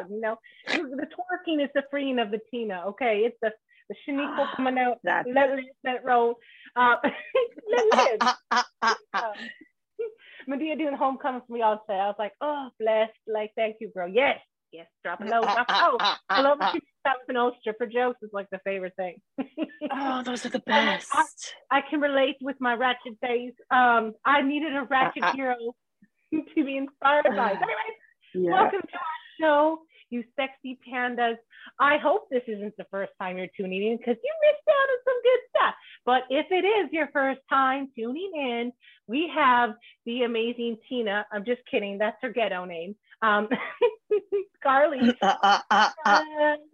[0.00, 0.10] drug.
[0.10, 2.84] You know, the twerking is the freeing of the Tina.
[2.88, 3.50] Okay, it's the
[3.88, 4.98] the Shaniqua coming out.
[5.04, 6.34] That's- let it let roll.
[6.74, 6.96] Uh,
[7.70, 8.34] let live.
[10.48, 11.94] Medea doing homecoming for me all day.
[11.94, 13.12] I was like, oh, blessed.
[13.26, 14.06] Like, thank you, bro.
[14.06, 14.38] Yes,
[14.72, 15.44] yes, drop a note.
[15.68, 19.16] Oh, I love when she stops and all stripper jokes is like the favorite thing.
[19.92, 21.08] oh, those are the best.
[21.70, 23.54] I can relate with my ratchet days.
[23.72, 25.56] Um, I needed a ratchet hero
[26.32, 27.52] to be inspired by.
[27.56, 27.90] Anyway,
[28.34, 28.50] Yeah.
[28.52, 29.78] welcome to our show,
[30.10, 31.36] you sexy pandas.
[31.80, 34.98] I hope this isn't the first time you're tuning in because you missed out on
[35.04, 35.74] some good stuff.
[36.04, 38.72] But if it is your first time tuning in,
[39.08, 39.70] we have
[40.04, 41.26] the amazing Tina.
[41.32, 41.98] I'm just kidding.
[41.98, 42.94] That's her ghetto name.
[43.22, 43.48] Um,
[44.62, 46.22] Carly Uh, uh, uh, uh.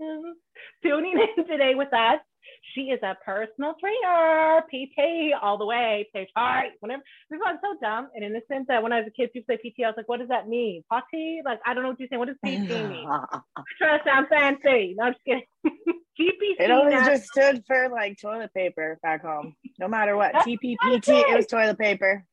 [0.00, 0.34] um,
[0.82, 2.20] tuning in today with us.
[2.74, 6.28] She is a personal trainer, PT all the way, PT.
[6.80, 9.58] Whenever we felt so dumb and innocent that when I was a kid, people say
[9.58, 9.84] PT.
[9.84, 10.82] I was like, what does that mean?
[10.92, 11.44] PT?
[11.44, 12.18] Like, I don't know what you're saying.
[12.18, 13.06] What does PT mean?
[13.08, 14.94] I'm trying to sound fancy.
[14.96, 15.42] No, I'm just kidding.
[16.20, 16.60] GPC.
[16.60, 19.54] It always now- just stood for like toilet paper back home.
[19.78, 20.34] No matter what.
[20.34, 21.36] TPPT, it.
[21.36, 22.24] was toilet paper.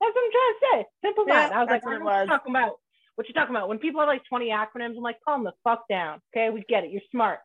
[0.00, 0.86] That's what I'm trying to say.
[1.04, 1.50] Simple Yeah.
[1.54, 2.28] I was like, what what was.
[2.28, 2.72] talking about.
[3.14, 3.68] What you talking about?
[3.68, 6.20] When people have like 20 acronyms, I'm like, calm the fuck down.
[6.34, 6.90] Okay, we get it.
[6.90, 7.40] You're smart.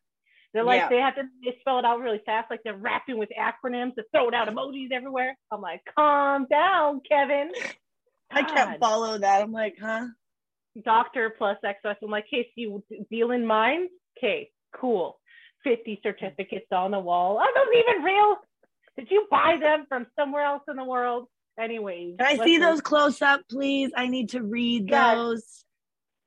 [0.54, 0.90] They're like, Yeah.
[0.90, 4.06] they have to they spell it out really fast, like they're rapping with acronyms, they're
[4.12, 5.38] throwing out emojis everywhere.
[5.52, 7.52] I'm like, calm down, Kevin.
[8.32, 9.42] I can't follow that.
[9.42, 10.08] I'm like, huh?
[10.84, 11.96] Doctor plus XS.
[12.04, 13.92] I'm like, hey, so you deal in minds?
[14.18, 15.20] Okay, cool.
[15.64, 17.38] 50 certificates on the wall.
[17.38, 18.38] Are those even real?
[18.98, 21.28] Did you buy them from somewhere else in the world?
[21.60, 22.16] Anyways.
[22.20, 23.92] Can I see those close up, please?
[23.96, 25.66] I need to read those.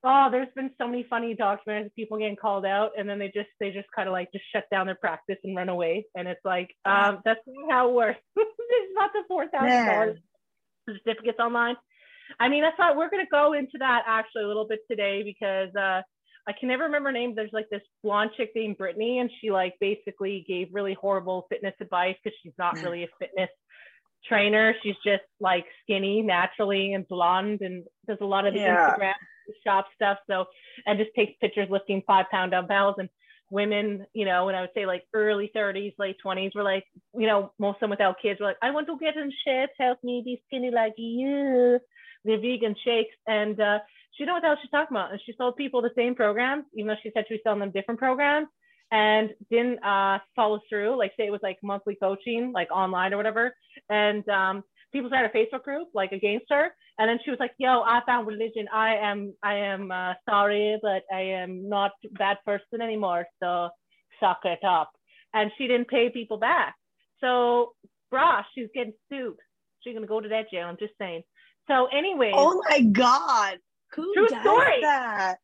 [0.03, 3.27] Oh, there's been so many funny documentaries of people getting called out and then they
[3.27, 6.05] just they just kind of like just shut down their practice and run away.
[6.15, 8.19] And it's like, um, that's not how it works.
[8.35, 10.17] it's not the four thousand dollars
[10.89, 11.75] certificates online.
[12.39, 15.69] I mean, that's why we're gonna go into that actually a little bit today because
[15.75, 16.01] uh
[16.47, 17.35] I can never remember her name.
[17.35, 21.75] There's like this blonde chick named Brittany, and she like basically gave really horrible fitness
[21.79, 23.49] advice because she's not really a fitness
[24.27, 24.73] trainer.
[24.81, 28.89] She's just like skinny naturally and blonde and does a lot of the Yeah.
[28.89, 29.13] Instagram
[29.63, 30.17] shop stuff.
[30.29, 30.45] So
[30.85, 33.09] and just takes pictures lifting five pound dumbbells and
[33.51, 37.27] women, you know, and I would say like early 30s, late 20s were like, you
[37.27, 39.99] know, most of them without kids were like, I want to get in shape, help
[40.03, 41.79] me be skinny like you.
[42.23, 43.15] The vegan shakes.
[43.27, 43.79] And uh,
[44.13, 45.11] she know what the hell she's talking about.
[45.11, 47.71] And she sold people the same programs, even though she said she was selling them
[47.71, 48.47] different programs
[48.91, 50.97] and didn't uh, follow through.
[50.97, 53.53] Like say it was like monthly coaching, like online or whatever.
[53.89, 56.69] And um, people started a Facebook group like against her.
[56.99, 58.67] And then she was like, "Yo, I found religion.
[58.73, 63.25] I am, I am uh, sorry, but I am not that person anymore.
[63.41, 63.69] So
[64.19, 64.91] suck it up."
[65.33, 66.75] And she didn't pay people back.
[67.21, 67.73] So,
[68.13, 69.37] brah, she's getting sued.
[69.83, 70.67] She's gonna go to that jail.
[70.67, 71.23] I'm just saying.
[71.67, 72.31] So, anyway.
[72.35, 73.57] Oh my God.
[73.95, 74.81] Who True does story.
[74.81, 75.37] that?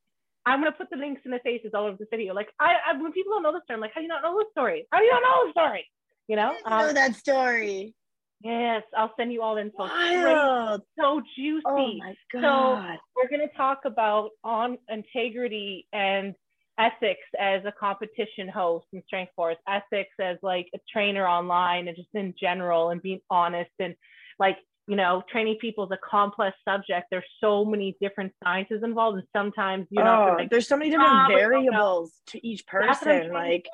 [0.46, 2.34] I'm gonna put the links in the faces all over this video.
[2.34, 4.22] Like, I, I when people don't know the story, I'm like, "How do you not
[4.24, 4.88] know the story?
[4.92, 5.90] How do you not know the story?"
[6.28, 6.50] You know?
[6.50, 7.94] I didn't know Um, that story.
[8.42, 9.84] Yes, I'll send you all the info.
[9.84, 10.82] Wild.
[11.00, 11.64] so juicy.
[11.66, 12.42] Oh my God.
[12.42, 16.34] So we're going to talk about on integrity and
[16.80, 21.98] ethics as a competition host in strength force ethics as like a trainer online and
[21.98, 23.96] just in general and being honest and
[24.38, 29.18] like you know training people is a complex subject there's so many different sciences involved
[29.18, 32.14] and sometimes you know Oh, like, there's so many different "Ah, we don't know." variables
[32.28, 33.34] to each that's what I'm person.
[33.34, 33.66] Like.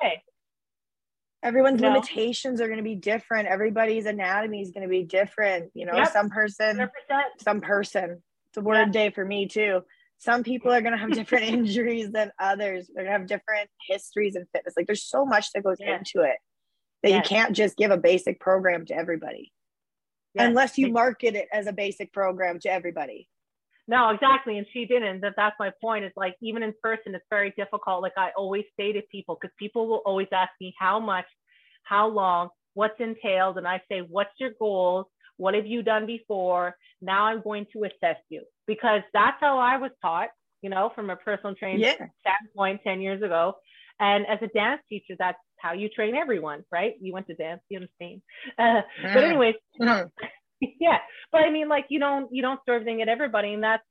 [1.44, 3.46] Everyone's limitations are going to be different.
[3.48, 5.70] Everybody's anatomy is going to be different.
[5.74, 6.08] You know, Yep.
[6.12, 6.88] some person, 100%
[7.40, 8.22] some person.
[8.48, 9.82] It's a word day for me too.
[10.18, 12.88] Some people are going to have different injuries than others.
[12.94, 14.74] They're going to have different histories and fitness.
[14.76, 16.00] Like there's so much that goes Yes.
[16.14, 16.36] into it
[17.02, 19.52] that you can't just give a basic program to everybody
[20.34, 20.48] Yes.
[20.48, 23.28] unless you market it as a basic program to everybody.
[23.86, 24.58] No, exactly.
[24.58, 25.20] And she didn't.
[25.20, 26.04] That that's my point.
[26.04, 28.02] Is like even in person, it's very difficult.
[28.02, 31.26] Like I always say to people, because people will always ask me how much,
[31.82, 35.06] how long, what's entailed, and I say, what's your goals?
[35.36, 36.76] What have you done before?
[37.02, 40.30] Now I'm going to assess you because that's how I was taught.
[40.62, 42.06] You know, from a personal training Yeah.
[42.22, 43.54] standpoint, ten years ago.
[44.00, 46.94] And as a dance teacher, that's how you train everyone, right?
[47.00, 48.22] You went to dance, you understand.
[48.58, 48.80] Uh,
[49.14, 50.10] but anyways, Mhm.
[50.80, 50.98] yeah
[51.32, 53.82] but i mean like you don't you don't throw everything at everybody and that's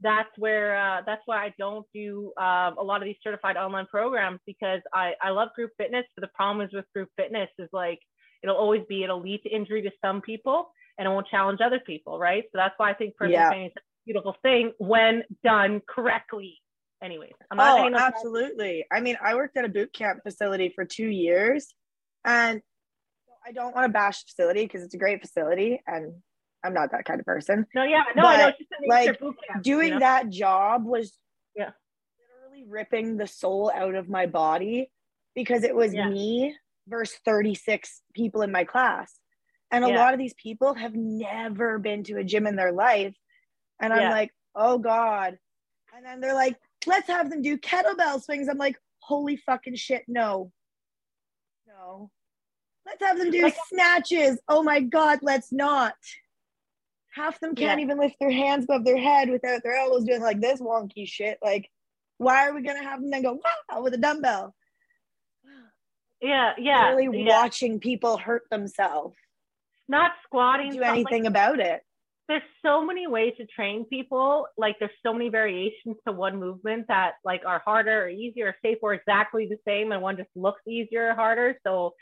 [0.00, 3.86] that's where uh, that's why i don't do um, a lot of these certified online
[3.86, 7.68] programs because i i love group fitness but the problem is with group fitness is
[7.72, 7.98] like
[8.42, 10.68] it'll always be it'll lead to injury to some people
[10.98, 13.48] and it won't challenge other people right so that's why i think personal Yeah.
[13.48, 16.58] training is a beautiful thing when done correctly
[17.02, 18.84] anyways i'm not Oh, absolutely.
[18.92, 21.74] I mean, I worked at a boot camp facility for two years,
[22.24, 22.60] and
[23.46, 26.12] I don't want to bash the facility because it's a great facility, and
[26.64, 27.66] I'm not that kind of person.
[27.74, 30.00] no yeah no i know it's just the nature of like, camp, Doing you know?
[30.00, 31.16] that job was
[31.54, 31.70] Yeah.
[32.18, 34.90] literally ripping the soul out of my body
[35.34, 36.08] because it was Yeah.
[36.08, 36.56] me
[36.88, 39.18] versus 36 people in my class.
[39.70, 39.96] And a Yeah.
[39.96, 43.14] lot of these people have never been to a gym in their life.
[43.80, 44.10] And I'm Yeah.
[44.10, 45.38] like, oh God.
[45.94, 46.56] And then they're like,
[46.86, 48.48] let's have them do kettlebell swings.
[48.48, 50.52] I'm like, holy fucking shit, no.
[51.66, 52.10] No.
[52.86, 54.38] Let's have them do Like- snatches.
[54.48, 55.94] Oh my God, let's not.
[57.14, 57.84] Half them can't Yeah.
[57.84, 61.38] even lift their hands above their head without their elbows doing like this wonky shit.
[61.42, 61.70] Like,
[62.18, 63.40] why are we gonna have them then go
[63.70, 64.54] wow with a dumbbell?
[66.20, 66.90] Yeah, yeah.
[66.94, 67.42] Really yeah.
[67.42, 69.16] watching people hurt themselves.
[69.88, 70.70] Not squatting.
[70.70, 71.82] Do stuff like- anything about it.
[72.28, 74.48] there's so many ways to train people.
[74.56, 78.56] Like there's so many variations to one movement that like are harder or easier or
[78.62, 81.56] safe or exactly the same, and one just looks easier or harder.
[81.64, 81.94] So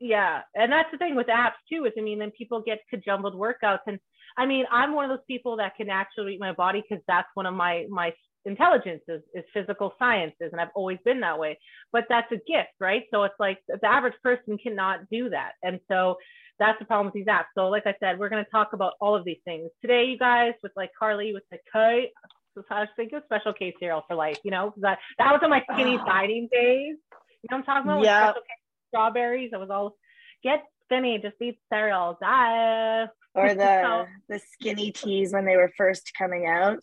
[0.00, 1.84] yeah, and that's the thing with apps too.
[1.84, 3.98] Is I mean, then people get jumbled workouts, and
[4.36, 7.28] I mean, I'm one of those people that can actually eat my body because that's
[7.34, 8.12] one of my my
[8.44, 11.58] intelligences is physical sciences, and I've always been that way.
[11.92, 13.04] But that's a gift, right?
[13.12, 16.16] So it's like the average person cannot do that, and so
[16.58, 17.46] that's the problem with these apps.
[17.54, 20.18] So, like I said, we're going to talk about all of these things today, you
[20.18, 22.10] guys, with like Carly with the K.
[22.54, 25.50] So I was thinking special K cereal for life, you know that that was in
[25.50, 26.96] my skinny dieting days.
[27.42, 28.04] You know what I'm talking about?
[28.04, 28.30] Yeah.
[28.30, 28.61] Special K
[28.92, 29.52] strawberries.
[29.54, 29.96] I was all
[30.42, 32.16] get skinny, just eat cereals.
[32.20, 33.06] Die.
[33.34, 36.82] Or the So- the skinny teas when they were first coming out.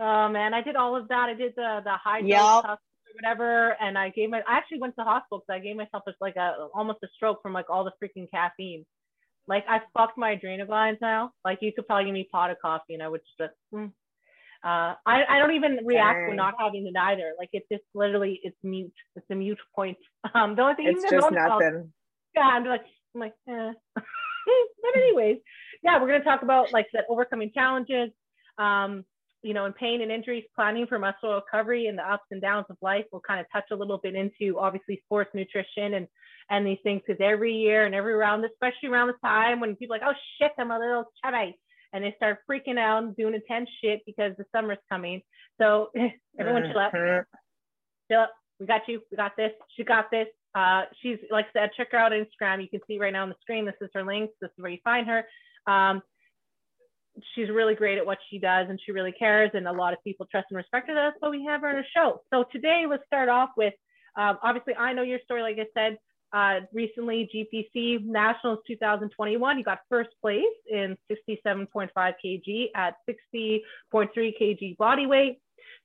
[0.00, 1.28] Oh man, I did all of that.
[1.28, 2.78] I did the the high dose or
[3.14, 4.38] whatever, and I gave my.
[4.48, 7.08] I actually went to the hospital because I gave myself just like a almost a
[7.14, 8.86] stroke from like all the freaking caffeine.
[9.46, 11.32] Like I fucked my adrenal glands now.
[11.44, 13.52] Like you could probably give me a pot of coffee and I would just.
[13.74, 13.92] Mm.
[14.64, 16.28] Uh, I, I don't even react Dang.
[16.28, 17.32] when not having it either.
[17.36, 18.92] Like it's just literally it's mute.
[19.16, 19.98] It's a mute point.
[20.34, 21.92] Um, the only thing It's just nothing.
[22.34, 23.72] yeah, I'm like, I'm like, eh.
[23.96, 25.38] but anyways,
[25.82, 28.10] yeah, we're gonna talk about like that overcoming challenges,
[28.56, 29.04] um,
[29.42, 32.66] you know, and pain and injuries, planning for muscle recovery, and the ups and downs
[32.70, 33.04] of life.
[33.10, 36.06] We'll kind of touch a little bit into obviously sports nutrition and
[36.50, 39.96] and these things because every year and every round, especially around this time when people
[39.96, 41.58] are like, oh shit, I'm a little chubby,
[41.92, 45.22] and they start freaking out and doing intense shit because the summer's coming.
[45.60, 45.90] So
[46.38, 47.24] everyone chill out Mhm.
[48.08, 48.30] Philip,
[48.60, 49.00] we got you.
[49.10, 49.52] We got this.
[49.76, 50.28] She got this.
[50.54, 52.62] Uh, she's like I said, check her out on Instagram.
[52.62, 53.64] You can see right now on the screen.
[53.64, 54.34] This is her links.
[54.40, 55.24] This is where you find her.
[55.66, 56.02] Um,
[57.34, 59.50] she's really great at what she does, and she really cares.
[59.54, 60.94] And a lot of people trust and respect her.
[60.94, 62.22] That's why we have her on the show.
[62.32, 63.74] So today, let's start off with.
[64.16, 65.42] Um, obviously, I know your story.
[65.42, 65.96] Like I said,
[66.32, 73.60] uh, recently GPC Nationals 2021, you got first place in 67.5 kg at 60.3
[73.92, 75.38] kg body weight.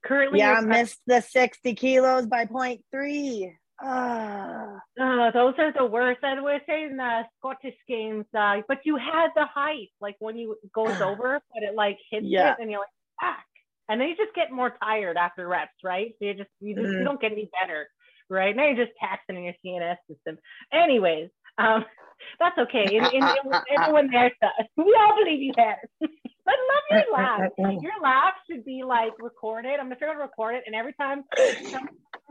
[0.04, 3.52] Currently, Yeah, you're- missed the 60 kilos by point three.
[3.80, 6.24] Ah, Uh, those are the worst.
[6.24, 10.56] I was saying the Scottish games, uh, but you had the height, like when you
[10.74, 12.52] goes over, but it like hits Yeah.
[12.52, 12.88] it, and you're like,
[13.20, 13.44] fuck.
[13.88, 16.12] And then you just get more tired after reps, right?
[16.18, 17.04] So you just you just you Mhm.
[17.04, 17.88] don't get any better,
[18.30, 18.54] right?
[18.56, 20.38] Now you're just taxing in your CNS system.
[20.72, 21.84] Anyways, um,
[22.40, 22.96] that's okay.
[22.96, 24.66] And, and, and everyone there does.
[24.76, 26.10] We all believe you had it.
[26.48, 27.40] I love your laugh.
[27.82, 29.72] Your laugh should be like recorded.
[29.78, 31.88] I'm gonna figure out to record it, and every time something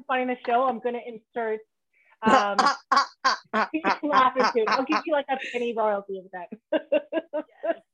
[0.08, 1.60] funny in the show, I'm gonna insert
[2.24, 2.58] um
[3.74, 4.70] you laugh into it.
[4.70, 6.48] I'll give you like a penny royalty of that.
[7.70, 7.87] it's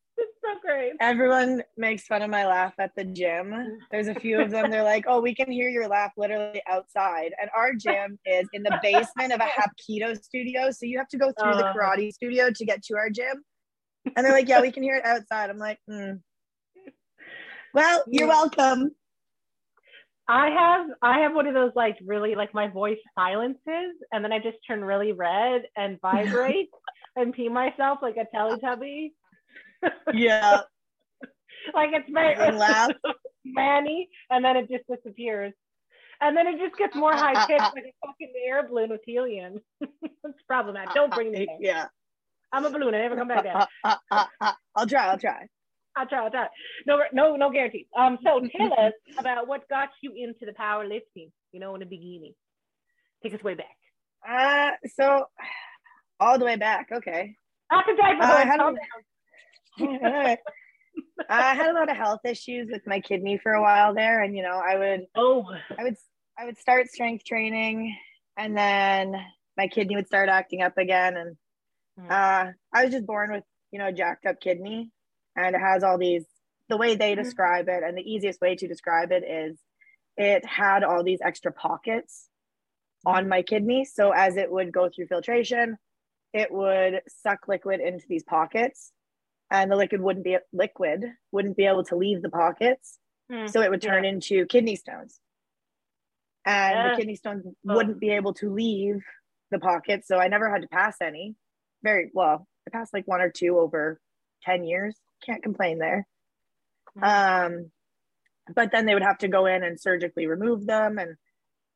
[0.44, 0.94] so great.
[1.00, 3.54] Everyone makes fun of my laugh at the gym.
[3.92, 4.70] There's a few of them.
[4.70, 8.64] They're like, "Oh, we can hear your laugh literally outside." And our gym is in
[8.64, 11.74] the basement of a Hapkido studio, so you have to go through the Uh.
[11.74, 13.44] karate studio to get to our gym.
[14.16, 16.14] And they're like, "Yeah, we can hear it outside." I'm like, hmm.
[17.74, 18.96] "Well, you're welcome."
[20.28, 24.32] I have I have one of those like really like my voice silences and then
[24.32, 26.70] I just turn really red and vibrate
[27.16, 29.12] and pee myself like a Teletubby.
[30.14, 30.62] Yeah,
[31.74, 32.92] like it's very laugh.
[33.46, 35.54] Manny, and then it just disappears.
[36.22, 39.60] And then it just gets more high pitched like a fucking air balloon with helium.
[39.82, 40.94] it's problematic.
[40.94, 41.48] Don't bring me.
[41.60, 41.88] Yeah,
[42.54, 42.94] I'm a balloon.
[42.96, 43.66] I never come back down.
[44.76, 45.08] I'll try.
[45.08, 45.48] I'll try.
[45.96, 46.24] I'll try.
[46.24, 46.48] I'll try.
[46.88, 47.88] No, no, no guarantees.
[47.98, 51.30] Um, so tell us about what got you into the powerlifting.
[51.52, 52.34] You know, in the beginning.
[53.22, 53.68] Take us way back.
[54.28, 55.26] Uh, so
[56.20, 56.88] all the way back.
[56.92, 57.36] Okay.
[57.72, 59.04] Not to drive Uh, I calm a- down.
[61.30, 64.36] I had a lot of health issues with my kidney for a while there, and
[64.36, 65.46] you know, I would Oh,
[65.78, 65.96] I would
[66.38, 67.96] I would start strength training,
[68.38, 69.16] and then
[69.58, 71.38] my kidney would start acting up again, and
[71.98, 72.12] Hmm.
[72.12, 74.92] uh, I was just born with you know a jacked up kidney,
[75.36, 76.26] and it has all these.
[76.70, 77.22] The way they Hmm.
[77.22, 79.60] describe it, and the easiest way to describe it is,
[80.18, 82.30] it had all these extra pockets
[83.06, 83.86] on my kidney.
[83.86, 85.78] So as it would go through filtration,
[86.34, 88.92] it would suck liquid into these pockets,
[89.54, 93.00] and the liquid wouldn't be liquid wouldn't be able to leave the pockets
[93.32, 93.48] Hmm.
[93.48, 95.22] so it would turn into kidney stones
[96.46, 96.90] and Yeah.
[96.92, 97.76] the kidney stones Oh.
[97.76, 99.02] wouldn't be able to leave
[99.52, 101.36] the pockets So I never had to pass any.
[101.84, 104.02] Very well, I passed like one or two over
[104.44, 105.00] 10 years.
[105.26, 106.06] Can't complain there.
[107.02, 107.72] Um,
[108.54, 110.98] but then they would have to go in and surgically remove them.
[110.98, 111.16] And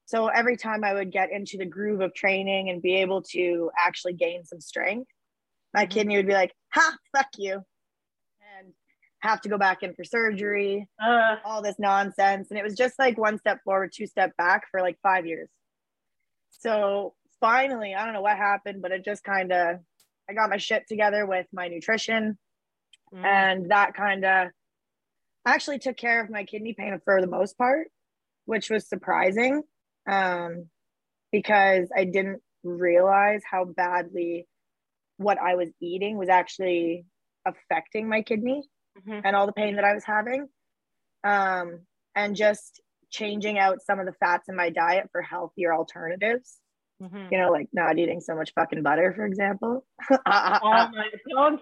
[0.06, 3.72] so every time I would get into the groove of training and be able to
[3.78, 5.10] actually gain some strength,
[5.78, 5.92] my Mhm.
[5.92, 7.64] kidney would be like, ha, fuck you.
[8.58, 8.74] And
[9.20, 12.50] have to go back in for surgery, Uh, all this nonsense.
[12.50, 15.50] And it was just like one step forward, two step back for like five years.
[16.50, 19.80] So finally, I don't know what happened, but it just kind of,
[20.28, 22.38] I got my shit together with my nutrition
[23.14, 24.50] mm, and that kind of
[25.46, 27.88] actually took care of my kidney pain for the most part
[28.46, 29.64] which was surprising
[30.10, 30.70] um,
[31.32, 34.46] because i didn't realize how badly
[35.18, 37.06] what i was eating was actually
[37.46, 38.64] affecting my kidney
[39.08, 39.22] mhm.
[39.24, 40.48] and all the pain that i was having
[41.24, 41.80] um,
[42.16, 46.58] and just changing out some of the fats in my diet for healthier alternatives
[47.02, 47.32] Mhm.
[47.32, 51.62] you know like not eating so much fucking butter for example Oh my, don't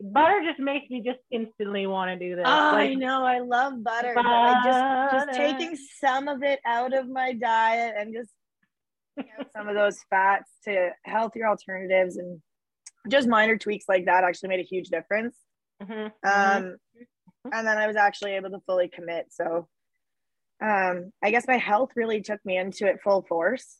[0.00, 2.44] butter just makes me just instantly want to do this.
[2.44, 6.92] I Like, know I love butter, but I just just taking some of it out
[6.94, 8.30] of my diet and just
[9.16, 12.42] taking out some of those fats to healthier alternatives and
[13.08, 15.36] just minor tweaks like that actually made a huge difference.
[15.82, 16.56] mhm, mhm.
[16.72, 16.76] Um,
[17.52, 19.26] and then I was actually able to fully commit.
[19.32, 19.68] So
[20.62, 23.78] um, I guess my health really took me into it full force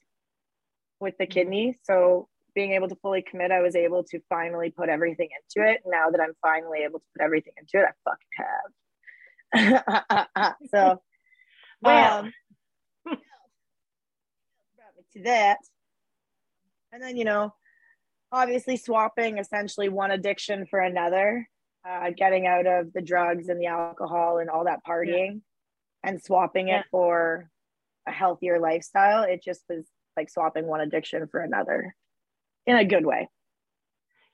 [1.00, 1.30] with the Mhm.
[1.30, 1.78] kidney.
[1.84, 5.82] So being able to fully commit, I was able to finally put everything into it.
[5.86, 8.28] Now that I'm finally able to put everything into it, I fucking
[9.52, 10.58] have.
[10.74, 11.02] so,
[11.82, 12.18] Well.
[12.20, 12.32] um,
[13.04, 13.18] brought
[14.96, 15.58] me to that.
[16.92, 17.54] And then, you know,
[18.32, 21.48] obviously swapping essentially one addiction for another,
[21.88, 25.42] uh, getting out of the drugs and the alcohol and all that partying
[26.02, 26.80] and swapping Yeah.
[26.80, 27.50] it for
[28.06, 29.22] a healthier lifestyle.
[29.22, 29.86] It just was
[30.16, 31.94] like swapping one addiction for another
[32.66, 33.28] in a good way.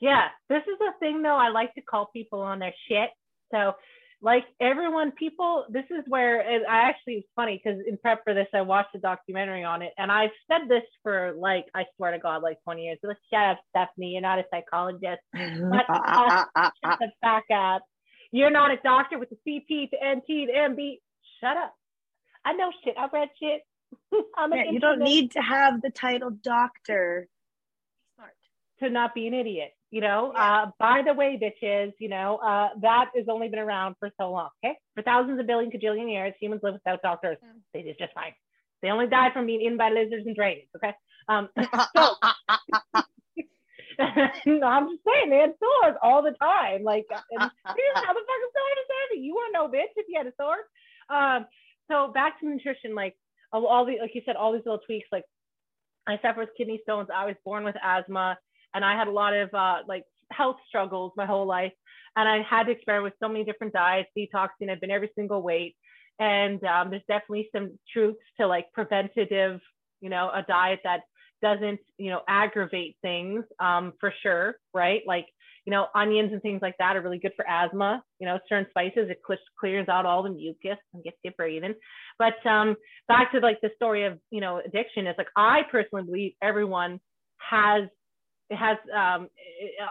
[0.00, 1.36] Yeah, this is the thing though.
[1.36, 3.10] I like to call people on their shit.
[3.52, 3.74] So,
[4.20, 8.34] like everyone, people, this is where it, I actually it's funny because in prep for
[8.34, 12.12] this, I watched a documentary on it, and I've said this for like I swear
[12.12, 12.98] to God, like 20 years.
[13.02, 14.12] Let's shut up, Stephanie.
[14.12, 15.20] You're not a psychologist.
[15.36, 17.82] Shut the fuck up.
[18.32, 20.98] You're not a doctor with the CP to NT to MB.
[21.40, 21.74] Shut up.
[22.44, 22.94] I know shit.
[22.98, 23.62] I've read shit.
[24.36, 27.28] I'm an Yeah, you don't need to have the title doctor.
[28.16, 28.32] Smart.
[28.80, 29.70] to not be an idiot.
[29.90, 33.94] You know, uh, by the way, bitches, you know, uh, that has only been around
[33.98, 34.50] for so long.
[34.62, 34.76] Okay.
[34.94, 37.38] For thousands of billion cajillion years, humans live without doctors.
[37.42, 37.60] Mm.
[37.72, 38.32] They did just fine.
[38.82, 40.68] They only died from being eaten by lizards and dragons.
[40.76, 40.92] Okay.
[41.28, 41.48] Um,
[44.46, 46.84] no, I'm just saying they had swords all the time.
[46.84, 49.34] Like, and they didn't have a fucking sword to save you.
[49.34, 50.60] Weren't no bitch if you had a sword.
[51.10, 51.46] Um,
[51.90, 53.16] so back to nutrition, like
[53.52, 55.08] all, all the like you said, all these little tweaks.
[55.10, 55.24] Like
[56.06, 57.08] I suffer with kidney stones.
[57.14, 58.38] I was born with asthma,
[58.78, 61.72] and I had a lot of uh, like health struggles my whole life.
[62.14, 64.70] And I had to experiment with so many different diets, detoxing.
[64.70, 65.74] I've been every single weight,
[66.20, 69.60] and um, there's definitely some truths to like preventative,
[70.00, 71.00] you know, a diet that
[71.42, 75.02] doesn't, you know, aggravate things um, for sure, right?
[75.06, 75.26] Like
[75.68, 78.02] you know, onions and things like that are really good for asthma.
[78.20, 81.74] You know, certain spices, it cl- clears out all the mucus and gets you breathing.
[82.18, 82.74] But um,
[83.06, 87.00] back to like the story of, you know, addiction is like, I personally believe everyone
[87.50, 87.82] has,
[88.50, 89.28] it has, um,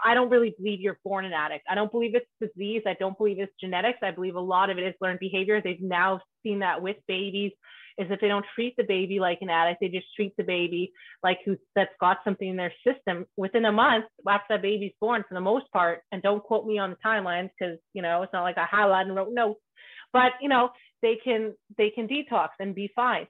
[0.03, 1.65] I don't really believe you're born an addict.
[1.69, 2.81] I don't believe it's disease.
[2.87, 3.99] I don't believe it's genetics.
[4.01, 5.61] I believe a lot of it is learned behavior.
[5.61, 7.51] They've now seen that with babies
[7.97, 10.91] is if they don't treat the baby like an addict, they just treat the baby
[11.23, 15.23] like who that's got something in their system within a month after that baby's born
[15.27, 16.01] for the most part.
[16.11, 19.07] And don't quote me on the timelines because you know it's not like I highlighted
[19.07, 19.59] and wrote notes,
[20.13, 20.69] but you know
[21.01, 23.27] they can they can detox and be fine.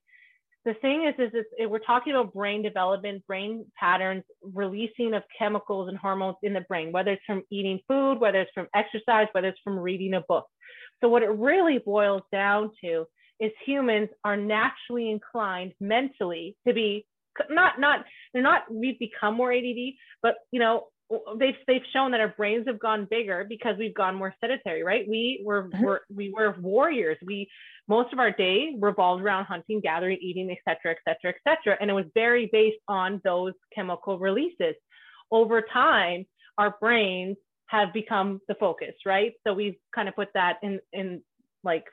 [0.67, 5.87] The thing is, is, is we're talking about brain development, brain patterns, releasing of chemicals
[5.87, 9.47] and hormones in the brain, whether it's from eating food, whether it's from exercise, whether
[9.47, 10.45] it's from reading a book.
[10.99, 13.05] So what it really boils down to
[13.39, 17.05] is humans are naturally inclined mentally to be
[17.49, 20.87] not not they're not we've become more ADD, but you know
[21.39, 25.05] they've they've shown that our brains have gone bigger because we've gone more sedentary, right?
[25.07, 25.83] We were Mhm.
[25.83, 27.17] were we were warriors.
[27.25, 27.49] We
[27.87, 31.77] most of our day revolved around hunting, gathering, eating, et cetera, et cetera, et cetera.
[31.79, 34.75] And it was very based on those chemical releases.
[35.31, 36.25] Over time,
[36.57, 37.37] our brains
[37.67, 39.33] have become the focus, right?
[39.45, 41.23] So we've kind of put that in in
[41.63, 41.85] like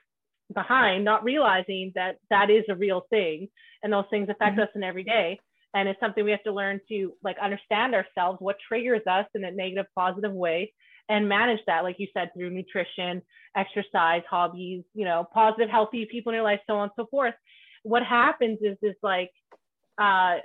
[0.53, 3.49] behind, not realizing that that is a real thing
[3.83, 4.59] and those things affect Mhm.
[4.59, 5.39] us in every day.
[5.75, 9.45] And it's something we have to learn to like understand ourselves, what triggers us in
[9.45, 10.73] a negative, positive way,
[11.09, 13.21] and manage that, like you said, through nutrition,
[13.57, 17.35] exercise, hobbies, you know, positive, healthy people in your life, so on and so forth.
[17.83, 19.31] what happens is is like
[19.99, 20.37] uh,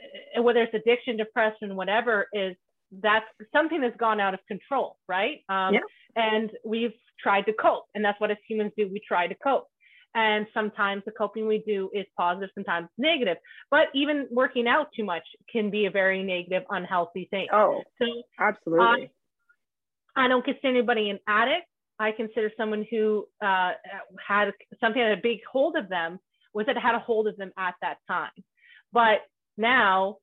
[0.42, 2.56] whether it's addiction, depression, whatever, is
[3.02, 5.40] that's something that's gone out of control, right?
[5.50, 5.80] Um, Yeah.
[6.16, 8.90] And we've tried to cope, and that's what as humans do.
[8.92, 9.68] We try to cope,
[10.16, 13.38] and sometimes the coping we do is positive, sometimes negative.
[13.70, 17.48] But even working out too much can be a very negative, unhealthy thing.
[17.54, 18.08] Oh, So
[18.40, 19.12] absolutely.
[20.16, 21.68] I don't consider anybody an addict.
[22.00, 23.74] I consider someone who uh,
[24.26, 26.20] had something that had a big hold of them
[26.54, 28.32] was that it had a hold of them at that time.
[28.92, 29.20] But
[29.58, 30.18] now,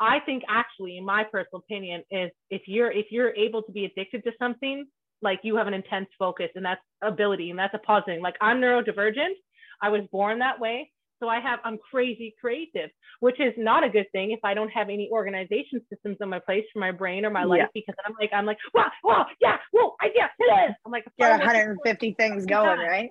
[0.00, 3.84] I think actually, in my personal opinion, is if you're if you're able to be
[3.84, 4.86] addicted to something,
[5.24, 8.22] like you have an intense focus and that's ability and that's a positive.
[8.22, 9.34] Like I'm neurodivergent.
[9.82, 10.92] I was born that way.
[11.20, 12.90] So I have I'm crazy creative,
[13.20, 16.38] which is not a good thing if I don't have any organization systems in my
[16.40, 17.66] place for my brain or my life Yeah.
[17.72, 21.30] because I'm like I'm like wow wow yeah whoa idea it is I'm like Get
[21.30, 23.10] fireworks 150 things oh going, right?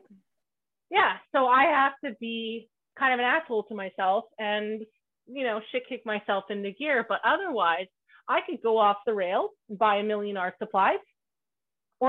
[0.91, 4.81] yeah so i have to be kind of an asshole to myself and
[5.25, 7.87] you know shit kick myself into gear but otherwise
[8.29, 10.99] i could go off the rails and buy a million art supplies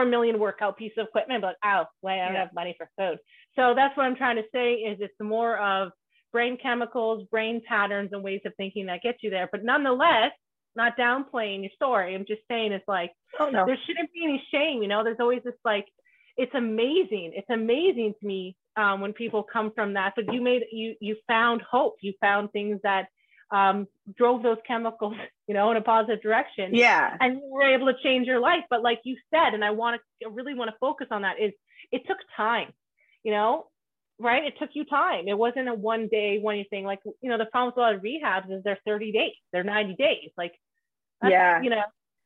[0.02, 2.40] a million workout piece of equipment but oh wait i don't Yeah.
[2.40, 3.18] have money for food.
[3.56, 5.92] So that's what i'm trying to say is it's more of
[6.32, 9.48] brain chemicals brain patterns and ways of thinking that get you there.
[9.50, 10.32] But nonetheless
[10.76, 12.14] not downplaying your story.
[12.16, 13.64] I'm just saying it's like Oh no.
[13.66, 15.04] there shouldn't be any shame you know?
[15.04, 15.86] There's always this like
[16.36, 17.32] it's amazing.
[17.36, 20.14] It's amazing to me um, when people come from that.
[20.16, 21.94] But you made you you found hope.
[22.00, 23.06] You found things that
[23.58, 23.76] um,
[24.20, 25.14] drove those chemicals
[25.48, 26.66] you know in a positive direction.
[26.74, 27.16] Yeah.
[27.20, 28.64] and you were able to change your life.
[28.72, 31.52] But like you said and i want to really want to focus on that is
[31.96, 32.70] it took time
[33.22, 33.52] you know
[34.20, 34.44] right?
[34.44, 35.26] It took you time.
[35.26, 36.84] It wasn't a one day one thing.
[36.92, 39.64] Like you know the problem with a lot of rehabs is they're 30 days they're
[39.64, 40.30] 90 days.
[40.42, 40.54] Like
[41.22, 41.62] Yeah.
[41.62, 41.82] you know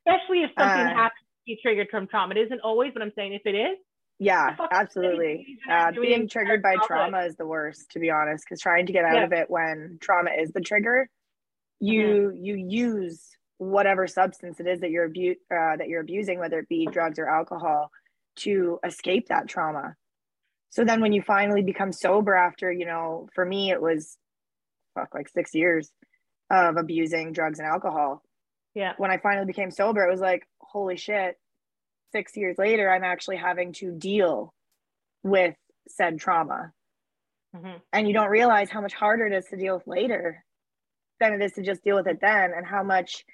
[0.07, 2.35] especially if something Uh, happens to be triggered from trauma.
[2.35, 3.77] It isn't always but i'm saying if it is
[4.19, 5.35] Yeah, absolutely.
[5.47, 7.21] things that are Uh, being triggered by trauma.
[7.29, 9.25] is the worst, to be honest, because trying to get out Yeah.
[9.25, 11.09] of it when trauma is the trigger,
[11.81, 16.59] you you use whatever substance it is that you're abu- uh, that you're abusing, whether
[16.61, 17.91] it be drugs or alcohol,
[18.37, 19.95] to escape that trauma.
[20.71, 24.17] So then, when you finally become sober, after you know, for me, it was
[24.95, 25.91] fuck like six years
[26.51, 28.23] of abusing drugs and alcohol.
[28.75, 31.37] yeah when I finally became sober, it was like, holy shit,
[32.13, 34.55] six years later, I'm actually having to deal
[35.23, 35.55] with
[35.89, 36.73] said trauma.
[37.55, 37.81] Mhm.
[37.93, 40.45] And you don't realize how much harder it is to deal with later
[41.21, 43.25] than it is to just deal with it then, and how much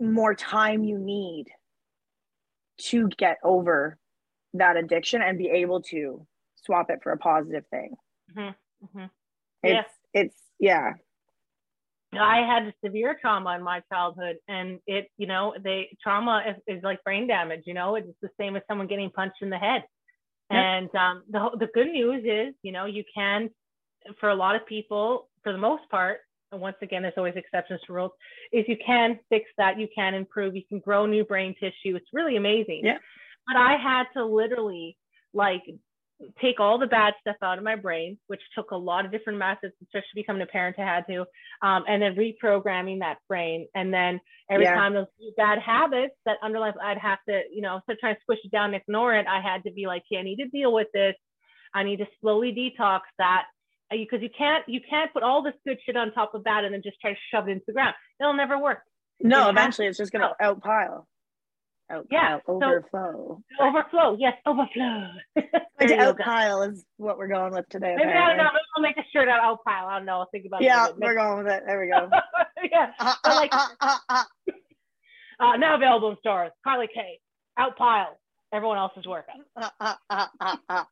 [0.00, 1.46] more time you need
[2.78, 3.98] to get over
[4.54, 7.94] that addiction and be able to swap it for a positive thing.
[8.36, 8.54] Mhm.
[8.84, 9.10] Mhm.
[9.62, 9.98] It's, Yes.
[10.12, 10.94] it's, yeah,
[12.20, 16.82] I had severe trauma in my childhood, and it, you know, they trauma is, is
[16.82, 17.62] like brain damage.
[17.66, 19.84] You know, it's the same as someone getting punched in the head.
[20.50, 20.58] Yep.
[20.64, 23.50] And um, the the good news is, you know, you can,
[24.20, 26.20] for a lot of people, for the most part,
[26.54, 28.12] and once again, there's always exceptions to rules,
[28.52, 31.96] is you can fix that, you can improve, you can grow new brain tissue.
[31.96, 32.82] It's really amazing.
[32.84, 32.98] Yeah.
[33.46, 34.96] But I had to literally
[35.34, 35.62] like
[36.40, 39.38] take all the bad stuff out of my brain, which took a lot of different
[39.38, 41.26] methods, especially becoming a parent, I had to,
[41.60, 43.66] um, and then reprogramming that brain.
[43.74, 44.74] And then every Yeah.
[44.74, 48.20] time those bad habits that underlie, I'd have to, you know, instead of trying to
[48.22, 50.46] squish it down and ignore it, I had to be like, yeah, I need to
[50.46, 51.16] deal with this.
[51.74, 53.46] I need to slowly detox that
[54.02, 56.74] because you can't you can't put all this good shit on top of that and
[56.74, 57.94] then just try to shove it into the ground.
[58.20, 58.78] It'll never work.
[59.20, 61.06] no, It eventually it's just going to outpile.
[61.90, 63.42] Outpile, Yeah, so- overflow.
[63.60, 65.08] Overflow, yes, overflow.
[65.98, 67.94] Outpile is what we're going with today.
[67.96, 68.44] Maybe I don't know.
[68.44, 69.86] Maybe I'll make a shirt out outpile.
[69.86, 70.20] I don't know.
[70.20, 70.94] I'll think about Yeah, it.
[70.98, 71.62] Yeah, we're going with it.
[71.66, 72.08] There we go.
[72.72, 72.92] yeah.
[72.98, 74.22] Uh, like- uh, uh, uh,
[75.40, 76.52] Uh, now available in stores.
[76.64, 77.18] Carly K.
[77.58, 78.18] Outpile.
[78.52, 79.26] Everyone else else's work.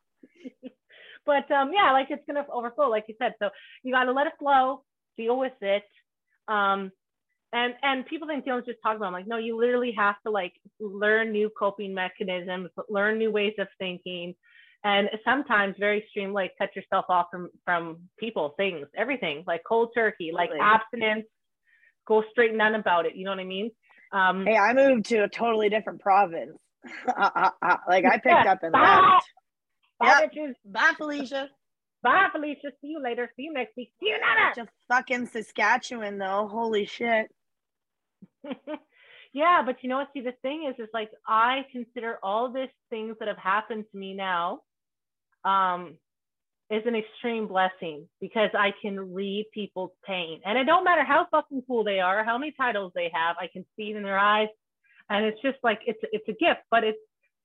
[1.24, 3.34] But um, yeah, like it's gonna overflow, like you said.
[3.38, 3.50] So
[3.82, 4.82] you gotta let it flow,
[5.16, 5.84] deal with it.
[6.48, 6.90] Um,
[7.52, 9.06] and and people think don't just talk about.
[9.06, 9.08] it.
[9.08, 13.54] I'm like, no, you literally have to like learn new coping mechanisms, learn new ways
[13.58, 14.34] of thinking,
[14.84, 19.90] and sometimes very extreme, like cut yourself off from from people, things, everything, like cold
[19.94, 21.06] turkey, like Absolutely.
[21.06, 21.26] abstinence.
[22.06, 23.14] Go straight none about it.
[23.14, 23.70] You know what I mean?
[24.12, 26.58] Um, Hey, I moved to a totally different province.
[27.16, 29.24] Like I picked up and left.
[30.02, 30.54] Bye, bitches.
[30.64, 31.48] Bye, Felicia.
[32.02, 32.70] Bye, Felicia.
[32.80, 33.30] See you later.
[33.36, 33.92] See you next week.
[34.00, 34.52] See you later.
[34.56, 36.48] Just fucking Saskatchewan, though.
[36.50, 37.28] Holy shit.
[39.32, 40.08] yeah, but you know what?
[40.12, 43.98] See, the thing is, is like I consider all these things that have happened to
[43.98, 44.60] me now
[45.44, 45.96] um,
[46.70, 51.26] is an extreme blessing because I can read people's pain, and it don't matter how
[51.30, 54.18] fucking cool they are, how many titles they have, I can see it in their
[54.18, 54.48] eyes,
[55.08, 56.98] and it's just like it's it's a gift, but it's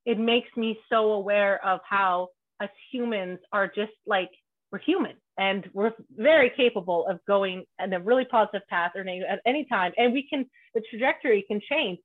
[0.05, 4.31] it makes me so aware of how us humans are just like
[4.71, 9.29] we're human and we're very capable of going in a really positive path or negative
[9.31, 9.93] at any time.
[9.97, 11.99] And we can, the trajectory can change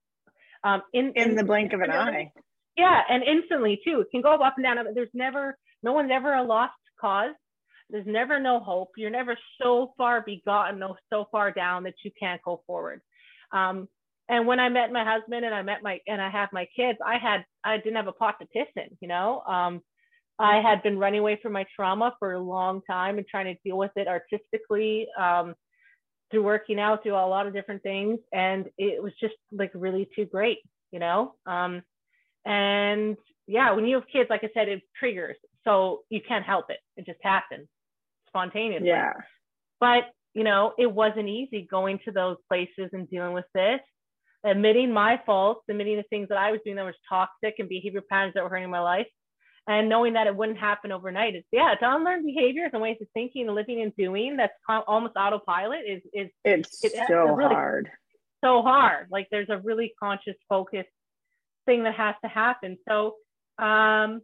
[0.62, 2.30] um, in, in, in the blink of an eye.
[2.76, 4.00] Yeah, and instantly too.
[4.00, 4.76] It can go up and down.
[4.94, 7.34] There's never, no one's ever a lost cause.
[7.90, 8.90] There's never no hope.
[8.96, 13.00] You're never so far begotten, no so far down that you can't go forward.
[13.50, 13.88] Um,
[14.28, 16.98] and when I met my husband and I met my and I have my kids,
[17.04, 19.42] I had I didn't have a pot to piss in, you know.
[19.46, 19.82] Um,
[20.38, 23.60] I had been running away from my trauma for a long time and trying to
[23.64, 25.54] deal with it artistically um,
[26.30, 30.08] through working out, through a lot of different things, and it was just like really
[30.16, 30.58] too great,
[30.90, 31.34] you know.
[31.46, 31.82] Um,
[32.44, 33.16] and
[33.46, 36.78] yeah, when you have kids, like I said, it triggers, so you can't help it;
[36.96, 37.68] it just happens
[38.26, 38.88] spontaneously.
[38.88, 39.12] Yeah.
[39.80, 43.80] But you know, it wasn't easy going to those places and dealing with this
[44.44, 48.02] admitting my faults, admitting the things that I was doing that was toxic and behavior
[48.08, 49.06] patterns that were hurting my life,
[49.66, 51.34] and knowing that it wouldn't happen overnight.
[51.34, 55.14] It's yeah, to unlearn behaviors and ways of thinking and living and doing that's almost
[55.16, 57.90] autopilot is is it's it, so really, hard.
[58.44, 59.06] So hard.
[59.10, 60.88] Like there's a really conscious, focused
[61.66, 62.76] thing that has to happen.
[62.88, 63.14] So,
[63.58, 64.22] um,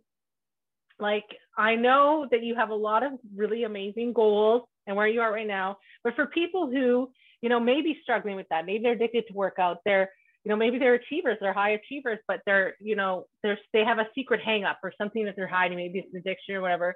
[0.98, 5.20] like I know that you have a lot of really amazing goals and where you
[5.20, 8.66] are right now, but for people who you know, maybe struggling with that.
[8.66, 9.78] Maybe they're addicted to workout.
[9.84, 10.10] They're,
[10.48, 13.98] you know, maybe they're achievers, they're high achievers, but they're, you know, they're, they have
[13.98, 15.76] a secret hang up or something that they're hiding.
[15.76, 16.94] Maybe it's an addiction or whatever.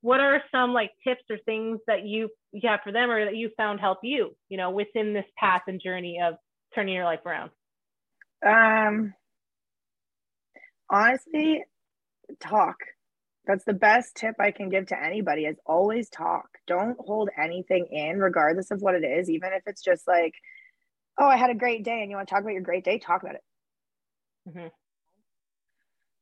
[0.00, 3.36] What are some like tips or things that you, you have for them or that
[3.36, 6.34] you found help you, you know, within this path and journey of
[6.74, 7.50] turning your life around?
[8.44, 9.14] Um,
[10.90, 11.62] honestly,
[12.40, 12.78] talk
[13.46, 16.48] that's the best tip I can give to anybody is always talk.
[16.66, 20.34] Don't hold anything in, regardless of what it is, even if it's just like,
[21.18, 22.98] oh, I had a great day and you want to talk about your great day,
[22.98, 23.44] talk about it.
[24.48, 24.68] Mm-hmm.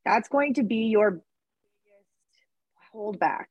[0.04, 3.46] That's going to be your biggest holdback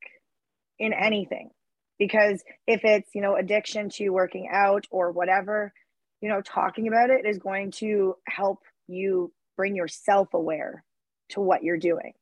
[0.80, 1.52] in anything.
[1.98, 5.74] Because if it's, you know, addiction to working out or whatever,
[6.22, 10.84] you know, talking about it is going to help you bring yourself aware
[11.30, 12.14] to what you're doing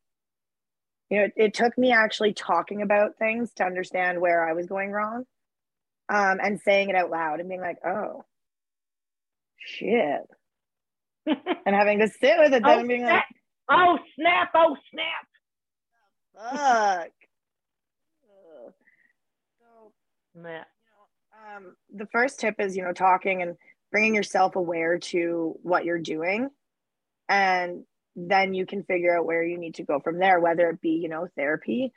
[1.13, 4.65] you know, it, it, took me actually talking about things to understand where I was
[4.65, 5.25] going wrong
[6.09, 8.25] um, and saying it out loud and being like, oh,
[9.57, 10.21] shit.
[11.25, 13.23] and having to sit with it then oh, being snap.
[13.69, 15.27] like, oh, snap, oh, snap.
[16.35, 17.11] Fuck.
[19.59, 20.63] so, yeah.
[21.55, 23.55] um, the first tip is, you know, talking and
[23.91, 26.49] bringing yourself aware to what you're doing
[27.29, 27.83] and
[28.15, 30.99] then you can figure out where you need to go from there, whether it be,
[31.01, 31.93] you know, therapy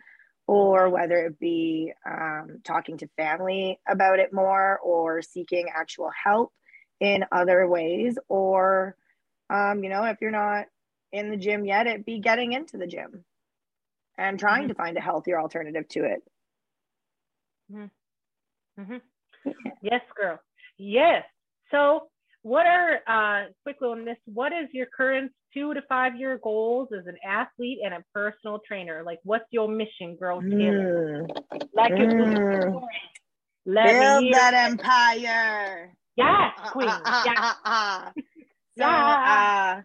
[0.46, 6.52] or whether it be um, talking to family about it more or seeking actual help
[7.00, 8.96] in other ways or
[9.50, 10.66] um, you know if you're not
[11.12, 13.24] in the gym yet it be getting into the gym
[14.18, 14.68] and trying mm-hmm.
[14.68, 16.22] to find a healthier alternative to it
[17.72, 18.80] mm-hmm.
[18.80, 19.50] Mm-hmm.
[19.82, 20.38] yes girl
[20.78, 21.24] yes
[21.70, 22.08] so
[22.42, 26.88] what are uh quickly on this what is your current two to five year goals
[26.96, 31.28] as an athlete and a personal trainer like what's your mission girl mm.
[31.74, 32.82] like mm.
[33.68, 38.10] Let build that empire yes queen yeah.
[38.14, 38.20] so
[38.76, 39.76] yeah.
[39.78, 39.82] Uh,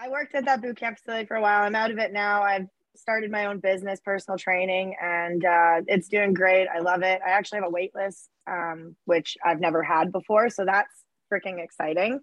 [0.00, 2.42] i worked at that boot camp facility for a while i'm out of it now
[2.42, 7.20] i've started my own business personal training and uh, it's doing great i love it
[7.24, 11.62] i actually have a wait list um, which i've never had before so that's freaking
[11.62, 12.20] exciting.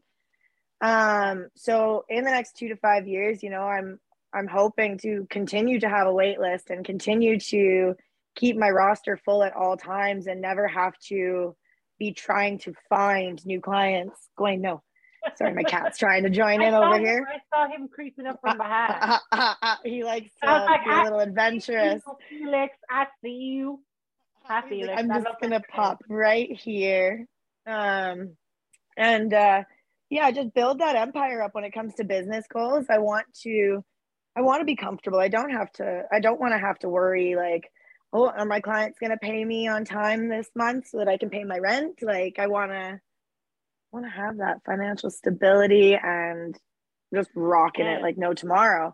[0.82, 4.00] Um, so in the next two to five years, you know, I'm
[4.34, 7.96] I'm hoping to continue to have a wait list and continue to
[8.36, 11.56] keep my roster full at all times and never have to
[12.00, 14.30] be trying to find new clients.
[14.38, 14.84] Going, no,
[15.36, 17.28] sorry, my cat's trying to join in over him, here.
[17.30, 19.22] I saw him creeping up from behind.
[19.84, 22.02] he likes to like, be a little adventurous.
[22.30, 23.80] Felix, I see you.
[24.48, 24.90] I see you.
[24.90, 27.26] I'm just gonna pop right here.
[27.66, 28.36] Um,
[28.98, 29.64] and uh,
[30.10, 33.84] yeah just build that empire up when it comes to business goals i want to
[34.36, 36.90] i want to be comfortable i don't have to i don't want to have to
[36.90, 37.70] worry like
[38.16, 41.18] oh are my clients going to pay me on time this month so that i
[41.18, 42.00] can pay my rent?
[42.02, 43.00] Like i want to
[43.92, 46.58] want to have that financial stability and
[47.14, 47.98] just rocking yeah.
[47.98, 48.94] it like no tomorrow.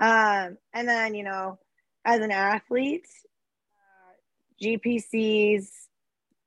[0.00, 1.58] Um and then you know
[2.04, 3.06] as an athlete
[3.78, 5.66] uh, gpcs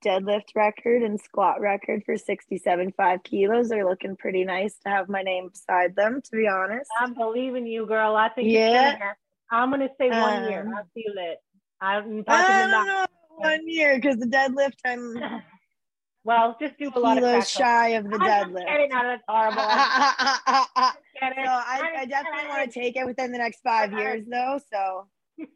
[0.06, 5.10] deadlift record and squat record for 67 5 kilos are looking pretty nice to have
[5.10, 6.90] my name beside them to be honest.
[7.00, 8.16] I'm believing you girl.
[8.16, 8.94] I think yeah.
[8.94, 9.16] gonna
[9.52, 11.40] i'm gonna say one um, year i feel it
[11.82, 13.06] i'm I don't know,
[13.38, 15.42] one year because the deadlift i'm
[16.24, 18.68] well just do a lot of shy of the deadlift.
[18.68, 23.62] Kidding, no, that's horrible so I, I definitely want to take it within the next
[23.62, 25.08] five years though so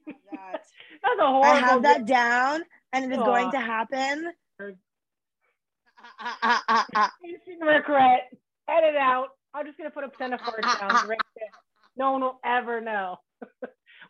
[1.04, 1.46] That's a horrible.
[1.46, 2.62] I have that down,
[2.94, 4.32] and it is going to happen.
[7.24, 8.30] Instant regret.
[8.70, 9.28] Edit out.
[9.54, 11.50] I'm just gonna put a percent of down right there.
[11.98, 13.18] No one will ever know.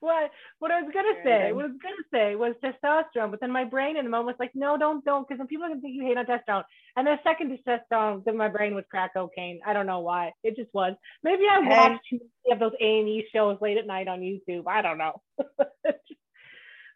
[0.03, 3.51] What what I was gonna say, what I was gonna say was testosterone, but then
[3.51, 5.81] my brain in the moment was like, no, don't, don't, because then people are gonna
[5.81, 6.65] think you hate on testosterone.
[6.97, 9.61] And the second to testosterone, then my brain was crack cocaine.
[9.65, 10.33] I don't know why.
[10.43, 10.93] It just was.
[11.23, 14.19] Maybe I watched too many of those A and E shows late at night on
[14.19, 14.63] YouTube.
[14.67, 15.21] I don't know.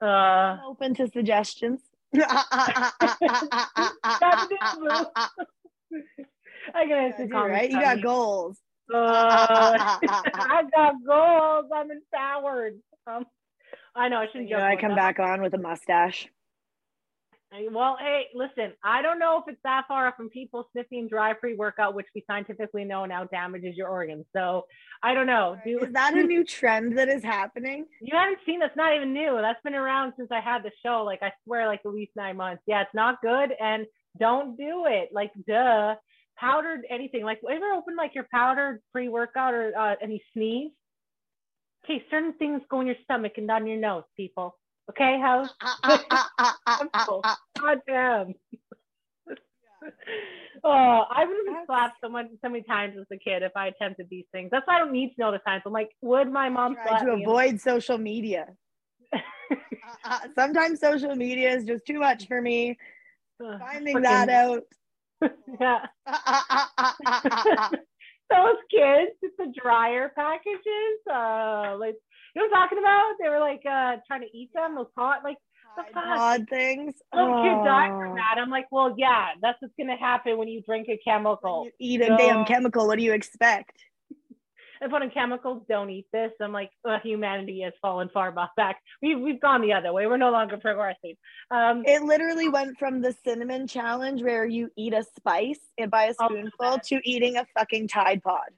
[0.02, 1.80] uh, I'm open to suggestions.
[6.76, 7.72] I got Yeah, comments right?
[7.72, 8.58] You got goals.
[8.94, 11.66] Uh, I got goals.
[11.74, 12.76] I'm empowered.
[13.08, 13.26] Um,
[13.96, 15.18] I know I shouldn't You know, I come that.
[15.18, 16.28] back on with a mustache.
[17.72, 18.74] Well, hey, listen.
[18.84, 22.84] I don't know if it's that far from people sniffing dry pre-workout, which we scientifically
[22.84, 24.26] know now damages your organs.
[24.36, 24.66] So
[25.02, 25.58] I don't know.
[25.66, 27.86] Do Is that a new trend that is happening?
[28.02, 29.38] you haven't seen that's not even new.
[29.42, 31.04] That's been around since I had the show.
[31.06, 32.64] Like I swear, like at least nine months.
[32.68, 33.86] Yeah, it's not good, and
[34.20, 35.10] don't do it.
[35.14, 35.96] Like duh,
[36.38, 37.24] powdered anything.
[37.24, 40.72] Like ever open like your powdered pre-workout or uh, and you sneeze?
[41.84, 44.56] Okay, certain things go in your stomach and in your nose, people.
[44.90, 45.50] Okay, how?
[45.62, 46.30] Ah,
[46.70, 48.34] ah, ah, God damn.
[50.64, 53.52] oh, I would have been slapped so, much, so many times as a kid if
[53.56, 54.50] I attempted these things.
[54.52, 55.64] That's why I don't need to know the science.
[55.66, 58.48] I'm like, would my mom Try to avoid social media.
[59.50, 62.78] Uh, uh, Sometimes social media is just too much for me.
[63.60, 64.64] Finding that out.
[65.62, 65.86] yeah.
[68.30, 71.96] Those kids with the dryer packages, uh, like
[72.36, 73.14] you know what I'm talking about?
[73.22, 75.38] They were like uh trying to eat them, those hot like
[75.78, 75.84] the?
[75.94, 76.96] Pod things.
[77.14, 78.00] little kid died Oh.
[78.00, 78.36] from that.
[78.40, 81.66] I'm like, well, yeah, that's what's gonna happen when you drink a chemical.
[81.66, 82.18] You eat a No.
[82.18, 82.88] damn chemical.
[82.88, 83.84] What do you expect?
[84.82, 86.32] If on chemicals, don't eat this.
[86.42, 88.78] I'm like, uh, humanity has fallen far back.
[89.02, 90.08] We've we've gone the other way.
[90.08, 91.16] We're no longer progressing.
[91.52, 96.06] Um, It literally went from the cinnamon challenge where you eat a spice and by
[96.06, 98.50] a Oh, spoonful to eating a fucking Tide Pod.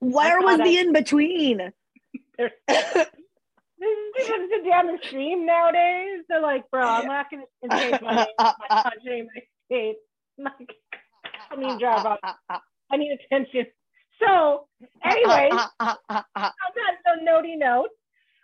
[0.00, 1.72] Where was the I- in between?
[2.38, 6.22] this is the damn stream nowadays.
[6.28, 7.44] They're like, bro, I'm not gonna
[7.80, 9.96] change my name, my country, my state.
[10.38, 10.68] I'm not gonna-
[11.52, 12.18] I mean, drive off.
[12.92, 13.66] I need attention.
[14.20, 14.66] So,
[15.04, 17.88] anyway, on that so notey note,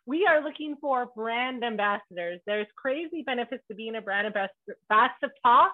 [0.06, 2.40] we are looking for brand ambassadors.
[2.46, 5.70] There's crazy benefits to being a brand ambassador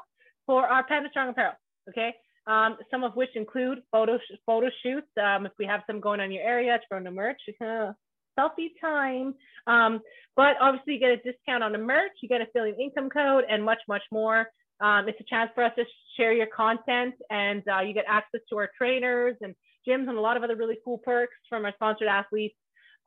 [0.46, 1.54] for our Panda Strong apparel.
[1.88, 2.14] Okay.
[2.46, 5.06] Um, some of which include photo photo shoots.
[5.22, 7.92] Um, if we have some going on in your area to promote the merch, uh,
[8.38, 9.34] selfie time.
[9.66, 10.00] Um,
[10.34, 12.12] but obviously, you get a discount on the merch.
[12.20, 14.48] You get a affiliate income code and much, much more.
[14.80, 15.84] Um, it's a chance for us to
[16.16, 19.54] share your content, and uh, you get access to our trainers and
[19.88, 22.54] gyms and a lot of other really cool perks from our sponsored athletes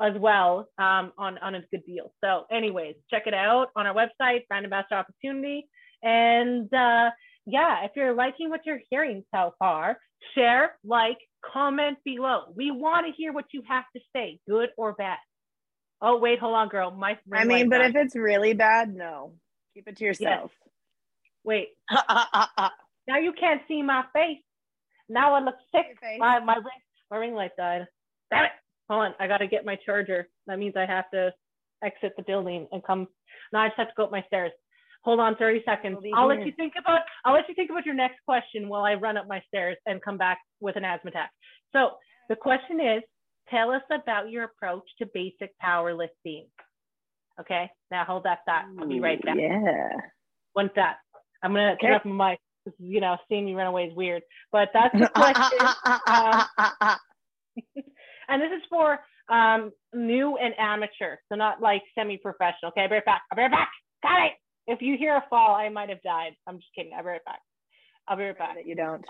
[0.02, 2.14] as well um, on, on a good deal.
[2.24, 5.68] So anyways, check it out on our website, Brand Ambassador Opportunity.
[6.04, 7.12] And uh,
[7.46, 9.98] yeah, if you're liking what you're hearing so far,
[10.34, 11.18] share, like,
[11.54, 12.54] comment below.
[12.56, 15.18] We want to hear what you have to say, good or bad.
[16.02, 16.92] Oh, wait, hold on, girl.
[16.92, 17.92] My I mean, but died.
[17.92, 19.34] if it's really bad, no.
[19.74, 20.52] Keep it to yourself.
[21.44, 21.70] Wait,
[22.10, 24.40] now you can't see my face.
[25.10, 25.98] Now I look sick.
[26.20, 27.86] My, my, ring, my ring light died.
[28.32, 28.52] Damn it.
[28.90, 29.14] Hold on.
[29.20, 30.28] I got to get my charger.
[30.48, 31.32] That means I have to
[31.84, 33.08] exit the building and come.
[33.54, 34.52] Now I just have to go up my stairs.
[35.04, 35.98] Hold on 30 seconds.
[36.02, 38.84] We'll I'll let you think about I'll let you think about your next question while
[38.84, 41.30] I run up my stairs and come back with an asthma attack.
[41.74, 41.92] So
[42.28, 43.04] the question is,
[43.50, 46.48] tell us about your approach to basic powerlifting.
[47.40, 48.66] Okay, now hold that thought.
[48.80, 49.36] I'll be right back.
[49.38, 49.90] Yeah.
[50.54, 50.96] One thought.
[51.44, 51.96] I'm gonna turn Okay.
[51.98, 52.40] off my mic.
[52.80, 55.68] You know, seeing me run away is weird, but that's the question.
[56.08, 56.98] Um,
[58.30, 59.00] and this is for
[59.30, 62.70] um, new and amateur, so not like semi-professional.
[62.72, 63.22] Okay, I'll be right back.
[63.32, 63.70] I'll be right back.
[64.04, 64.34] Got it.
[64.68, 66.32] If you hear a fall, I might have died.
[66.48, 66.92] I'm just kidding.
[66.96, 67.40] I'll be right back.
[68.08, 68.56] I'll be right back.
[68.56, 69.04] that you don't.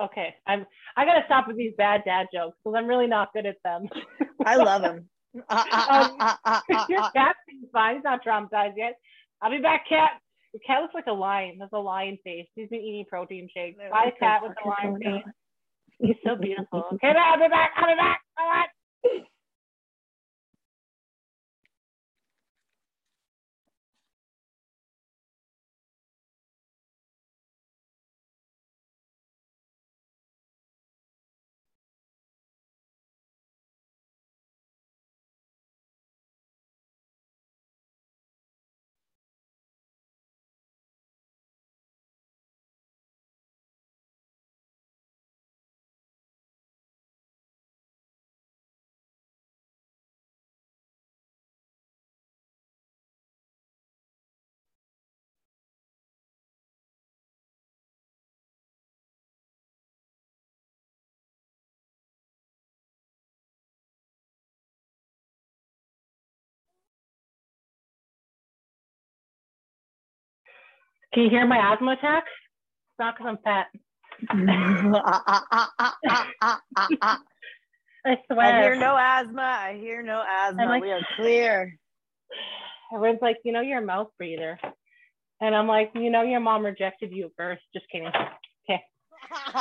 [0.00, 0.66] Okay, I'm.
[0.96, 3.88] I gotta stop with these bad dad jokes because I'm really not good at them.
[4.46, 5.08] I love him.
[5.34, 7.96] Your cat seems fine.
[7.96, 8.94] He's not traumatized yet.
[9.40, 10.12] I'll be back, cat.
[10.54, 11.58] Your cat looks like a lion.
[11.60, 12.46] Has a lion face.
[12.54, 13.76] He's been eating protein shakes.
[13.90, 15.32] Bye, cat with the lion face.
[15.98, 16.84] He's so beautiful.
[16.94, 17.72] Okay, I'll be back.
[17.76, 18.22] I'll be back.
[18.36, 18.66] Bye.
[71.14, 72.24] Can you hear my asthma attack?
[72.26, 73.66] It's not because I'm fat.
[78.06, 78.40] I swear.
[78.40, 79.42] I hear no asthma.
[79.42, 80.66] I hear no asthma.
[80.66, 81.78] like- we are clear.
[82.92, 84.58] Everyone's like, you know, you're a mouth breather.
[85.40, 87.58] And I'm like, you know, your mom rejected you at birth.
[87.74, 88.08] Just kidding.
[88.68, 88.80] Okay.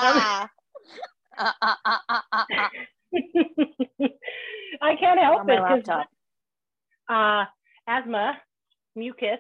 [4.82, 5.60] I can't help it
[7.10, 7.46] uh,
[7.88, 8.38] asthma,
[8.96, 9.40] mucus,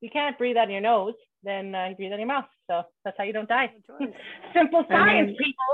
[0.00, 2.44] you can't breathe out of your nose, then uh, you breathe out of your mouth.
[2.70, 3.70] So that's how you don't die.
[4.54, 5.64] Simple I science, mean- people.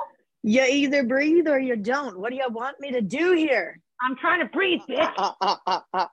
[0.42, 2.18] You either breathe or you don't.
[2.18, 3.78] What do you want me to do here?
[4.02, 6.08] I'm trying to breathe, bitch.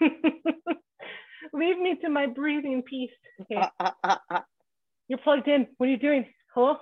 [1.54, 3.10] Leave me to my breathing peace.
[3.40, 3.62] Okay.
[5.08, 5.66] You're plugged in.
[5.78, 6.26] What are you doing?
[6.54, 6.76] Hello?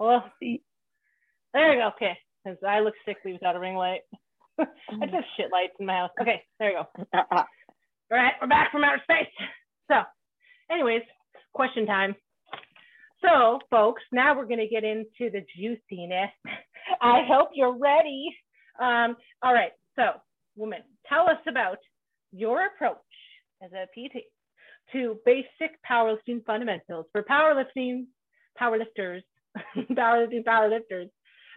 [0.00, 0.20] Hello?
[0.40, 1.90] There you go.
[1.94, 2.18] Okay.
[2.44, 4.00] Because I look sickly without a ring light.
[4.58, 6.10] I just shit lights in my house.
[6.20, 7.04] Okay, there you go.
[7.14, 7.46] All
[8.10, 9.28] right, we're back from outer space.
[9.90, 10.02] So,
[10.72, 11.02] anyways,
[11.52, 12.14] question time.
[13.20, 16.30] So, folks, now we're going to get into the juiciness.
[17.00, 18.28] I hope you're ready.
[18.80, 20.12] Um, all right, so,
[20.56, 21.78] woman, tell us about
[22.32, 22.96] your approach
[23.62, 24.24] as a PT
[24.92, 28.06] to basic powerlifting fundamentals for powerlifting
[28.60, 29.20] powerlifters,
[29.76, 31.08] powerlifting powerlifters,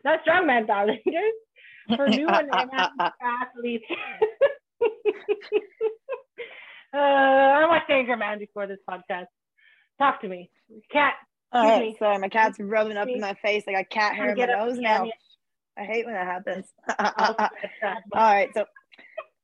[0.04, 2.49] not strongman powerlifters, for new and
[3.21, 3.86] athletes.
[6.95, 9.25] Uh, I watched Danger Man before this podcast.
[9.99, 10.49] Talk to me,
[10.91, 11.13] cat.
[11.51, 11.95] All right, me.
[11.99, 13.63] sorry, my cat's rubbing up in my face.
[13.67, 15.05] I got cat hair in my nose now.
[15.77, 16.65] I hate when that happens.
[16.99, 18.65] All right, so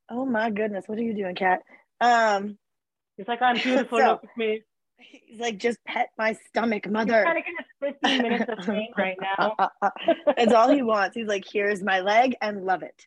[0.10, 1.60] oh my goodness, what are you doing, cat?
[2.00, 2.58] Um,
[3.18, 3.98] He's like, I'm beautiful.
[4.00, 4.62] So- look at me.
[4.98, 7.22] he's like, just pet my stomach, He's mother.
[7.24, 9.56] trying to get us 15 minutes of fame right now.
[10.36, 11.16] That's all he wants.
[11.16, 13.06] He's like, here's my leg and love it.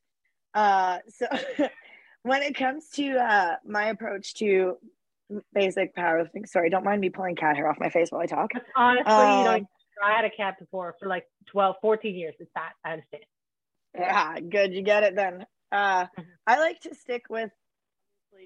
[0.54, 1.26] Uh, so
[2.24, 4.76] when it comes to uh, my approach to
[5.52, 8.50] basic powerlifting, sorry, don't mind me pulling cat hair off my face while I talk.
[8.74, 9.68] Honestly, you know, Um,
[10.02, 12.34] I had a cat before for like 12, 14 years.
[12.40, 12.72] It's that.
[12.84, 13.24] I understand.
[13.94, 14.72] Yeah, good.
[14.72, 15.46] You get it then.
[15.70, 16.26] Uh, Mhm.
[16.46, 17.50] I like to stick with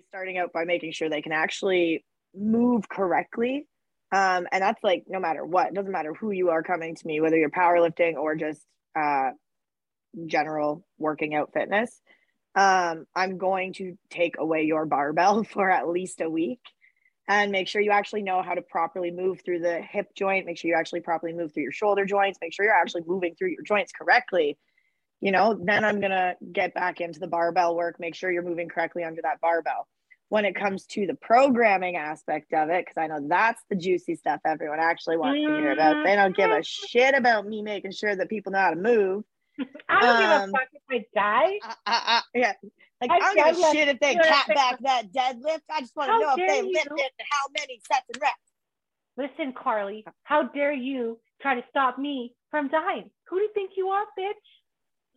[0.09, 3.67] starting out by making sure they can actually move correctly.
[4.13, 7.07] Um, and that's like no matter what, it doesn't matter who you are coming to
[7.07, 9.31] me, whether you're powerlifting or just uh,
[10.27, 12.03] general working out fitness.
[12.55, 16.61] Um, I'm going to take away your barbell for at least a week
[17.29, 20.47] and make sure you actually know how to properly move through the hip joint.
[20.47, 22.39] Make sure you actually properly move through your shoulder joints.
[22.41, 24.59] Make sure you're actually moving through your joints correctly.
[25.21, 27.97] You know then i'm going to get back into the barbell work.
[28.01, 29.87] Make sure you're moving correctly under that barbell.
[30.31, 34.15] When it comes to the programming aspect of it because i know that's the juicy
[34.15, 36.05] stuff everyone actually wants to hear about.
[36.05, 39.25] They don't give a shit about me making sure that people know how to move
[39.89, 41.59] I don't give Um, a fuck if I die.
[41.65, 42.53] uh, uh, uh, yeah
[43.01, 45.95] like I i don't give a shit if they cat back that deadlift i just
[45.97, 46.73] want to know if they you.
[46.73, 48.35] lifted how many sets and reps
[49.19, 53.11] Listen, Carly, how dare you try to stop me from dying?
[53.29, 54.31] Who do you think you are, bitch?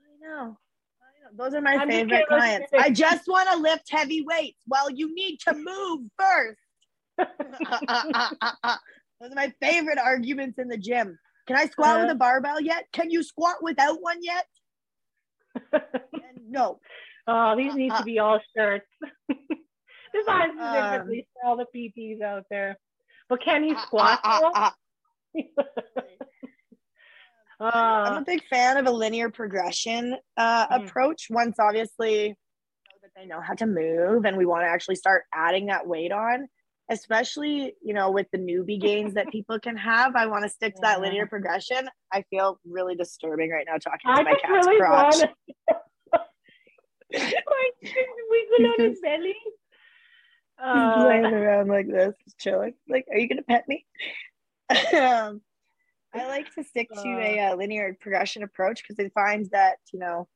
[0.04, 0.58] I know.
[1.00, 1.30] I know.
[1.38, 2.72] Those are my I'm favorite clients.
[2.76, 4.58] I just want to lift heavy weights.
[4.68, 6.60] Well, you need to move first.
[9.22, 11.20] Those are my favorite arguments in the gym.
[11.52, 12.14] Can I squat with Uh.
[12.14, 12.86] a barbell yet?
[12.94, 14.48] Can you squat without one yet?
[16.48, 16.80] No.
[17.28, 18.88] oh, these need to be all shirts.
[20.14, 22.78] Designed Um, specifically for all the PTs out there.
[23.30, 24.20] But can you Ah, squat?
[24.24, 24.76] ah, ah.
[27.60, 30.86] I'm Uh, a big fan of a linear progression uh, Mm.
[30.88, 31.28] approach.
[31.30, 32.36] Once obviously
[33.02, 36.12] that they know how to move, and we want to actually start adding that weight
[36.14, 36.48] on,
[36.92, 40.16] especially you know with the newbie gains that people can have.
[40.16, 41.06] I want to stick to that Yeah.
[41.08, 41.90] linear progression.
[42.14, 45.16] I feel really disturbing right now talking I to my cat's really crotch.
[47.14, 47.32] like
[48.30, 49.36] wiggle on his belly.
[49.44, 49.58] He's
[50.64, 52.76] Uh, laying around like this, chilling.
[52.88, 53.86] Like, are you gonna pet me?
[54.70, 55.42] um,
[56.14, 60.00] I like to stick to a uh, linear progression approach because it finds that you
[60.00, 60.28] know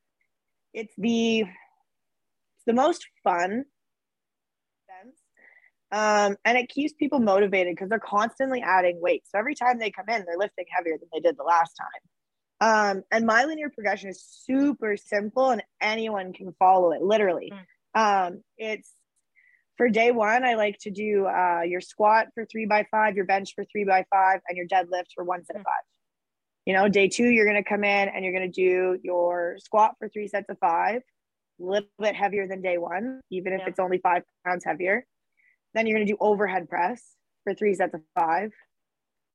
[0.73, 3.65] it's the it's the most fun
[5.91, 9.23] um, and it keeps people motivated because they're constantly adding weight.
[9.27, 12.01] So every time they come in, they're lifting heavier than they did the last time.
[12.61, 17.01] Um, and my linear progression is super simple, and anyone can follow it.
[17.01, 17.51] Literally,
[17.93, 18.91] um, it's
[19.77, 23.25] for day one, I like to do uh, your squat for three by five, your
[23.25, 25.83] bench for three by five, and your deadlift for one set of five.
[26.65, 29.57] You know, day two, you're going to come in and you're going to do your
[29.59, 31.01] squat for three sets of five,
[31.59, 33.67] a little bit heavier than day one, even if Yeah.
[33.67, 35.05] it's only five pounds heavier.
[35.75, 37.03] Then you're going to do overhead press
[37.43, 38.51] for three sets of five,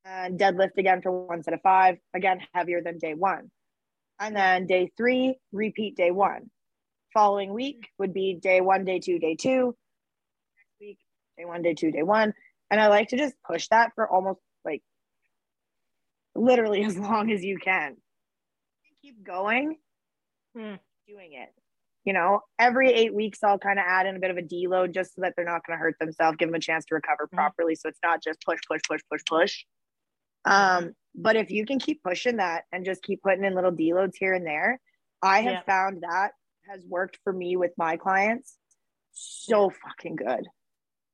[0.03, 3.51] and deadlift again for one set of five, again, heavier than day one.
[4.19, 6.49] And then day three, repeat day one.
[7.13, 9.75] Following week would be day one, day two, day two.
[10.57, 10.97] Next week,
[11.37, 12.33] day one, day two, day one.
[12.71, 14.81] And I like to just push that for almost like
[16.35, 17.97] literally as long as you can.
[19.03, 19.77] Keep going,
[20.55, 20.75] Hmm.
[21.07, 21.49] doing it.
[22.03, 24.93] You know, every eight weeks, I'll kind of add in a bit of a deload
[24.93, 27.27] just so that they're not going to hurt themselves, give them a chance to recover
[27.27, 27.35] Mhm.
[27.35, 27.75] properly.
[27.75, 29.65] So it's not just push, push, push, push, push.
[30.45, 34.15] Um, but if you can keep pushing that and just keep putting in little deloads
[34.17, 34.79] here and there,
[35.21, 35.61] I have Yeah.
[35.61, 36.33] found that
[36.67, 38.57] has worked for me with my clients
[39.11, 40.47] so fucking good.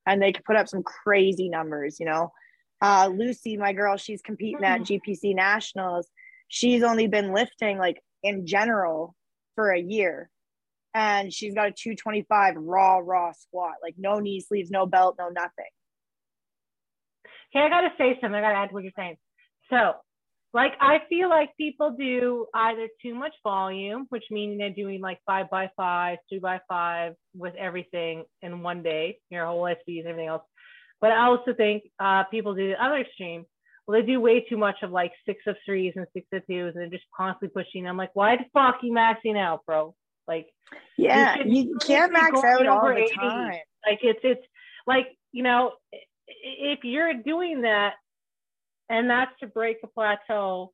[0.05, 2.31] And they can put up some crazy numbers, you know.
[2.79, 4.85] Uh, Lucy, my girl, she's competing at Mhm.
[4.85, 6.09] GPC Nationals.
[6.47, 9.15] She's only been lifting like in general
[9.55, 10.29] for a year.
[10.97, 15.29] And she's got a 225 raw, raw squat, like no knee sleeves, no belt, no
[15.29, 15.69] nothing.
[17.55, 18.33] Okay, I gotta say something.
[18.33, 19.17] I gotta add to what you're saying.
[19.69, 19.93] So,
[20.55, 25.19] like, I feel like people do either too much volume, which means they're doing like
[25.27, 30.29] five by five, two by five with everything in one day, your whole SBs, everything
[30.29, 30.41] else.
[30.99, 33.45] But I also think uh, people do the other extreme.
[33.85, 36.73] Well, they do way too much of like six of threes and six of twos,
[36.73, 37.87] and they're just constantly pushing.
[37.87, 39.93] I'm like, why the fuck you maxing out, bro?
[40.28, 40.47] Like,
[40.97, 43.13] Yeah, you, you can't max out all the 80.
[43.15, 43.53] time.
[43.86, 44.45] like it's it's
[44.86, 45.71] like you know
[46.28, 47.93] if you're doing that
[48.89, 50.71] and that's to break a plateau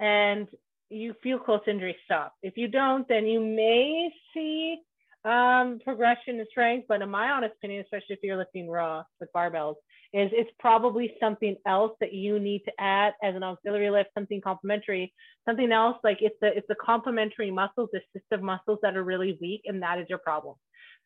[0.00, 0.48] and
[0.90, 4.78] you feel close injury stop if you don't then you may see
[5.26, 9.28] um, progression in strength but in my honest opinion especially if you're lifting raw with
[9.34, 9.74] barbells
[10.12, 14.40] is it's probably something else that you need to add as an auxiliary lift something
[14.40, 15.12] complementary
[15.46, 19.36] something else like it's the it's the complementary muscles the assistive muscles that are really
[19.40, 20.54] weak and that is your problem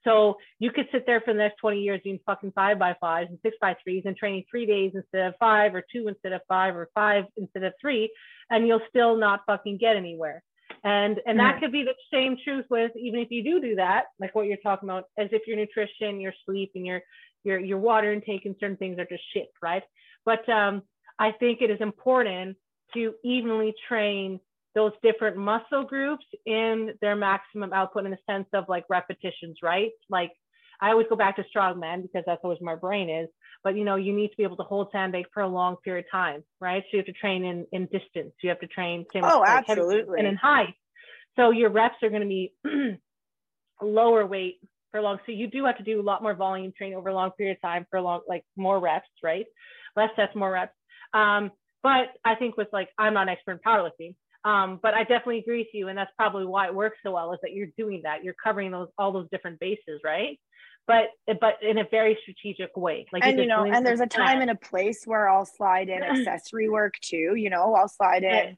[0.04, 3.30] so you could sit there for the next 20 years doing fucking five by fives
[3.30, 6.40] and six by threes and training three days instead of five or two instead of
[6.48, 8.10] five or five instead of three,
[8.48, 10.42] and you'll still not fucking get anywhere.
[10.84, 11.60] And and that Mhm.
[11.60, 14.56] could be the same truth with even if you do do that, like what you're
[14.58, 17.02] talking about, as if your nutrition, your sleep, and your
[17.44, 19.82] your your water intake and certain things are just shit, right?
[20.24, 20.82] But um,
[21.18, 22.56] I think it is important
[22.94, 24.40] to evenly train
[24.74, 29.90] those different muscle groups in their maximum output in the sense of like repetitions, right?
[30.08, 30.32] Like
[30.80, 33.28] I always go back to strongman because that's always my brain is.
[33.62, 36.06] But you know, you need to be able to hold sandbag for a long period
[36.06, 36.82] of time, right?
[36.84, 38.32] So you have to train in in distance.
[38.42, 40.18] You have to train same with, Oh, like, absolutely.
[40.18, 40.74] and in height.
[41.36, 42.54] So your reps are going to be
[43.82, 45.18] lower weight for long.
[45.26, 47.56] So you do have to do a lot more volume training over a long period
[47.56, 49.46] of time for a long, like more reps, right?
[49.96, 50.74] Less sets, more reps.
[51.14, 51.50] Um,
[51.82, 55.38] but I think with like, I'm not an expert in powerlifting, um, but I definitely
[55.38, 58.00] agree with you, and that's probably why it works so well is that you're doing
[58.04, 58.24] that.
[58.24, 60.38] You're covering those all those different bases, right?
[60.86, 61.04] But
[61.40, 63.06] but in a very strategic way.
[63.12, 64.42] Like and you know, and there's a time plan.
[64.42, 67.34] and a place where I'll slide in accessory work too.
[67.36, 68.56] You know, I'll slide in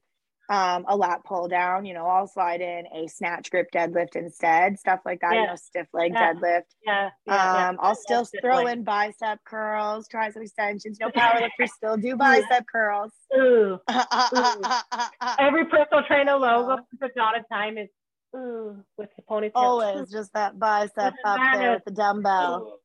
[0.50, 0.74] Right.
[0.74, 1.84] um, a lat pull down.
[1.84, 5.34] You know, I'll slide in a snatch grip deadlift instead, stuff like that.
[5.34, 6.32] You know, stiff leg Yeah.
[6.32, 6.62] deadlift.
[6.86, 7.68] yeah, yeah, yeah.
[7.68, 10.98] Um, I'll still throw in bicep curls, tricep extensions.
[11.00, 13.12] no powerlifters still do bicep curls.
[13.36, 13.78] Ooh.
[15.38, 17.88] Every personal trainer logo for dot of time is
[18.34, 19.52] ooh with the ponytail.
[19.54, 22.78] Always just that bicep up there with the dumbbell.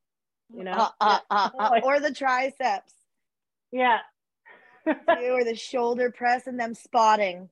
[0.54, 2.94] You know, Uh, uh, uh, uh, or the triceps.
[3.72, 4.00] yeah.
[4.86, 7.50] or the shoulder press and them spotting.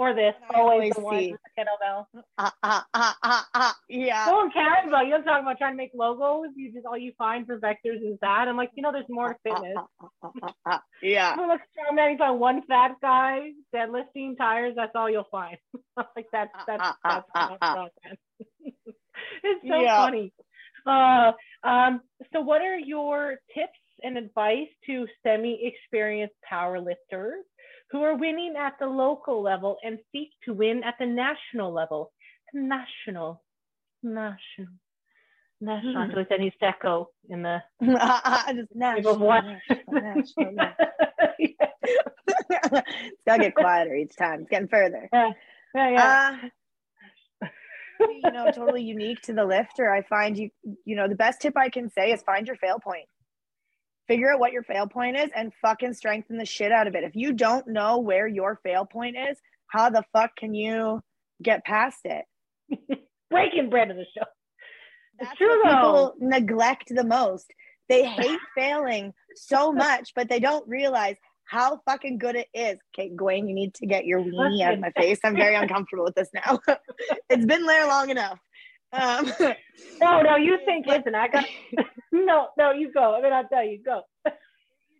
[0.00, 2.06] Or this, I always, always the one with the kettlebell.
[2.38, 3.76] Ah, ah, ah, ah, ah.
[3.90, 4.24] Yeah.
[4.28, 5.14] No one cares about you.
[5.14, 6.48] I'm talking about trying to make logos.
[6.56, 8.48] You just all you find for vectors is that.
[8.48, 9.76] I'm like, you know, there's more to fitness.
[9.76, 10.82] Ah, ah, ah, ah, ah.
[11.02, 11.36] Yeah.
[11.36, 14.72] You look strong man, you find one fat guy deadlifting tires.
[14.74, 15.58] That's all you'll find.
[16.16, 17.26] Like that's that's that's,
[17.60, 17.92] that's
[19.44, 19.96] it's so Yeah.
[19.96, 20.32] funny.
[20.86, 21.32] Uh,
[21.62, 22.00] um,
[22.32, 27.42] so what are your tips and advice to semi-experienced powerlifters
[27.90, 32.12] who are winning at the local level and seek to win at the national level?
[32.52, 33.42] National,
[34.02, 34.68] national,
[35.60, 35.96] national.
[35.96, 36.10] I Hmm.
[36.10, 39.18] feel like that echo in the Just national,
[39.88, 40.72] national, national,
[41.38, 44.40] it's gotta get quieter each time.
[44.40, 45.08] It's getting further.
[45.12, 45.32] yeah,
[45.74, 46.16] yeah.
[46.42, 46.48] Uh,
[48.22, 49.90] you know, totally unique to the lifter.
[49.90, 50.50] I find you,
[50.84, 53.06] you know, the best tip I can say is find your fail point.
[54.10, 57.04] Figure out what your fail point is and fucking strengthen the shit out of it.
[57.04, 59.38] If you don't know where your fail point is,
[59.68, 61.00] how the fuck can you
[61.40, 62.24] get past it?
[63.30, 64.26] Breaking bread of the show.
[65.20, 67.46] That's true, what people neglect the most.
[67.88, 72.78] They hate failing so much, but they don't realize how fucking good it is.
[72.92, 75.20] Okay, Gwen, you need to get your weenie out of my face.
[75.22, 76.58] I'm very uncomfortable with this now.
[77.28, 78.40] it's been there long enough.
[78.92, 79.32] Um,
[80.00, 81.44] No, no, you think, listen, I got,
[82.12, 83.14] no, no, you go.
[83.14, 84.02] I mean, I'll tell you, go.
[84.24, 84.32] you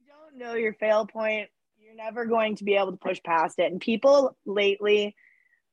[0.08, 3.72] don't know your fail point, you're never going to be able to push past it.
[3.72, 5.14] And people lately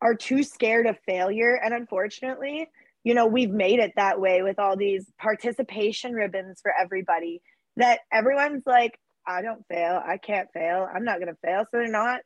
[0.02, 1.56] are too scared of failure.
[1.62, 2.70] And unfortunately,
[3.04, 7.42] you know, we've made it that way with all these participation ribbons for everybody.
[7.78, 11.64] that everyone's like, I don't fail, I can't fail, I'm not gonna fail.
[11.66, 12.22] So they're not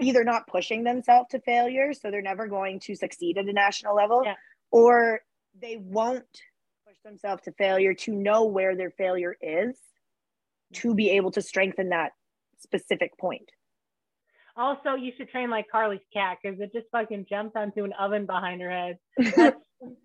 [0.00, 3.94] either not pushing themselves to failure, so they're never going to succeed at a national
[3.96, 4.34] level, Yeah.
[4.70, 5.20] or
[5.60, 6.24] they won't
[6.86, 9.76] push themselves to failure to know where their failure is
[10.74, 12.12] to be able to strengthen that
[12.58, 13.48] specific point.
[14.56, 18.24] Also, you should train like Carly's cat because it just fucking jumps onto an oven
[18.26, 18.98] behind her head.
[19.18, 19.56] That's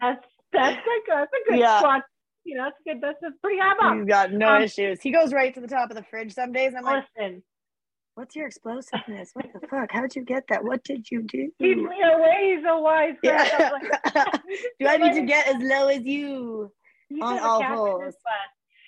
[0.02, 1.78] that's that's a good, that's a good Yeah.
[1.80, 2.02] squat.
[2.44, 3.02] You know, that's good.
[3.02, 3.96] That's, that's pretty high bar.
[3.98, 5.00] He's got no Um, issues.
[5.02, 6.74] He goes right to the top of the fridge some days.
[6.76, 7.44] I'm like, Listen,
[8.20, 9.32] what's your explosiveness?
[9.34, 9.92] What the fuck?
[9.92, 10.62] How'd you get that?
[10.62, 11.50] What did you do?
[11.58, 12.56] he's your way.
[12.56, 13.48] He's a wise guy.
[13.48, 13.70] Yeah.
[13.72, 14.42] Like,
[14.80, 16.70] do I need to get as low as you?
[17.10, 18.16] You on should have a all holes.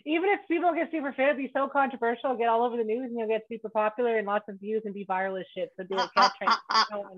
[0.06, 3.06] Even if people get super fit, it'd be so controversial, get all over the news,
[3.10, 5.70] and you'll get super popular and lots of views and be viral as shit.
[5.78, 7.18] So do a cat training.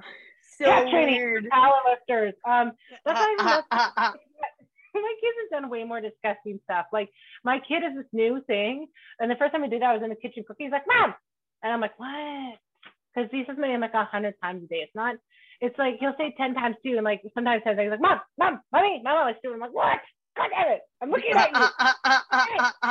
[0.60, 1.16] So Cat training.
[1.16, 1.48] weird.
[1.50, 2.34] Powerlifters.
[2.48, 2.74] Um,
[3.06, 4.20] that's not even
[5.02, 6.86] my kids have done way more disgusting stuff.
[6.94, 7.10] Like
[7.44, 8.88] my kid is this new thing,
[9.20, 10.68] and the first time I did that, I was in the kitchen cooking.
[10.68, 11.16] He's like, "Mom,"
[11.64, 12.60] and I'm like, "What?"
[13.16, 14.82] Because he says my name like a hundred times a day.
[14.86, 15.16] It's not.
[15.62, 19.02] It's like he'll say ten times too, and like sometimes he's like, "Mom, mom, mommy,
[19.04, 20.00] mom, I do." I'm like, "What?
[20.38, 20.82] God damn it!
[21.02, 21.70] I'm looking at you."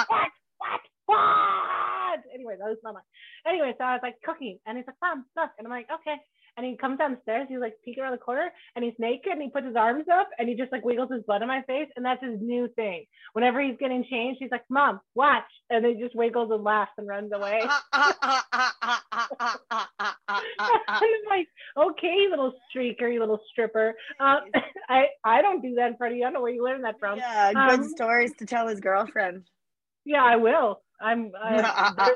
[0.09, 0.31] what?
[0.59, 0.83] What?
[1.07, 2.21] What?
[2.35, 3.09] Anyway, that was not mine.
[3.47, 6.17] Anyway, so I was like cooking, and he's like, "Mom, look," and I'm like, "Okay."
[6.57, 9.49] And he comes downstairs, he's like peeking around the corner, and he's naked, and he
[9.49, 12.05] puts his arms up, and he just like wiggles his butt in my face, and
[12.05, 13.07] that's his new thing.
[13.33, 16.93] Whenever he's getting changed, he's like, "Mom, watch," and then he just wiggles and laughs
[16.99, 17.63] and runs away.
[17.63, 17.71] and
[21.01, 24.41] I'm like, "Okay, little streaker, you little stripper." Uh,
[24.89, 26.25] I I don't do that in front of you.
[26.25, 27.19] I don't know where you learned that from.
[27.19, 29.45] yeah, good Um, stories to tell his girlfriend.
[30.05, 30.83] Yeah, I will.
[31.01, 31.33] I'm.
[31.43, 32.15] I,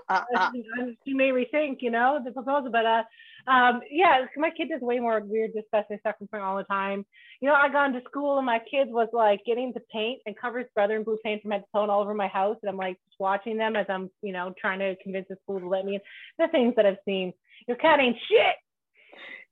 [1.04, 3.02] you may rethink, you know, the proposal, but uh,
[3.46, 7.06] um, yeah, my kid does way more weird, disgusting stuff front all the time.
[7.40, 10.36] You know, I got into school and my kid was like getting to paint and
[10.36, 12.70] cover his brother in blue paint from head to toe all over my house, and
[12.70, 15.68] I'm like just watching them as I'm, you know, trying to convince the school to
[15.68, 16.00] let me in.
[16.38, 17.32] The things that I've seen.
[17.68, 18.56] Your cat ain't shit.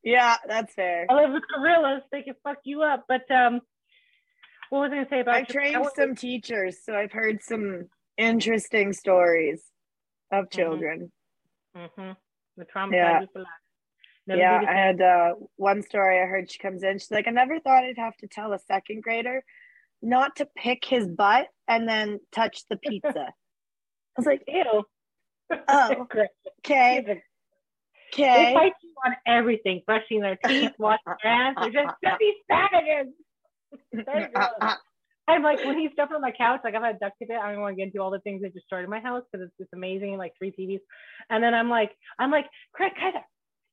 [0.02, 1.06] yeah, that's fair.
[1.08, 3.04] I live with gorillas; they can fuck you up.
[3.06, 3.60] But um,
[4.70, 5.34] what was I gonna say about?
[5.36, 7.88] I've trained some teachers, so I've heard some
[8.18, 9.62] interesting stories
[10.32, 11.12] of children.
[11.76, 12.12] Mm-hmm.
[12.56, 13.20] The trauma Yeah.
[14.26, 14.50] You for life.
[14.50, 16.98] Never yeah, I had uh, one story I heard she comes in.
[16.98, 19.44] She's like, I never thought I'd have to tell a second grader
[20.02, 23.14] not to pick his butt and then touch the pizza.
[24.16, 24.84] I was like, Ew.
[25.68, 26.28] Oh, Great.
[26.60, 27.22] okay, They
[28.22, 28.54] okay.
[28.54, 31.56] fight you on everything, brushing their teeth, washing their hands.
[31.60, 33.12] They're just dirty savages.
[35.26, 37.30] I'm like, when he's jumping on my couch, like I've had duct tape.
[37.30, 37.36] it.
[37.42, 39.56] I don't want to get into all the things that destroyed my house because it's
[39.58, 40.80] just amazing, like three TVs.
[41.30, 43.24] And then I'm like, I'm like, Craig Kaiser,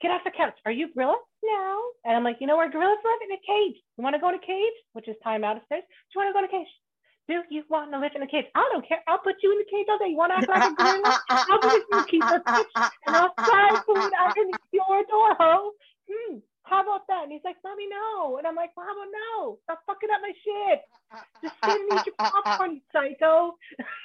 [0.01, 0.57] get off the couch.
[0.65, 1.17] Are you gorilla?
[1.43, 1.81] No.
[2.05, 3.21] And I'm like, you know where gorillas live?
[3.23, 3.77] In a cage.
[3.97, 4.77] You want to go in a cage?
[4.93, 5.85] Which is time out of space.
[5.85, 6.71] Do you want to go in a cage?
[7.27, 8.45] Do you want to live in a cage?
[8.55, 8.99] I don't care.
[9.07, 10.09] I'll put you in the cage all day.
[10.09, 11.19] You want to act like a gorilla?
[11.29, 15.71] I'll be the zookeeper, bitch, and I'll fry food underneath your door, ho.
[16.11, 16.37] Hmm.
[16.63, 17.23] How about that?
[17.23, 18.37] And he's like, Mommy, no.
[18.37, 19.59] And I'm like, about no?
[19.63, 20.81] Stop fucking up my shit.
[21.43, 23.55] Just sit and your popcorn, you psycho.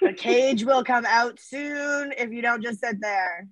[0.03, 3.49] the cage will come out soon if you don't just sit there.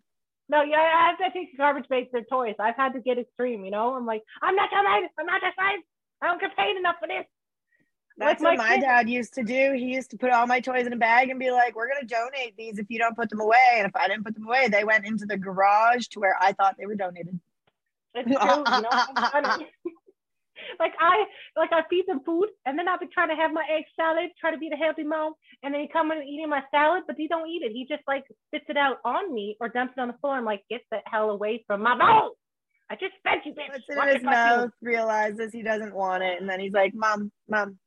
[0.54, 2.54] No, yeah, I have to take garbage bags are toys.
[2.60, 3.94] I've had to get extreme, you know?
[3.94, 5.08] I'm like, I'm not your man.
[5.18, 5.82] I'm not your size.
[6.22, 7.24] I don't get paid enough for this.
[8.16, 9.72] That's Like what my my kid- dad used to do.
[9.72, 12.06] He used to put all my toys in a bag and be like, "We're gonna
[12.06, 14.68] donate these if you don't put them away." And if I didn't put them away,
[14.68, 17.40] they went into the garage to where I thought they were donated.
[18.14, 19.66] It's true, you know.
[20.80, 21.24] Like I
[21.56, 24.30] like I feed them food and then I'll be trying to have my egg salad,
[24.40, 27.04] try to be the healthy mom, and then he come in and eating my salad,
[27.06, 27.72] but he don't eat it.
[27.72, 30.34] He just like spits it out on me or dumps it on the floor.
[30.34, 32.36] I'm like, get the hell away from my bowl.
[32.90, 33.72] I just fed you, bitch.
[33.72, 36.60] Puts it Watch in his your cartoon." mouth, realizes he doesn't want it, and then
[36.60, 37.78] he's like, "Mom, mom,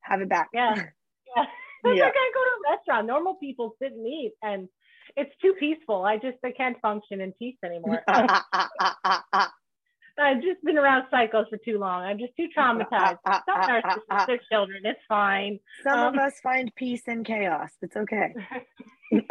[0.00, 0.74] have it back." Yeah.
[1.36, 1.44] Yeah.
[1.84, 2.04] Yeah.
[2.06, 3.06] like I go to a restaurant.
[3.06, 4.68] Normal people sit and eat and
[5.16, 6.02] it's too peaceful.
[6.02, 8.02] I just I can't function in peace anymore.
[10.20, 12.02] I've just been around psychos for too long.
[12.02, 13.18] I'm just too traumatized.
[13.26, 14.82] Some narcissistic children.
[14.84, 15.58] It's fine.
[15.82, 17.70] Some of Um, us find peace in chaos.
[17.82, 18.34] It's okay.
[19.10, 19.22] you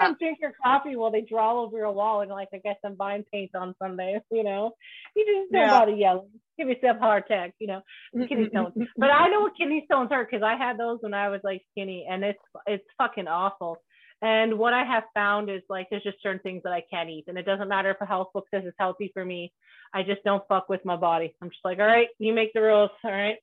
[0.00, 2.94] and drink your coffee while they draw over your wall and like I guess I'm
[2.94, 4.72] buying paint on Sunday, you know.
[5.14, 5.70] You just don't Yeah.
[5.80, 6.30] bother yelling.
[6.58, 7.82] Give yourself a heart attack, you know.
[8.26, 8.72] Kidney stones.
[8.96, 11.62] But I know what kidney stones hurt because I had those when I was like
[11.72, 13.76] skinny and it's it's fucking awful.
[14.20, 17.24] And what I have found is like there's just certain things that I can't eat.
[17.28, 19.52] And it doesn't matter if a health book says it's healthy for me.
[19.94, 21.34] I just don't fuck with my body.
[21.40, 22.90] I'm just like, all right, you make the rules.
[23.04, 23.36] All right.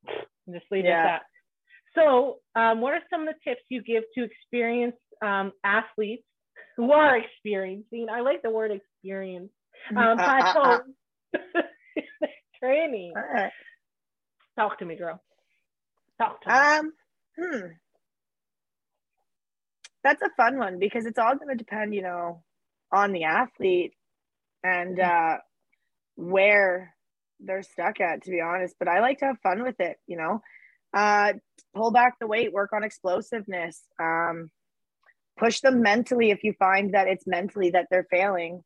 [0.48, 1.00] And just leave it Yeah.
[1.00, 1.22] at that.
[1.96, 6.24] So um, what are some of the tips you give to experienced um, athletes
[6.76, 8.08] who are experiencing?
[8.12, 9.50] I like the word experience.
[9.96, 10.80] Um, plateau
[12.60, 13.14] training.
[13.16, 13.52] All right.
[14.58, 15.22] Talk to me, girl.
[16.18, 16.54] Talk to me.
[16.56, 16.94] Um,
[17.38, 17.68] hmm.
[20.06, 22.44] That's a fun one because it's all going to depend, you know,
[22.92, 23.94] on the athlete
[24.64, 25.38] and uh,
[26.16, 26.94] where
[27.40, 28.76] they're stuck at, to be honest.
[28.78, 30.42] But I like to have fun with it, you know.
[30.94, 31.34] Uh,
[31.76, 34.52] pull back the weight, work on explosiveness, um,
[35.40, 38.62] push them mentally if you find that it's mentally that they're failing.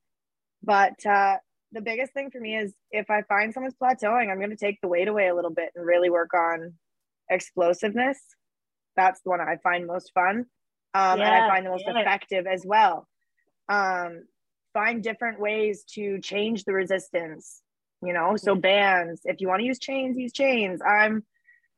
[0.61, 1.37] But uh,
[1.71, 4.81] the biggest thing for me is if I find someone's plateauing, I'm going to take
[4.81, 6.73] the weight away a little bit and really work on
[7.31, 8.19] explosiveness.
[8.97, 10.45] That's the one I find most fun.
[10.93, 11.99] Um, yeah, and I find the most yeah.
[11.99, 13.07] effective as well.
[13.67, 14.23] Um,
[14.73, 17.61] find different ways to change the resistance,
[18.01, 20.81] you know, so bands, if you want to use chains, use chains.
[20.81, 21.23] I'm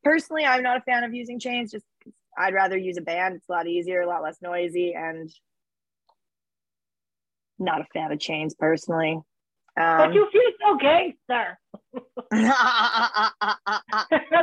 [0.03, 1.85] personally, I'm not a fan of using chains, just
[2.37, 3.35] I'd rather use a band.
[3.35, 5.29] It's a lot easier, a lot less noisy, and
[7.59, 9.19] not a fan of chains personally.
[9.79, 11.59] Um, but you feel so gangster.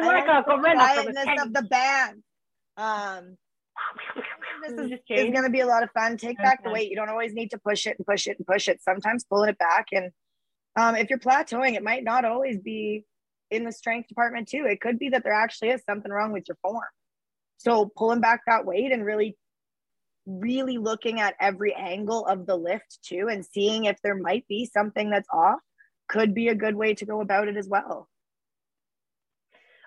[0.00, 2.22] like a quietness of the band.
[2.76, 3.36] Um,
[4.66, 6.16] this is, is going to be a lot of fun.
[6.16, 6.90] Take back the weight.
[6.90, 8.82] You don't always need to push it and push it and push it.
[8.82, 9.86] Sometimes pulling it back.
[9.92, 10.10] And
[10.76, 13.04] um, if you're plateauing, it might not always be
[13.50, 14.66] in the strength department too.
[14.68, 16.82] It could be that there actually is something wrong with your form.
[17.58, 19.36] So pulling back that weight and really,
[20.26, 24.66] really looking at every angle of the lift too and seeing if there might be
[24.66, 25.60] something that's off
[26.08, 28.08] could be a good way to go about it as well.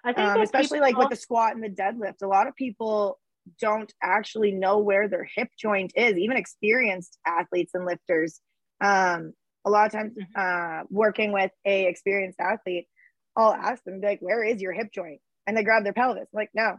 [0.04, 3.20] I think um, especially like with the squat and the deadlift, a lot of people
[3.60, 6.18] don't actually know where their hip joint is.
[6.18, 8.40] Even experienced athletes and lifters,
[8.84, 9.34] um,
[9.66, 10.82] a lot of times mm-hmm.
[10.82, 12.88] uh, working with a experienced athlete,
[13.36, 16.28] I'll ask them like, "Where is your hip joint?" And they grab their pelvis.
[16.34, 16.78] I'm like, no,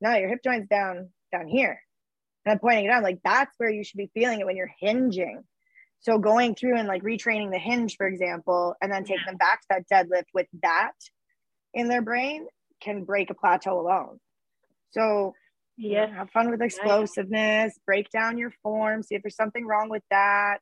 [0.00, 1.80] no, your hip joint's down down here.
[2.44, 4.72] And I'm pointing it out like that's where you should be feeling it when you're
[4.80, 5.44] hinging.
[6.00, 9.60] So going through and like retraining the hinge, for example, and then take them back
[9.60, 10.94] to that deadlift with that
[11.74, 12.46] in their brain
[12.80, 14.18] can break a plateau alone.
[14.92, 15.34] So
[15.80, 20.02] yeah, have fun with explosiveness, break down your form, see if there's something wrong with
[20.10, 20.58] that.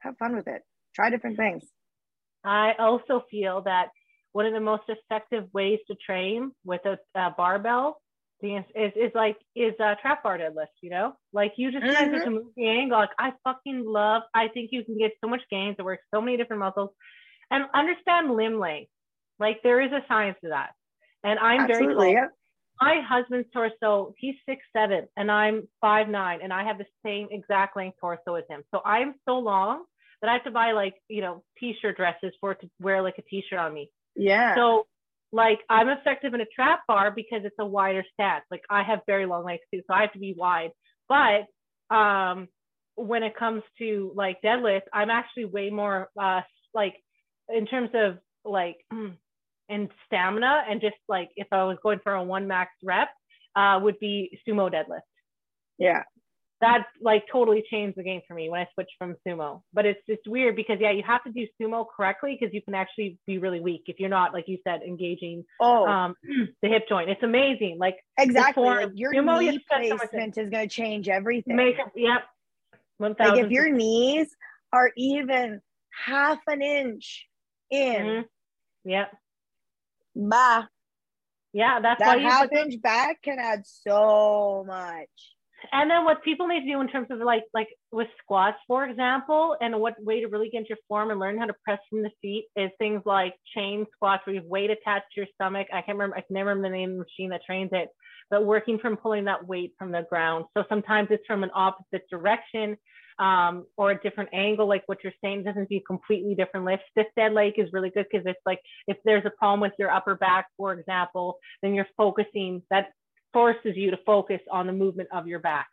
[0.00, 0.62] Have fun with it.
[0.94, 1.64] Try different things.
[2.44, 3.88] I also feel that
[4.32, 7.98] one of the most effective ways to train with a, a barbell
[8.40, 11.14] the is, is like is a trap bar deadlift, you know?
[11.32, 12.30] Like you just mm-hmm.
[12.30, 12.98] move the angle.
[12.98, 15.76] Like I fucking love, I think you can get so much gains.
[15.78, 16.90] It works so many different muscles.
[17.50, 18.90] And understand limb length.
[19.38, 20.70] Like there is a science to that.
[21.24, 22.26] And I'm Absolutely, very yeah.
[22.80, 27.28] My husband's torso, he's six seven and I'm five nine, and I have the same
[27.30, 28.62] exact length torso as him.
[28.74, 29.84] So I'm so long
[30.20, 33.18] that I have to buy like, you know, t-shirt dresses for it to wear like
[33.18, 33.90] a t-shirt on me.
[34.14, 34.54] Yeah.
[34.54, 34.86] So
[35.32, 38.44] like I'm effective in a trap bar because it's a wider stance.
[38.50, 40.70] Like I have very long legs too, so I have to be wide.
[41.08, 41.46] But
[41.94, 42.48] um,
[42.94, 46.40] when it comes to like deadlift, I'm actually way more uh,
[46.74, 46.94] like
[47.48, 48.76] in terms of like
[49.68, 53.08] and stamina and just like if I was going for a one max rep,
[53.54, 55.00] uh, would be sumo deadlift.
[55.78, 56.02] Yeah
[56.60, 59.62] that like totally changed the game for me when I switched from sumo.
[59.74, 62.74] But it's just weird because yeah, you have to do sumo correctly because you can
[62.74, 65.86] actually be really weak if you're not like you said engaging oh.
[65.86, 66.14] um
[66.62, 67.10] the hip joint.
[67.10, 67.76] It's amazing.
[67.78, 71.56] Like exactly like your sumo, knee placement is going to change everything.
[71.56, 72.22] Make yep.
[72.98, 74.34] 1, like if your knees
[74.72, 75.60] are even
[76.06, 77.26] half an inch
[77.70, 77.96] in.
[77.96, 78.90] Mm-hmm.
[78.90, 79.12] Yep.
[80.16, 80.64] Bah.
[81.52, 85.08] Yeah, that's that why half inch back can add so much.
[85.72, 88.84] And then what people need to do in terms of like like with squats for
[88.84, 91.78] example and what way to really get into your form and learn how to press
[91.88, 95.26] from the feet is things like chain squats where you have weight attached to your
[95.34, 95.66] stomach.
[95.72, 97.88] I can't remember i can never remember the name of the machine that trains it
[98.30, 100.46] but working from pulling that weight from the ground.
[100.56, 102.76] So sometimes it's from an opposite direction
[103.18, 106.82] um, or a different angle, like what you're saying doesn't be completely different lift.
[106.90, 109.90] Stiff dead leg is really good because it's like if there's a problem with your
[109.90, 112.90] upper back, for example, then you're focusing that
[113.32, 115.68] forces you to focus on the movement of your back.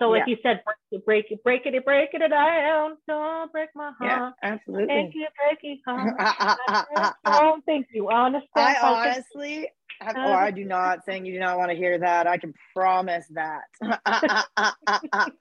[0.00, 0.30] So, like yeah.
[0.30, 2.96] you said, break it, break it, break it break it down.
[3.06, 4.34] Don't break my heart.
[4.42, 4.86] Yeah, absolutely.
[4.86, 7.14] Thank you, breaky heart.
[7.26, 8.10] oh, thank you.
[8.10, 9.68] Honestly, I honestly,
[10.00, 12.26] have, oh, I do not saying you do not want to hear that.
[12.26, 13.64] I can promise that.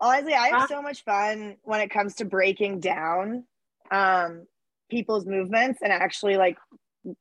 [0.00, 3.44] honestly, I have so much fun when it comes to breaking down
[3.90, 4.46] um,
[4.90, 6.58] people's movements and actually like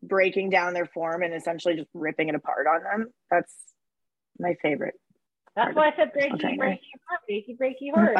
[0.03, 3.07] breaking down their form and essentially just ripping it apart on them.
[3.29, 3.53] That's
[4.39, 4.95] my favorite.
[5.55, 8.15] That's why I said breaky, breaky heart, breaky, breaky heart.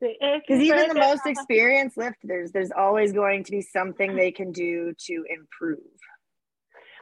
[0.00, 4.92] Because even the most experienced lifters, there's always going to be something they can do
[5.06, 5.80] to improve.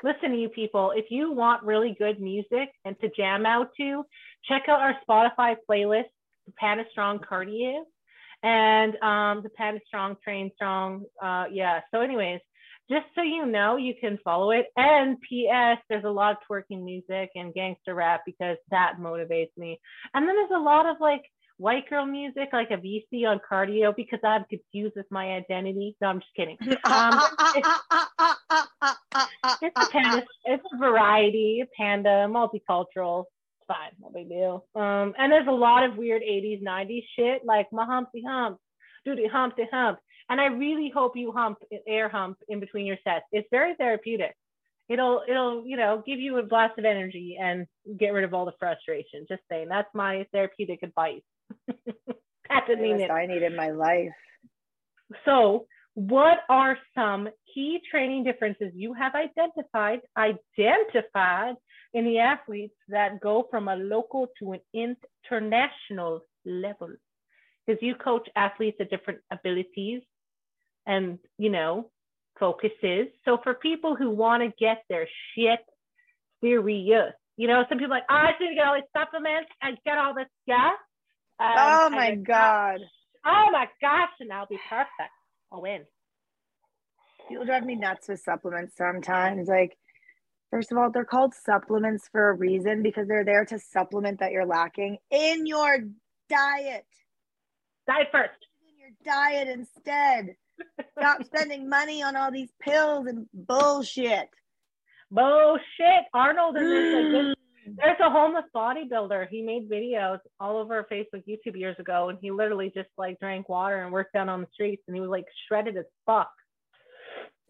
[0.05, 4.05] Listen, to you people, if you want really good music and to jam out to,
[4.49, 6.11] check out our Spotify playlist,
[6.47, 7.82] the Panda Strong Cardio
[8.42, 11.05] and um, the Panda Strong Train Strong.
[11.22, 11.80] Uh, yeah.
[11.92, 12.40] So, anyways,
[12.90, 14.66] just so you know, you can follow it.
[14.76, 15.78] And P.S.
[15.88, 19.80] There's a lot of twerking music and gangster rap because that motivates me.
[20.12, 21.22] And then there's a lot of like
[21.57, 25.97] white girl music, like Avicii on cardio because I'm confused with my identity.
[26.03, 26.59] No, I'm just kidding.
[26.84, 27.18] Um,
[27.57, 27.68] it's,
[29.62, 33.24] it's, a panda, it's a variety, panda, multicultural.
[33.67, 34.67] It's fine, no big deal.
[34.75, 38.59] Um, and there's a lot of weird 80s, 90s shit like Mahumpty Hump,
[39.05, 39.99] Duty Humpty Hump.
[40.29, 43.27] And I really hope you hump, air hump in between your sets.
[43.33, 44.35] It's very therapeutic.
[44.89, 47.67] It'll, it'll, you know, give you a blast of energy and
[47.99, 49.27] get rid of all the frustration.
[49.29, 51.23] Just saying, that's my therapeutic advice.
[52.49, 54.11] That's what I need in my life.
[55.25, 61.55] So, what are some key training differences you have identified identified
[61.95, 64.61] in the athletes that go from a local to an
[65.22, 66.90] international level?
[67.66, 70.03] Because you coach athletes at different abilities
[70.86, 71.90] and you know
[72.38, 73.07] focuses.
[73.24, 75.61] So for people who want to get their shit
[76.42, 79.78] serious, you know, some people like, oh, I need to get all these supplements and
[79.84, 80.74] get all this stuff.
[81.40, 82.80] Um, oh my god.
[83.26, 85.11] Oh my gosh, and I'll be perfect.
[85.51, 85.82] I'll win.
[87.28, 89.49] People drive me nuts with supplements sometimes.
[89.49, 89.76] Like,
[90.55, 94.31] first of all, they're called supplements for a reason because they're there to supplement that
[94.31, 95.79] you're lacking in your
[96.31, 96.87] diet.
[97.89, 98.39] Diet first.
[98.63, 100.37] In your diet instead.
[100.97, 104.29] Stop spending money on all these pills and bullshit.
[105.11, 106.05] Bullshit.
[106.15, 109.27] Arnold and this like There's a homeless bodybuilder.
[109.29, 113.49] He made videos all over Facebook, YouTube years ago, and he literally just like drank
[113.49, 116.31] water and worked out on the streets, and he was like shredded as fuck.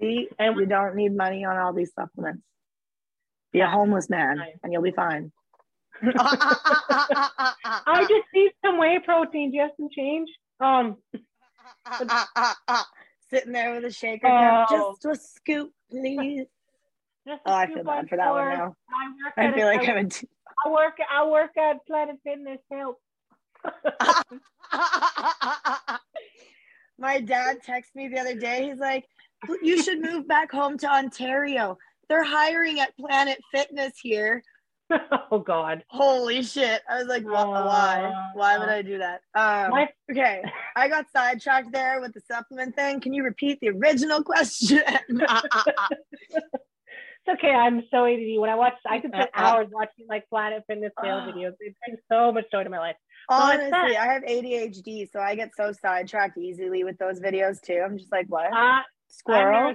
[0.01, 2.43] See, and we don't need money on all these supplements.
[3.55, 5.31] Be a homeless man, and you'll be fine.
[6.03, 9.53] I just need some whey protein.
[9.53, 10.29] Do you have some change?
[10.59, 10.97] Um,
[13.31, 14.97] sitting there with a shaker, oh.
[15.01, 16.47] just a scoop, please.
[17.29, 18.75] Just oh, I feel bad for that one now.
[19.37, 20.09] I, I feel like I'm.
[20.09, 20.27] T-
[20.67, 20.99] I work.
[21.09, 22.59] I work at Planet Fitness.
[22.73, 23.01] Help.
[26.99, 28.69] My dad texted me the other day.
[28.69, 29.07] He's like,
[29.63, 31.79] "You should move back home to Ontario.
[32.09, 34.43] They're hiring at Planet Fitness here."
[35.31, 35.83] oh God!
[35.89, 36.83] Holy shit!
[36.89, 38.13] I was like, uh, "Why?
[38.35, 40.43] Why would I do that?" Um, my- okay,
[40.77, 43.01] I got sidetracked there with the supplement thing.
[43.01, 44.83] Can you repeat the original question?
[47.27, 47.53] It's okay.
[47.53, 48.39] I'm so ADD.
[48.39, 51.53] When I watch, I could spend hours watching like Planet Fitness fail videos.
[51.61, 52.97] It brings so much joy to my life.
[53.31, 57.81] Honestly, I have ADHD, so I get so sidetracked easily with those videos too.
[57.83, 58.53] I'm just like, what?
[58.53, 59.75] Uh, Squirrel.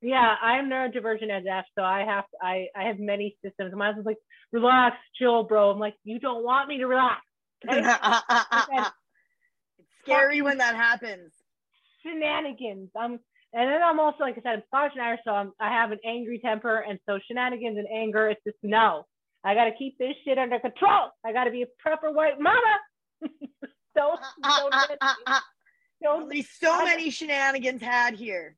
[0.00, 3.74] Yeah, I'm neurodivergent as F, so I have I I have many systems.
[3.74, 4.18] My husband's like,
[4.52, 5.70] relax, chill, bro.
[5.70, 7.22] I'm like, you don't want me to relax.
[7.68, 7.80] Okay?
[9.78, 11.32] it's scary when that happens.
[12.02, 12.90] Shenanigans.
[12.96, 13.18] I'm
[13.52, 15.90] and then I'm also, like I said, I'm Scottish and Irish, so I'm, I have
[15.90, 16.78] an angry temper.
[16.80, 19.06] And so shenanigans and anger, it's just no.
[19.42, 21.10] I got to keep this shit under control.
[21.24, 22.78] I got to be a proper white mama.
[23.96, 24.74] don't, don't,
[26.02, 28.56] don't, There's so many shenanigans had here.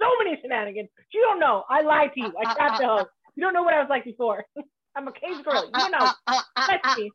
[0.00, 0.88] So many shenanigans.
[1.12, 1.64] You don't know.
[1.68, 2.32] I lied to you.
[2.40, 3.10] I trapped the host.
[3.36, 4.44] You don't know what I was like before.
[4.96, 5.64] I'm a cage girl.
[5.66, 6.10] You don't know.
[6.56, 7.12] That's me.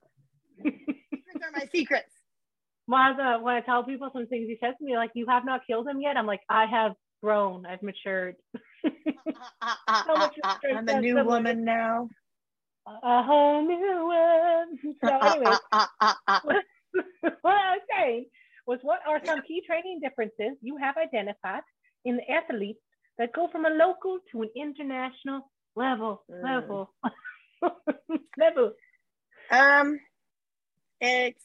[0.64, 2.14] secrets are my secrets
[2.86, 5.46] when I, when I tell people some things he says to me, like, you have
[5.46, 6.18] not killed him yet.
[6.18, 7.66] I'm like, I have grown.
[7.66, 8.36] I've matured.
[9.62, 12.10] I'm a new woman now.
[12.86, 14.78] A whole new one.
[15.02, 15.56] So anyway,
[16.42, 16.64] what
[17.46, 18.26] I was saying
[18.68, 21.62] was what are some key training differences you have identified
[22.06, 22.82] in the athletes
[23.18, 26.43] that go from a local to an international level, mm.
[26.43, 26.93] level,
[28.38, 28.74] level?
[29.51, 29.99] Um,
[30.99, 31.43] it's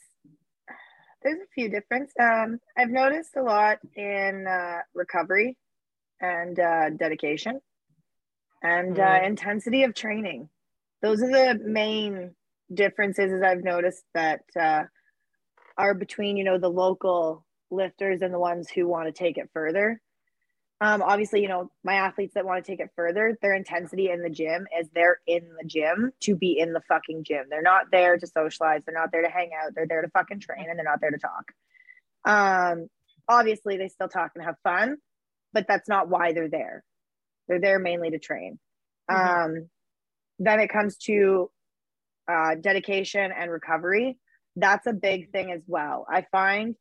[1.22, 2.12] there's a few difference.
[2.20, 5.56] Um, I've noticed a lot in uh, recovery
[6.20, 7.60] and uh, dedication
[8.62, 9.22] and mm.
[9.22, 10.48] uh, intensity of training.
[11.02, 12.34] Those are the main
[12.72, 14.84] differences as I've noticed that uh,
[15.76, 19.50] are between, you know, the local lifters and the ones who want to take it
[19.52, 20.00] further.
[20.80, 24.22] Um, obviously, you know, my athletes that want to take it further, their intensity in
[24.22, 27.46] the gym is they're in the gym to be in the fucking gym.
[27.50, 28.82] They're not there to socialize.
[28.86, 29.74] They're not there to hang out.
[29.74, 31.52] They're there to fucking train and they're not there to talk.
[32.24, 32.88] Um,
[33.28, 34.98] obviously, they still talk and have fun,
[35.52, 36.84] but that's not why they're there.
[37.48, 38.60] They're there mainly to train.
[39.10, 39.44] Mm-hmm.
[39.44, 39.68] Um,
[40.38, 41.50] then it comes to
[42.30, 44.16] uh, dedication and recovery.
[44.54, 46.06] That's a big thing as well.
[46.08, 46.76] I find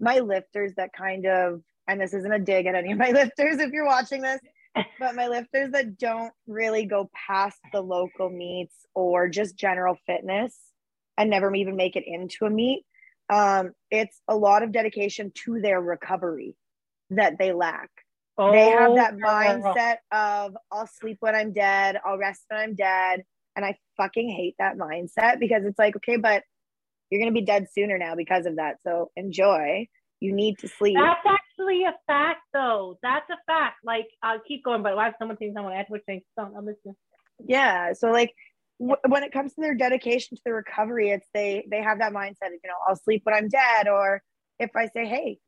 [0.00, 3.58] my lifters that kind of and this isn't a dig at any of my lifters
[3.58, 4.40] if you're watching this,
[5.00, 10.56] but my lifters that don't really go past the local meets or just general fitness
[11.16, 12.84] and never even make it into a meet,
[13.30, 16.54] um, it's a lot of dedication to their recovery
[17.10, 17.90] that they lack.
[18.36, 22.74] Oh, they have that mindset of I'll sleep when I'm dead, I'll rest when I'm
[22.74, 23.24] dead.
[23.56, 26.44] And I fucking hate that mindset because it's like, okay, but
[27.10, 28.76] you're going to be dead sooner now because of that.
[28.86, 29.88] So enjoy.
[30.20, 30.96] You need to sleep.
[30.96, 32.98] That's actually a fact, though.
[33.02, 33.76] That's a fact.
[33.84, 36.22] Like, I'll keep going, but I have someone thinks I want to thing.
[36.38, 36.96] So I'm listening.
[37.46, 37.92] Yeah.
[37.92, 38.34] So, like,
[38.80, 42.12] w- when it comes to their dedication to the recovery, it's they they have that
[42.12, 42.48] mindset.
[42.48, 44.22] Of, you know, I'll sleep when I'm dead, or
[44.58, 45.38] if I say, hey,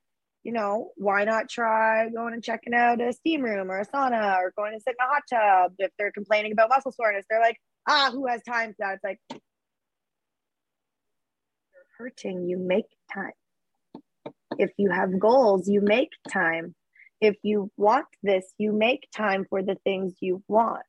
[0.43, 4.37] you know, why not try going and checking out a steam room or a sauna
[4.37, 5.73] or going to sit in a hot tub?
[5.79, 7.59] If they're complaining about muscle soreness, they're like,
[7.89, 8.95] ah, who has time for that?
[8.95, 9.41] It's like, you're
[11.99, 13.33] hurting, you make time.
[14.59, 16.75] If you have goals, you make time.
[17.21, 20.83] If you want this, you make time for the things you want.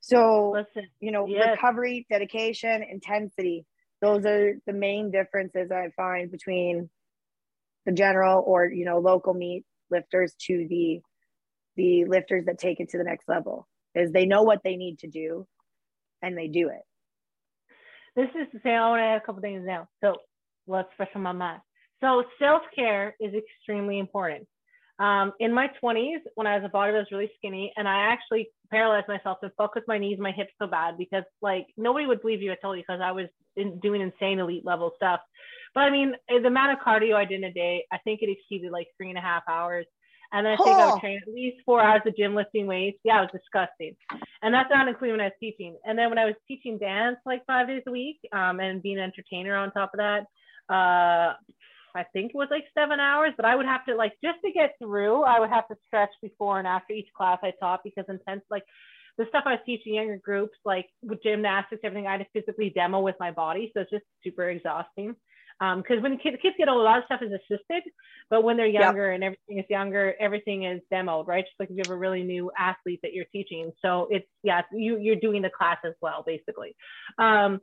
[0.00, 1.50] So, Listen, you know, yes.
[1.50, 3.66] recovery, dedication, intensity,
[4.00, 6.88] those are the main differences I find between
[7.86, 11.00] the general or you know local meet lifters to the
[11.76, 14.98] the lifters that take it to the next level is they know what they need
[14.98, 15.46] to do
[16.22, 16.82] and they do it
[18.16, 20.14] this is to say i want to add a couple things now so
[20.66, 21.60] let's fresh on my mind
[22.00, 24.46] so self-care is extremely important
[24.98, 28.12] um, in my 20s when i was a body I was really skinny and i
[28.12, 32.06] actually paralyzed myself and fucked with my knees my hips so bad because like nobody
[32.06, 33.26] would believe you i told you because i was
[33.56, 35.20] in, doing insane elite level stuff
[35.74, 38.30] but I mean, the amount of cardio I did in a day, I think it
[38.30, 39.86] exceeded like three and a half hours.
[40.32, 40.80] And then I think oh.
[40.80, 42.98] I would train at least four hours of gym lifting weights.
[43.02, 43.96] Yeah, it was disgusting.
[44.42, 45.76] And that's not including when I was teaching.
[45.84, 48.98] And then when I was teaching dance like five days a week um, and being
[48.98, 50.26] an entertainer on top of that,
[50.72, 51.34] uh,
[51.94, 54.52] I think it was like seven hours, but I would have to like just to
[54.52, 58.04] get through, I would have to stretch before and after each class I taught because
[58.08, 58.64] intense like
[59.18, 62.70] the stuff I was teaching younger groups, like with gymnastics, everything I had to physically
[62.70, 63.70] demo with my body.
[63.74, 65.14] So it's just super exhausting
[65.60, 67.82] because um, when kids, kids get old, a lot of stuff is assisted,
[68.30, 69.14] but when they're younger yep.
[69.16, 71.44] and everything is younger, everything is demoed, right?
[71.44, 73.70] Just like if you have a really new athlete that you're teaching.
[73.82, 76.74] So it's yeah, you you're doing the class as well, basically.
[77.18, 77.60] Um,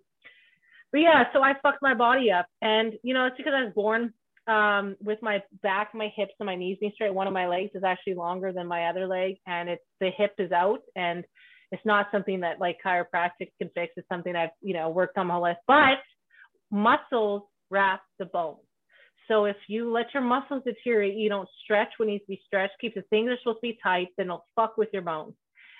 [0.91, 3.73] but yeah, so I fucked my body up, and you know it's because I was
[3.73, 4.13] born
[4.47, 7.13] um, with my back, my hips, and my knees being straight.
[7.13, 10.33] One of my legs is actually longer than my other leg, and it's the hip
[10.39, 11.25] is out, and
[11.71, 13.93] it's not something that like chiropractic can fix.
[13.97, 15.99] It's something I've you know worked on my life, but
[16.71, 18.59] muscles wrap the bones.
[19.27, 22.73] So if you let your muscles deteriorate, you don't stretch what needs to be stretched,
[22.79, 25.33] keep the things are supposed to be tight, then it'll fuck with your bones.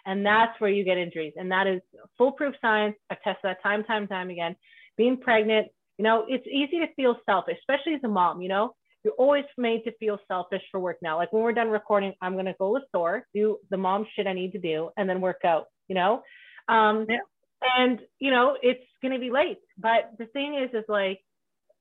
[0.05, 1.34] And that's where you get injuries.
[1.38, 1.82] And that is
[2.18, 2.95] foolproof science.
[3.10, 4.55] I test that time, time, time again.
[4.98, 5.68] Being pregnant,
[5.98, 8.74] you know, it's easy to feel selfish, especially as a mom, you know,
[9.04, 11.18] you're always made to feel selfish for work now.
[11.18, 14.06] Like when we're done recording, I'm going to go to the store, do the mom
[14.16, 16.24] shit I need to do, and then work out, you know?
[16.68, 17.18] Um, yeah.
[17.62, 19.60] And, you know, it's going to be late.
[19.78, 21.22] But the thing is, is like,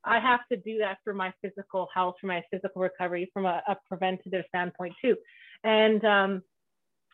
[0.05, 3.61] I have to do that for my physical health, for my physical recovery, from a,
[3.69, 5.17] a preventative standpoint too.
[5.65, 6.43] And um,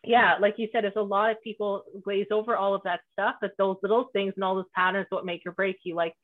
[0.05, 3.37] yeah, like you said, there's a lot of people glaze over all of that stuff,
[3.41, 6.15] but those little things and all those patterns what make or break you, like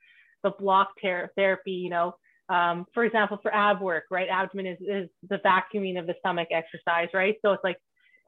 [0.43, 2.15] the block ter- therapy, you know.
[2.49, 4.29] Um, for example, for ab work, right?
[4.29, 7.37] Abdomen is, is the vacuuming of the stomach exercise, right?
[7.45, 7.77] So it's like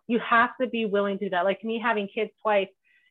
[0.09, 1.45] you have to be willing to do that.
[1.45, 2.69] Like me having kids twice,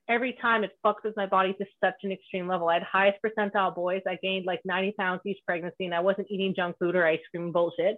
[0.08, 2.68] every time it fucks with my body to such an extreme level.
[2.68, 4.02] I had highest percentile boys.
[4.08, 7.20] I gained like 90 pounds each pregnancy, and I wasn't eating junk food or ice
[7.32, 7.98] cream bullshit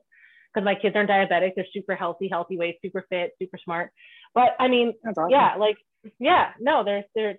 [0.53, 1.51] because my kids aren't diabetic.
[1.55, 3.91] They're super healthy, healthy weight, super fit, super smart.
[4.33, 5.29] But I mean, awesome.
[5.29, 5.77] yeah, like
[6.19, 7.35] yeah, no, they're they're.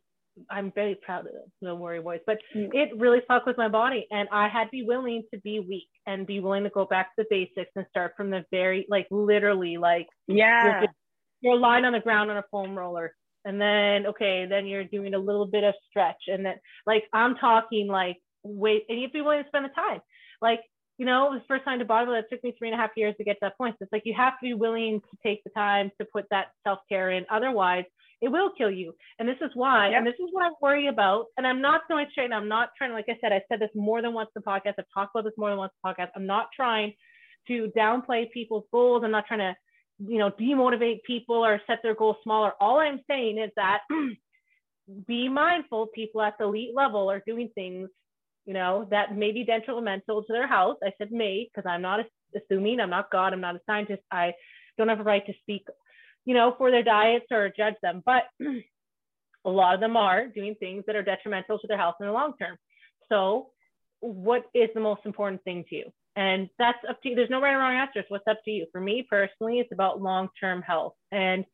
[0.50, 2.70] I'm very proud of the no worry boys, but mm.
[2.72, 5.88] it really fucked with my body, and I had to be willing to be weak
[6.06, 9.06] and be willing to go back to the basics and start from the very like
[9.10, 10.80] literally like yeah.
[10.80, 10.88] You're,
[11.42, 13.14] you're lying on the ground on a foam roller
[13.44, 16.54] and then okay then you're doing a little bit of stretch and then
[16.86, 20.00] like i'm talking like wait and you have to be willing to spend the time
[20.40, 20.60] like
[20.98, 23.14] you know the first time to bodybuild it took me three and a half years
[23.18, 23.76] to get to that point.
[23.78, 26.48] So it's like you have to be willing to take the time to put that
[26.64, 27.24] self-care in.
[27.30, 27.84] Otherwise
[28.20, 28.94] it will kill you.
[29.18, 31.26] And this is why and this is what I worry about.
[31.36, 33.70] And i'm not going straight i'm not trying to like i said i said this
[33.74, 34.74] more than once in the podcast.
[34.78, 36.10] I've talked about this more than once in the podcast.
[36.14, 36.92] I'm not trying
[37.48, 39.02] to downplay people's goals.
[39.04, 39.56] I'm not trying to
[40.06, 42.52] you know, demotivate people or set their goals smaller.
[42.60, 43.80] All I'm saying is that
[45.06, 47.88] be mindful people at the elite level are doing things,
[48.44, 50.78] you know, that may be detrimental to their health.
[50.82, 52.00] I said may because I'm not
[52.34, 54.02] assuming, I'm not God, I'm not a scientist.
[54.10, 54.32] I
[54.78, 55.66] don't have a right to speak,
[56.24, 58.02] you know, for their diets or judge them.
[58.04, 58.24] But
[59.44, 62.12] a lot of them are doing things that are detrimental to their health in the
[62.12, 62.56] long term.
[63.08, 63.50] So,
[64.00, 65.84] what is the most important thing to you?
[66.16, 67.14] And that's up to you.
[67.14, 68.00] There's no right or wrong answer.
[68.00, 68.66] It's what's up to you.
[68.72, 70.94] For me personally, it's about long-term health.
[71.10, 71.44] And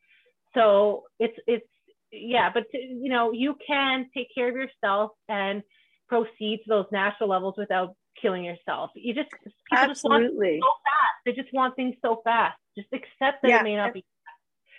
[0.55, 1.67] so it's it's
[2.11, 5.63] yeah, but to, you know, you can take care of yourself and
[6.09, 8.91] proceed to those national levels without killing yourself.
[8.95, 9.31] You just
[9.73, 11.15] absolutely just want so fast.
[11.25, 12.59] They just want things so fast.
[12.77, 13.61] Just accept that yeah.
[13.61, 14.05] it may not be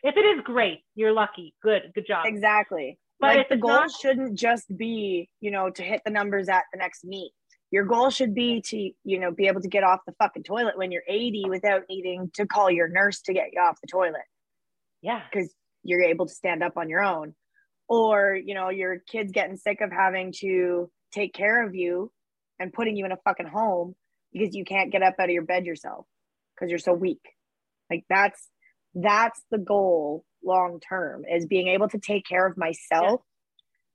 [0.03, 1.53] If it is great, you're lucky.
[1.61, 2.25] Good, good job.
[2.25, 2.97] Exactly.
[3.19, 6.49] But like if the goal not- shouldn't just be, you know, to hit the numbers
[6.49, 7.31] at the next meet.
[7.71, 10.75] Your goal should be to, you know, be able to get off the fucking toilet
[10.75, 14.23] when you're 80 without needing to call your nurse to get you off the toilet
[15.03, 15.21] Yeah.
[15.31, 15.53] because
[15.83, 17.35] you're able to stand up on your own.
[17.87, 22.11] Or, you know, your kid's getting sick of having to take care of you
[22.59, 23.95] and putting you in a fucking home
[24.33, 26.05] because you can't get up out of your bed yourself
[26.55, 27.21] because you're so weak.
[27.89, 28.47] Like that's
[28.95, 33.21] that's the goal long term is being able to take care of myself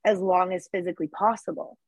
[0.05, 1.79] as long as physically possible.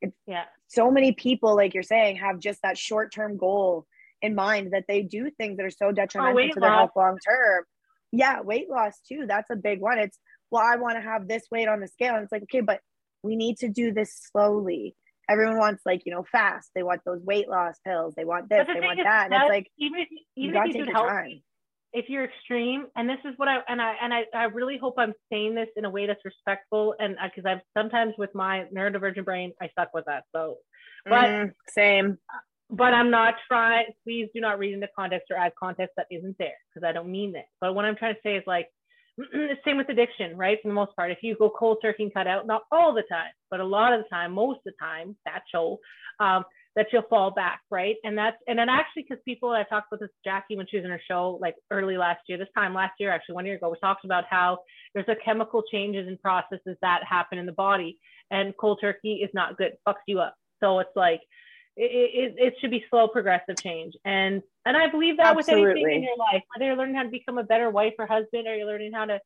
[0.00, 0.44] It's, Yeah.
[0.68, 3.86] So many people, like you're saying, have just that short term goal
[4.22, 6.92] in mind that they do things that are so detrimental oh, weight to their health
[6.96, 7.64] long term.
[8.12, 9.24] Yeah, weight loss too.
[9.26, 9.98] That's a big one.
[9.98, 10.18] It's
[10.50, 12.14] well, I want to have this weight on the scale.
[12.14, 12.80] And it's like, okay, but
[13.24, 14.94] we need to do this slowly.
[15.28, 16.70] Everyone wants like, you know, fast.
[16.74, 18.14] They want those weight loss pills.
[18.16, 19.32] They want this, the they want is, that.
[19.32, 21.42] And it's like even if you even gotta if you take do healthy, time.
[21.94, 24.96] if you're extreme, and this is what I and I and I, I really hope
[24.98, 29.24] I'm saying this in a way that's respectful, and because I've sometimes with my neurodivergent
[29.24, 30.24] brain, I suck with that.
[30.34, 30.58] So,
[31.08, 32.18] but Mm, same.
[32.70, 33.86] but I'm not trying.
[34.04, 37.10] Please do not read into context or add context that isn't there because I don't
[37.10, 37.46] mean that.
[37.60, 38.68] But what I'm trying to say is like
[39.64, 40.58] same with addiction, right?
[40.62, 43.02] For the most part, if you go cold turkey and cut out, not all the
[43.02, 45.78] time, but a lot of the time, most of the time, that show,
[46.20, 46.44] um,
[46.76, 47.96] that you'll fall back, right?
[48.02, 50.84] And that's and then actually because people I talked with this Jackie when she was
[50.84, 53.70] in her show like early last year, this time last year, actually one year ago,
[53.70, 54.58] we talked about how
[54.92, 57.98] there's a chemical changes and processes that happen in the body,
[58.30, 60.34] and cold turkey is not good, fucks you up.
[60.60, 61.20] So it's like
[61.76, 63.94] it, it, it should be slow progressive change.
[64.04, 67.08] And and i believe that with anything in your life whether you're learning how to
[67.08, 69.20] become a better wife or husband or you're learning how to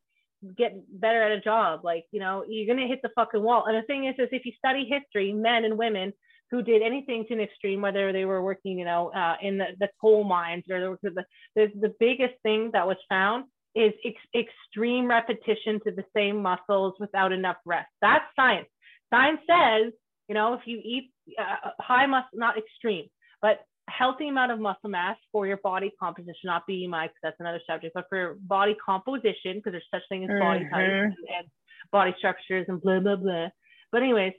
[0.57, 3.65] get better at a job like you know you're going to hit the fucking wall.
[3.67, 6.13] And the thing is is if you study history men and women
[6.51, 9.67] who did anything to an extreme whether they were working you know uh, in the,
[9.81, 11.25] the coal mines or they were the,
[11.57, 13.45] the the biggest thing that was found
[13.75, 17.89] is ex- extreme repetition to the same muscles without enough rest.
[18.01, 18.69] That's science.
[19.11, 19.93] Science says
[20.29, 23.07] you know if you eat uh, high muscle, not extreme,
[23.43, 27.61] but healthy amount of muscle mass for your body composition, not BMI, because that's another
[27.66, 31.05] subject, but for your body composition, because there's such thing as body types Mhm.
[31.05, 31.47] and, and
[31.91, 33.49] body structures and blah blah blah.
[33.93, 34.35] But anyways,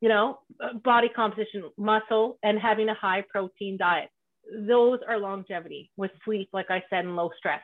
[0.00, 4.10] you know, uh, body composition, muscle, and having a high protein diet.
[4.52, 7.62] Those are longevity with sleep, like I said, and low stress.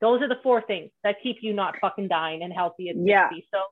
[0.00, 3.08] Those are the four things that keep you not fucking dying and healthy at 60.
[3.08, 3.28] Yeah.
[3.52, 3.62] So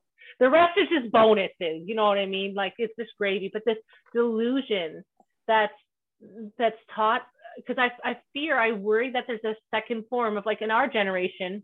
[0.41, 1.83] the rest is just bonuses.
[1.87, 2.55] You know what I mean?
[2.55, 3.51] Like it's just gravy.
[3.53, 3.79] But this
[4.15, 5.05] delusion
[5.47, 5.73] that's
[6.59, 7.23] that's taught
[7.57, 10.89] because I, I fear I worry that there's a second form of like in our
[10.89, 11.63] generation,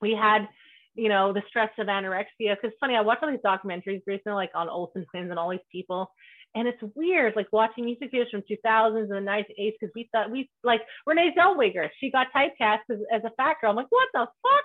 [0.00, 0.48] we had
[0.94, 2.56] you know the stress of anorexia.
[2.60, 5.60] Because funny, I watched all these documentaries recently, like on Olsen twins and all these
[5.70, 6.10] people.
[6.54, 10.30] And it's weird, like watching music videos from 2000s and the 90s, because we thought
[10.30, 11.90] we like Renee Zellweger.
[12.00, 13.70] She got typecast as, as a fat girl.
[13.70, 14.64] I'm like, what the fuck?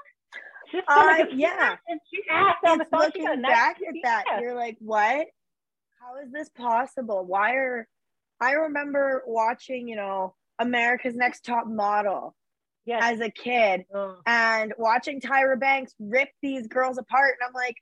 [0.71, 1.75] She's Uh, yeah.
[1.87, 3.01] and she asked on the phone.
[3.01, 5.27] Looking back at that, you're like, what?
[5.99, 7.25] How is this possible?
[7.25, 7.87] Why are
[8.39, 12.35] I remember watching, you know, America's Next Top Model
[12.85, 13.01] Yes.
[13.03, 14.17] as a kid Ugh.
[14.25, 17.35] and watching Tyra Banks rip these girls apart.
[17.39, 17.75] And I'm like,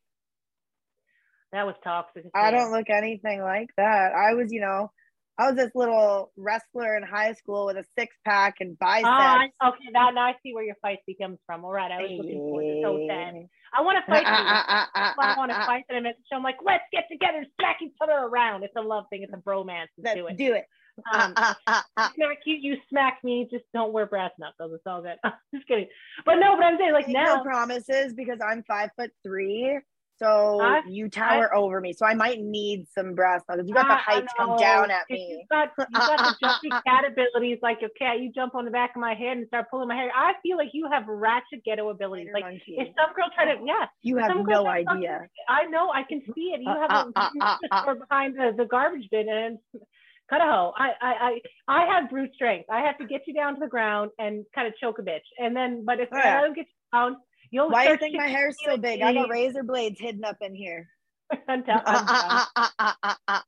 [1.54, 2.26] that was toxic.
[2.36, 4.12] I don't look anything like that.
[4.14, 4.92] I was, you know,
[5.40, 9.08] I was this little wrestler in high school with a six pack and biceps.
[9.08, 11.64] Oh, I, okay, now, now I see where your fight becomes from.
[11.64, 13.48] All right, I was looking forward to so sad.
[13.74, 14.28] I want to fight you.
[14.28, 16.36] I want to fight them at the show.
[16.36, 18.64] I'm like, let's get together and smack each other around.
[18.64, 19.24] It's a love thing.
[19.24, 19.88] It's a bromance.
[19.98, 20.38] Let's do Let's it.
[20.46, 20.66] do it.
[21.14, 23.48] Um, Ah, ah, ah, smack you, you smack me.
[23.50, 24.74] Just don't wear brass knuckles.
[24.74, 25.16] It's all good.
[25.56, 25.88] just kidding.
[26.26, 27.36] But no, but I'm saying like now.
[27.36, 29.80] no promises because I'm five foot three.
[30.22, 31.94] So I- you tower over me.
[31.94, 33.68] So I might need some brass knuckles.
[33.68, 35.38] You got the I- I height come down at me.
[35.40, 38.20] You've got, you got the jumpy cat abilities like your cat.
[38.20, 40.12] You jump on the back of my head and start pulling my hair.
[40.16, 42.28] I feel like you have ratchet ghetto abilities.
[42.34, 45.28] Like if some girl try to, yeah, you have no try to fuck idea.
[45.48, 46.62] I know, I can see it.
[46.62, 47.94] You Uh, have uh, a uh, uh, uh.
[47.96, 49.58] behind the, the garbage bin and
[50.30, 50.74] cut a hoe.
[50.78, 52.70] I, I, I, I have brute strength.
[52.70, 55.26] I have to get you down to the ground and kind of choke a bitch.
[55.38, 56.40] And then, but if Oh, yeah.
[56.40, 57.18] I don't get you down,
[57.52, 59.02] you'll Why do you think my hair's so big?
[59.02, 60.88] I got razor blades hidden up in here.
[61.48, 63.42] I'm down- I'm down.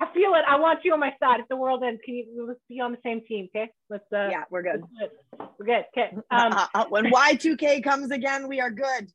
[0.00, 0.42] I feel it.
[0.48, 1.40] I want you on my side.
[1.40, 3.68] If the world ends, can you let's be on the same team, okay?
[3.90, 4.82] Let's uh yeah, we're good.
[5.00, 5.48] let's do it.
[5.58, 5.84] We're good.
[5.96, 6.16] Okay.
[6.30, 9.08] Um when Y2K comes again, we are good.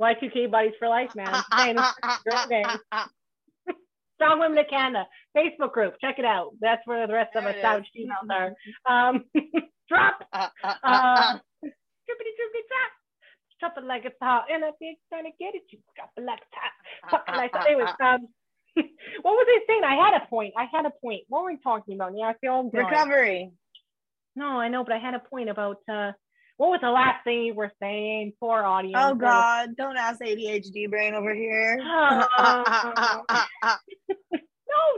[0.00, 1.28] Y2K buddies for life, man.
[1.30, 2.66] I'm saying it's great name.
[4.16, 5.06] Strong Women of Canada
[5.36, 5.94] Facebook group.
[6.02, 6.50] Check it out.
[6.60, 8.52] That's where the rest of us savage females are.
[8.86, 9.24] Um
[9.88, 12.92] drop uh drippity drippity drop.
[13.60, 14.46] Drop it like it's hot.
[14.52, 17.10] And if you're trying to get it, you drop it like it's hot.
[17.10, 17.66] Fuck it like that.
[17.66, 18.28] Anyways, um
[19.22, 19.84] what was I saying?
[19.84, 20.52] I had a point.
[20.56, 21.22] I had a point.
[21.28, 22.12] What were we talking about?
[22.14, 22.70] Yeah, I feel.
[22.72, 23.52] Recovery.
[24.34, 26.12] No, I know, but I had a point about uh
[26.58, 28.32] what was the last thing you were saying?
[28.40, 28.96] Poor audience.
[28.98, 31.78] Oh God, don't ask ADHD brain over here.
[31.82, 32.26] Oh.
[32.38, 32.56] no,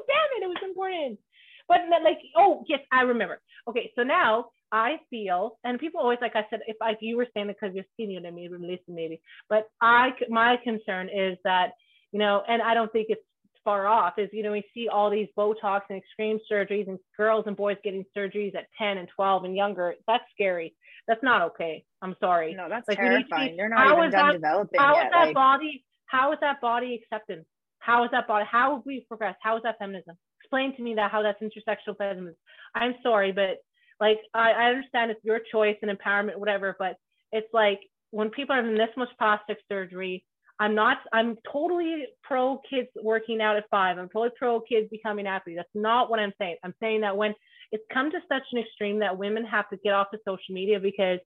[0.07, 1.19] damn it, it was important.
[1.67, 3.41] But like, oh yes, I remember.
[3.69, 7.27] Okay, so now I feel, and people always like I said, if like you were
[7.35, 9.21] saying it because you're senior than me, listen maybe.
[9.49, 11.73] But I, my concern is that
[12.13, 13.23] you know, and I don't think it's
[13.65, 14.15] far off.
[14.19, 17.77] Is you know we see all these Botox and extreme surgeries and girls and boys
[17.83, 19.95] getting surgeries at 10 and 12 and younger.
[20.07, 20.75] That's scary.
[21.07, 21.85] That's not okay.
[22.03, 22.55] I'm sorry.
[22.55, 23.57] No, that's Like, we need to terrifying.
[23.57, 25.11] They're not even done that- developing How is yet.
[25.13, 25.85] that like- body?
[26.07, 27.47] How is that body acceptance?
[27.81, 28.45] How is that body?
[28.51, 29.39] How have we progressed?
[29.43, 30.17] How is that feminism?
[30.41, 32.35] Explain to me that how that's intersectional feminism.
[32.75, 33.59] I'm sorry, but
[34.01, 36.77] like I, I understand it's your choice and empowerment, whatever.
[36.79, 36.97] But
[37.33, 37.81] it's like
[38.11, 40.25] when people are having this much plastic surgery,
[40.61, 40.99] I'm not.
[41.13, 43.99] I'm totally pro kids working out at five.
[43.99, 45.59] I'm totally pro kids becoming athletes.
[45.59, 46.57] That's not what I'm saying.
[46.65, 47.35] I'm saying that when
[47.71, 50.81] it's come to such an extreme that women have to get off of social media
[50.81, 51.21] because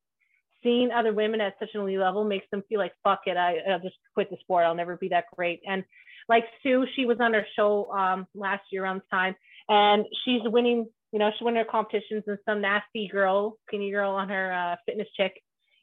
[0.62, 3.56] seeing other women at such an elite level makes them feel like fuck it I,
[3.70, 5.84] i'll just quit the sport i'll never be that great and
[6.28, 9.34] like sue she was on our show um, last year around this time
[9.68, 14.12] and she's winning you know she won her competitions and some nasty girl skinny girl
[14.12, 15.32] on her uh, fitness chick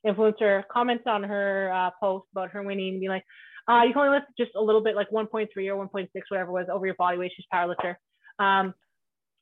[0.05, 3.23] influencer comments on her uh, post about her winning and be like
[3.67, 6.53] uh, you can only lift just a little bit like 1.3 or 1.6 whatever it
[6.53, 7.95] was over your body weight she's a powerlifter
[8.39, 8.73] um,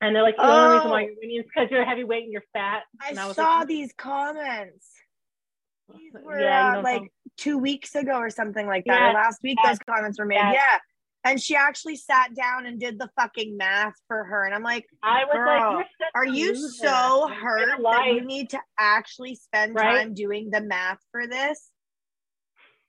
[0.02, 1.06] and they're like the only reason why Oh.
[1.06, 4.92] you're winning is because you're heavyweight and you're fat I, was saw like, these comments.
[5.96, 7.04] These were Yeah, uh, like
[7.38, 9.14] two weeks ago or something like that.
[9.14, 10.36] Last week, those comments were made.
[10.36, 10.80] Yeah.
[11.28, 14.46] And she actually sat down and did the fucking math for her.
[14.46, 16.70] And I'm like, I was Girl, like, are you loser.
[16.88, 19.98] so hurt that you need to actually spend Right?
[19.98, 21.70] time doing the math for this?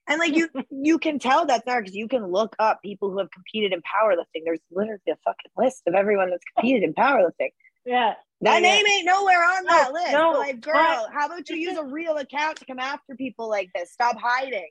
[0.09, 3.19] And like you, you can tell that's there because you can look up people who
[3.19, 4.43] have competed in powerlifting.
[4.45, 7.51] There's literally a fucking list of everyone that's competed in powerlifting.
[7.85, 8.15] Yeah.
[8.41, 10.13] That yeah, name ain't nowhere on No, that list.
[10.13, 13.69] no, like, girl, how about you use a real account to come after people like
[13.75, 13.91] this?
[13.93, 14.69] Stop hiding.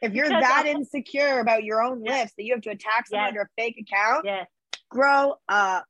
[0.00, 2.18] If you're Because that I- insecure about your own Yeah.
[2.20, 3.28] lifts that you have to attack someone Yeah.
[3.28, 4.44] under a fake account, Yeah.
[4.88, 5.84] grow up.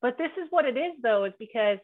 [0.00, 1.78] But this is what it is though, is because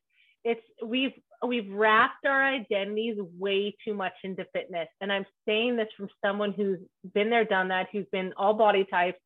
[0.45, 1.13] it's we've
[1.43, 4.89] we've wrapped our identities way too much into fitness.
[5.01, 6.81] And I'm saying this from someone who's
[7.13, 9.21] been there, done that, who's been all body types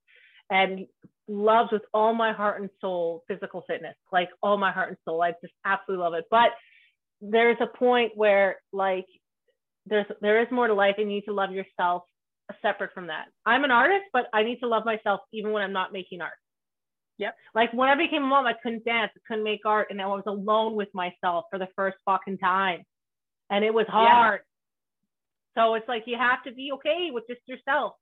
[0.51, 0.89] and
[1.29, 5.23] loves with all my heart and soul physical fitness, like all my heart and soul.
[5.23, 6.25] I just absolutely love it.
[6.31, 6.51] But
[7.21, 9.07] there's a point where like
[9.89, 12.03] there's there is more to life and you need to love yourself
[12.63, 13.27] separate from that.
[13.45, 16.33] I'm an artist, but I need to love myself even when I'm not making art.
[17.19, 17.35] Yep.
[17.55, 20.07] Like when I became a mom, I couldn't dance, I couldn't make art, and I
[20.07, 22.85] was alone with myself for the first fucking time.
[23.51, 24.41] And it was hard.
[25.57, 25.63] Yeah.
[25.63, 27.95] So it's like you have to be okay with just yourself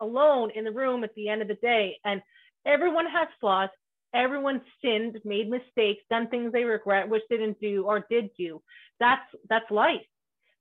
[0.00, 1.96] alone in the room at the end of the day.
[2.04, 2.20] And
[2.66, 3.70] everyone has flaws.
[4.14, 8.62] Everyone sinned, made mistakes, done things they regret, which they didn't do or did do.
[8.98, 10.06] That's that's life.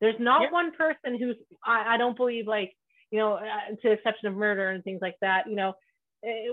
[0.01, 0.51] There's not Yep.
[0.51, 2.75] one person who's I, I don't believe like
[3.11, 5.47] you know uh, to the exception of murder and things like that.
[5.49, 5.73] You know,
[6.23, 6.49] eh,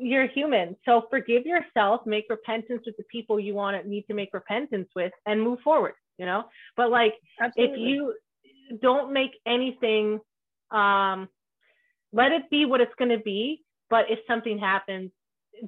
[0.00, 0.76] you're human.
[0.84, 4.88] So forgive yourself, make repentance with the people you want to need to make repentance
[4.96, 5.94] with, and move forward.
[6.18, 6.44] You know,
[6.76, 7.14] but like
[7.56, 8.14] if you
[8.80, 10.20] don't make anything
[10.70, 11.28] um
[12.12, 15.10] let it be what it's going to be but if something happens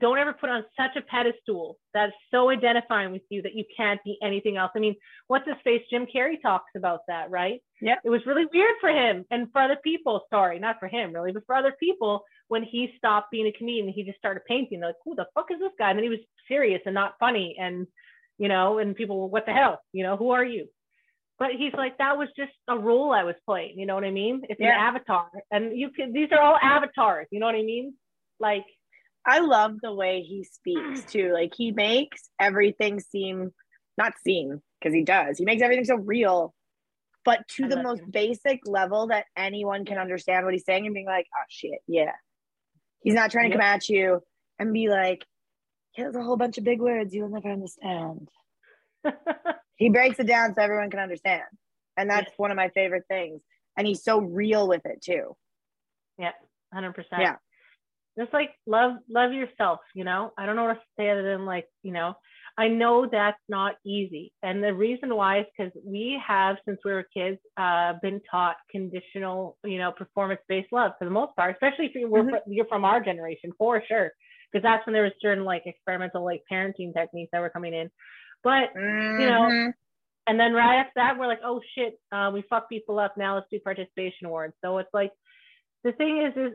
[0.00, 4.00] don't ever put on such a pedestal that's so identifying with you that you can't
[4.04, 4.70] be anything else.
[4.74, 4.96] I mean
[5.28, 5.82] what's his face?
[5.90, 7.60] Jim carrey talks about that right?
[7.82, 7.96] Yeah.
[8.04, 11.32] it was really weird for him and for other people sorry not for him really
[11.32, 14.80] but for other people when he stopped being a comedian he just started painting.
[14.80, 15.90] They're like who the fuck is this guy?
[15.90, 17.86] And then he was serious and not funny and
[18.38, 19.80] you know and people were what the hell?
[19.92, 20.66] You know who are you?
[21.38, 24.10] But he's like that was just a role i was playing you know what i
[24.10, 24.42] mean?
[24.48, 24.68] It's Yeah.
[24.74, 27.94] an avatar and you can these are all avatars you know what i mean?
[28.40, 28.64] Like
[29.26, 31.10] I love the way he speaks mm.
[31.10, 31.32] too.
[31.32, 33.52] Like he makes everything seem
[33.96, 35.38] not seem because he does.
[35.38, 36.54] He makes everything so real,
[37.24, 38.10] but to I the most him.
[38.10, 42.12] basic level that anyone can understand what he's saying and being like, oh shit, yeah.
[43.00, 43.60] He's not trying to Yep.
[43.60, 44.22] come at you
[44.58, 45.24] and be like,
[45.92, 48.28] here's a whole bunch of big words you'll never understand.
[49.76, 51.42] He breaks it down so everyone can understand.
[51.96, 52.38] And that's Yes.
[52.38, 53.40] one of my favorite things.
[53.76, 55.36] And he's so real with it too.
[56.18, 56.30] yeah
[56.72, 57.36] 100% Yeah.
[58.18, 61.44] Just like love love yourself you know i don't know what to say other than
[61.46, 62.14] like you know
[62.58, 66.92] i know that's not easy and the reason why is because we have since we
[66.92, 71.54] were kids uh, been taught conditional you know performance based love for the most part
[71.54, 72.30] especially if you were Mhm.
[72.30, 74.10] fr- you're from our generation for sure
[74.52, 77.90] because that's when there was certain like experimental like parenting techniques that were coming in
[78.44, 78.70] but
[79.16, 79.74] you know, Mhm.
[80.26, 83.16] and then right after that, we're like, oh shit, uh, we fuck people up.
[83.16, 84.54] Now let's do participation awards.
[84.64, 85.12] So it's like,
[85.82, 86.52] the thing is, is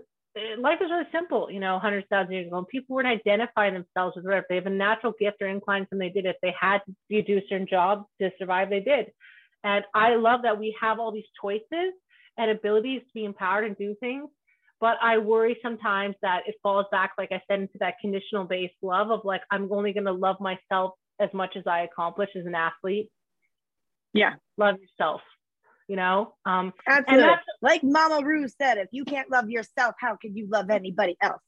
[0.59, 1.49] life is really simple.
[1.51, 4.45] You know, hundreds of thousands years ago, and people weren't identifying themselves with whatever.
[4.49, 6.25] They have a natural gift or incline, and they did.
[6.25, 6.79] If they had
[7.11, 9.07] to do a certain job to survive, they did.
[9.63, 11.93] And I love that we have all these choices
[12.37, 14.29] and abilities to be empowered and do things.
[14.79, 18.75] But I worry sometimes that it falls back, like I said, into that conditional based
[18.81, 22.45] love of like, I'm only going to love myself as much as I accomplish as
[22.45, 23.11] an athlete.
[24.13, 24.35] Yeah.
[24.57, 25.21] Love yourself,
[25.89, 26.35] you know?
[26.45, 27.33] Um, Absolutely.
[27.61, 31.41] like Mama Ru said, if you can't love yourself, how can you love anybody else?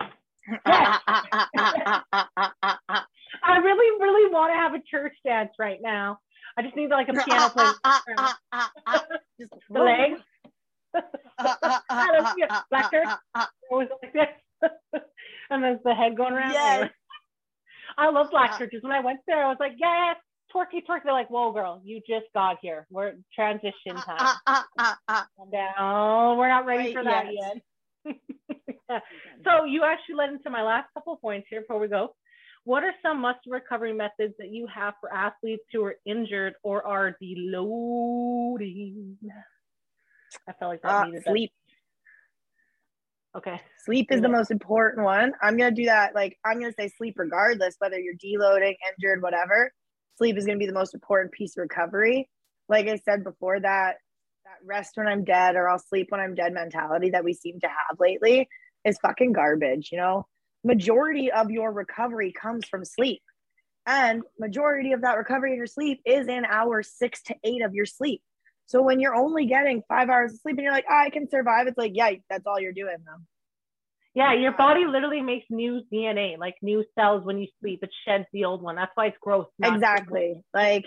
[0.66, 1.36] I
[3.62, 6.18] really, really want to have a church dance right now.
[6.58, 7.72] I just need like a piano player.
[9.38, 10.20] just the legs.
[12.70, 13.08] Black church.
[13.70, 14.26] Always like this.
[15.48, 16.52] and there's the head going around.
[16.52, 16.90] Yes.
[17.96, 18.82] I love black churches.
[18.82, 20.16] When I went there, I was like, yes,
[20.54, 21.00] twerky twerk.
[21.04, 22.86] They're like, whoa, girl, you just got here.
[22.90, 24.36] We're transition uh, time.
[24.46, 24.62] Uh,
[25.08, 26.38] uh, Calm down.
[26.38, 27.62] We're not ready for that yet.
[29.44, 32.14] So you actually led into my last couple of points here before we go.
[32.64, 36.86] What are some must recovery methods that you have for athletes who are injured or
[36.86, 39.14] are deloading?
[40.48, 41.52] I felt like that uh, needed sleep.
[43.34, 43.38] That.
[43.38, 43.60] Okay.
[43.84, 45.32] Sleep is the most important one.
[45.40, 46.14] I'm gonna do that.
[46.14, 49.72] Like I'm gonna say sleep regardless, whether you're deloading, injured, whatever.
[50.18, 52.28] Sleep is gonna be the most important piece of recovery.
[52.68, 53.96] Like I said before, that
[54.44, 57.60] that rest when I'm dead or I'll sleep when I'm dead mentality that we seem
[57.60, 58.48] to have lately
[58.84, 59.90] is fucking garbage.
[59.92, 60.26] You know,
[60.64, 63.22] majority of your recovery comes from sleep,
[63.86, 67.74] and majority of that recovery in your sleep is in hours six to eight of
[67.74, 68.22] your sleep.
[68.66, 71.28] So when you're only getting five hours of sleep and you're like, oh, I can
[71.28, 73.24] survive, it's like, yeah, that's all you're doing though.
[74.14, 77.80] Yeah, your body literally makes new DNA, like new cells when you sleep.
[77.82, 78.74] It sheds the old one.
[78.74, 79.48] That's why it's growth.
[79.62, 80.42] Exactly.
[80.52, 80.86] Like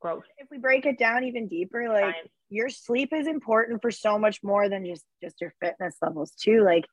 [0.00, 0.24] growth.
[0.38, 2.16] If we break it down even deeper, like
[2.48, 6.64] your sleep is important for so much more than just just your fitness levels too.
[6.64, 6.84] Like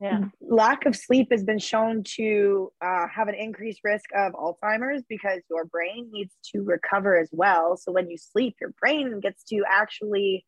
[0.00, 0.24] yeah.
[0.40, 5.40] lack of sleep has been shown to uh, have an increased risk of Alzheimer's because
[5.50, 7.76] your brain needs to recover as well.
[7.76, 10.44] So when you sleep, your brain gets to actually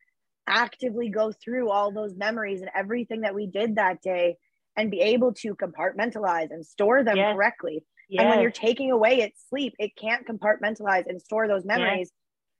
[0.47, 4.37] actively go through all those memories and everything that we did that day
[4.77, 7.33] and be able to compartmentalize and store them yes.
[7.33, 7.83] correctly.
[8.09, 8.21] Yes.
[8.21, 12.11] And when you're taking away its sleep, it can't compartmentalize and store those memories.
[12.11, 12.11] Yes.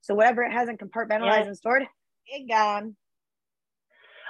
[0.01, 1.83] So whatever it hasn't compartmentalized and stored,
[2.27, 2.95] it gone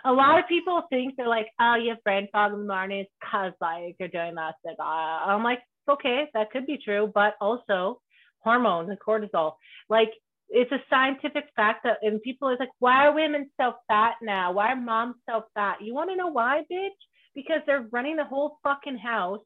[0.05, 3.05] a lot of people think they're like, oh, you have brain fog in the morning
[3.19, 4.53] because like you're doing that.
[4.63, 8.01] Like, uh, I'm like, okay, that could be true, but also
[8.39, 9.53] hormones and cortisol.
[9.89, 10.11] Like
[10.49, 14.51] it's a scientific fact that and people is like, why are women so fat now?
[14.53, 15.77] Why are moms so fat?
[15.81, 16.89] You want to know why, bitch?
[17.33, 19.41] Because they're running the whole fucking house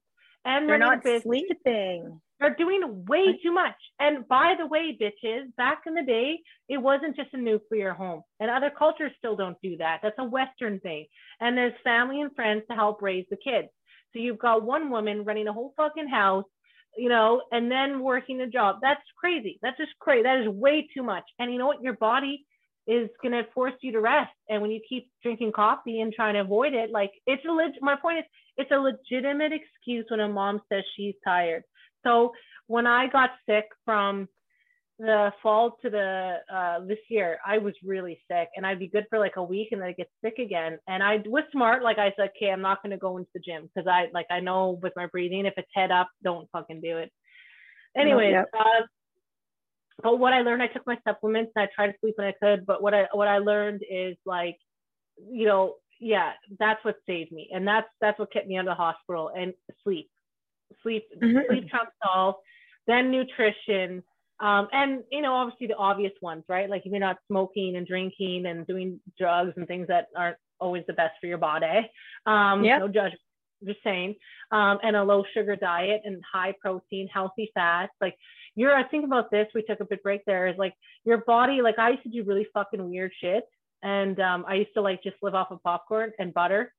[0.45, 3.76] and they're not sleeping they're doing way too much.
[3.99, 6.39] And by the way, bitches, back in the day,
[6.69, 8.21] it wasn't just a nuclear home.
[8.39, 9.99] And other cultures still don't do that.
[10.01, 11.07] That's a Western thing.
[11.41, 13.67] And there's family and friends to help raise the kids.
[14.13, 16.45] So you've got one woman running a whole fucking house,
[16.98, 18.78] you know, and then working a job.
[18.82, 19.60] That's crazy.
[19.61, 20.24] That's just crazy.
[20.24, 21.24] That is way too much.
[21.40, 21.82] And you know what?
[21.82, 22.45] Your body
[22.88, 24.32] is going to force you to rest.
[24.49, 27.74] And when you keep drinking coffee and trying to avoid it, like it's a leg-
[27.82, 28.26] my point is,
[28.57, 31.64] it's a legitimate excuse when a mom says she's tired.
[32.03, 32.32] So
[32.68, 34.28] when I got sick from
[34.99, 39.05] the fall to the uh, this year, I was really sick, and I'd be good
[39.09, 40.77] for like a week, and then I get sick again.
[40.88, 43.39] And I was smart, like I said, okay, I'm not going to go into the
[43.39, 46.81] gym because I like I know with my breathing, if it's head up, don't fucking
[46.81, 47.11] do it.
[47.97, 48.49] Anyways, yep.
[48.57, 48.84] uh,
[50.03, 52.34] but what I learned, I took my supplements and I tried to sleep when I
[52.34, 52.65] could.
[52.65, 54.57] But what I what I learned is like,
[55.17, 58.71] you know, yeah, that's what saved me, and that's that's what kept me out of
[58.71, 59.53] the hospital and
[59.84, 60.09] sleep
[60.84, 61.39] sleep mm-hmm.
[61.49, 62.41] sleep trumps all
[62.88, 64.03] then nutrition
[64.40, 66.70] um, and you know obviously the obvious ones right?
[66.70, 70.84] Like if you're not smoking and drinking and doing drugs and things that aren't always
[70.88, 71.90] the best for your body
[72.26, 72.80] um yeah.
[72.80, 73.22] no judgment
[73.66, 74.16] just saying.
[74.52, 77.94] Um, and a low sugar diet and high protein healthy fats.
[78.02, 78.16] Like
[78.56, 80.74] you're i think about this we took a bit break there is like
[81.06, 83.44] your body like i used to do really fucking weird shit.
[83.84, 86.74] And um, i used to like just live off of popcorn and butter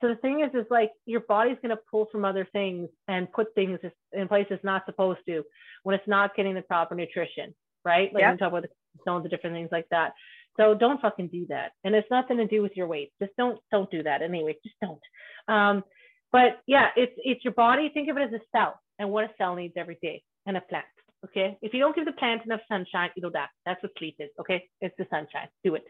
[0.00, 3.30] so the thing is, is like your body's going to pull from other things and
[3.32, 3.78] put things
[4.12, 5.42] in place it's not supposed to
[5.82, 7.54] when it's not getting the proper nutrition,
[7.84, 8.12] right?
[8.12, 8.32] Like yep.
[8.32, 8.68] we talk about the
[9.02, 10.12] stones and different things like that.
[10.56, 11.72] So don't fucking do that.
[11.84, 13.12] And it's nothing to do with your weight.
[13.20, 14.56] Just don't don't do that anyway.
[14.62, 15.00] Just don't.
[15.48, 15.84] Um,
[16.32, 17.90] but yeah, it's it's your body.
[17.92, 20.60] Think of it as a cell and what a cell needs every day and a
[20.60, 20.84] plant.
[21.24, 21.56] Okay.
[21.62, 23.46] If you don't give the plant enough sunshine, it'll die.
[23.64, 24.30] That's what sleep is.
[24.40, 24.68] Okay.
[24.80, 25.48] It's the sunshine.
[25.64, 25.84] Do it.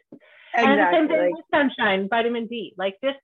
[0.55, 0.73] Exactly.
[0.73, 2.75] And the same thing with sunshine, vitamin D.
[2.79, 3.15] Like this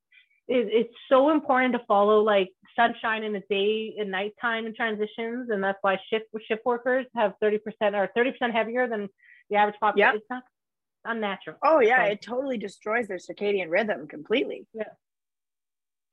[0.51, 5.49] it, it's so important to follow like sunshine in the day and nighttime and transitions,
[5.49, 9.09] and that's why shift shift workers have thirty percent or thirty percent heavier than
[9.49, 10.15] the average population.
[10.15, 10.23] Yep.
[10.23, 10.43] It's not
[11.05, 11.57] unnatural.
[11.65, 14.67] Oh yeah, so, it totally destroys their circadian rhythm completely.
[14.75, 14.85] Yeah.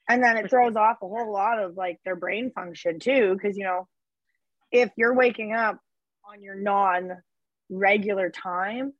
[0.08, 3.58] And then it throws off a whole lot of like their brain function too, because
[3.58, 3.88] you know,
[4.72, 5.80] if you're waking up
[6.32, 7.12] on your non
[7.72, 8.94] regular time,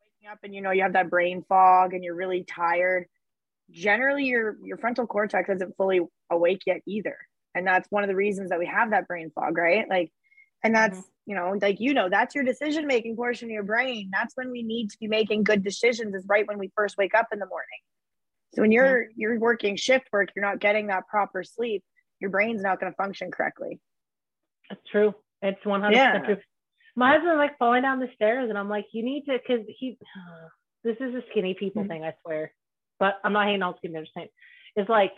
[0.00, 3.04] waking up and you know you have that brain fog and you're really tired,
[3.72, 6.00] generally your your frontal cortex isn't fully
[6.30, 7.16] awake yet either.
[7.54, 9.88] And that's one of the reasons that we have that brain fog, right?
[9.88, 10.10] Like
[10.62, 11.30] and that's mm-hmm.
[11.30, 14.50] you know like you know that's your decision making portion of your brain that's when
[14.50, 17.38] we need to be making good decisions is right when we first wake up in
[17.38, 17.68] the morning
[18.54, 19.12] so when you're mm-hmm.
[19.20, 21.82] you're working shift work you're not getting that proper sleep
[22.20, 23.80] your brain's not going to function correctly
[24.70, 26.18] that's true it's 100 yeah.
[26.20, 26.36] true
[26.94, 29.98] my husband like falling down the stairs and i'm like you need to because he
[30.00, 30.48] uh,
[30.84, 31.90] this is a skinny people mm-hmm.
[31.90, 32.52] thing i swear
[33.02, 34.28] but i'm not skinny i'm just saying
[34.76, 35.12] it's like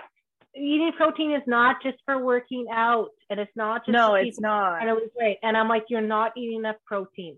[0.56, 4.80] eating protein is not just for working out and it's not just no it's not.
[4.80, 7.36] and it was great and i'm like you're not eating enough protein.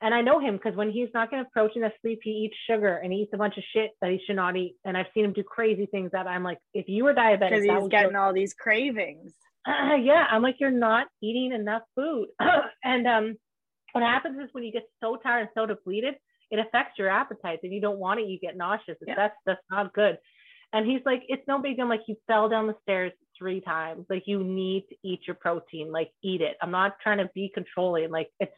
[0.00, 2.96] And i know him because when he's not getting protein enough sleep he eats sugar
[2.96, 4.76] and he eats a bunch of shit that he should not eat.
[4.84, 7.88] And i've seen him do crazy things that i'm like if you were diabetic he's
[7.88, 8.20] getting your...
[8.20, 9.32] all these cravings.
[9.66, 12.28] Uh, yeah i'm like you're not eating enough food.
[12.84, 13.36] And um
[13.92, 16.14] what happens is when you get so tired and so depleted
[16.50, 19.14] it affects your appetite and you don't want it you get nauseous yeah.
[19.16, 20.18] that's that's not good
[20.72, 21.84] and he's like, it's no big deal.
[21.84, 24.06] I'm like, you fell down the stairs three times.
[24.10, 25.92] Like, you need to eat your protein.
[25.92, 26.56] Like, eat it.
[26.60, 28.10] I'm not trying to be controlling.
[28.10, 28.52] Like, it's,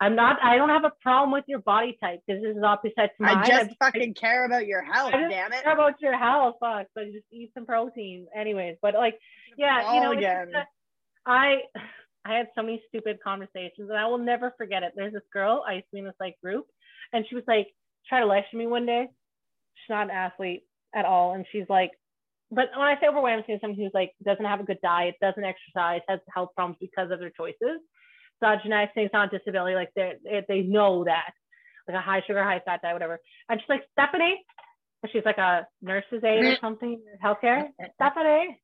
[0.00, 2.96] I'm not, I don't have a problem with your body type because this is opposite
[2.96, 3.38] to mine.
[3.38, 5.62] I just I, fucking care about your health, damn it.
[5.62, 6.56] care about your health.
[6.58, 6.88] Fuck.
[6.98, 8.26] So just eat some protein.
[8.36, 9.18] Anyways, but like,
[9.56, 10.52] yeah, you know, again.
[11.24, 11.58] I,
[12.26, 14.94] I had so many stupid conversations and I will never forget it.
[14.96, 16.66] There's this girl I used to be in this like group
[17.14, 17.68] and she was like,
[18.08, 19.06] try to lecture me one day.
[19.76, 20.64] She's not an athlete
[20.94, 21.34] at all.
[21.34, 21.92] And she's like,
[22.50, 25.14] but when I say overweight, I'm saying someone who's like doesn't have a good diet,
[25.20, 27.80] doesn't exercise, has health problems because of their choices.
[28.40, 29.74] Thing, it's not disability.
[29.74, 30.12] Like they
[30.46, 31.32] they know that,
[31.88, 33.18] like a high sugar, high fat diet, whatever.
[33.48, 34.44] And she's like Stephanie,
[35.10, 37.68] she's like a nurse's aide or something, healthcare.
[37.94, 38.60] Stephanie.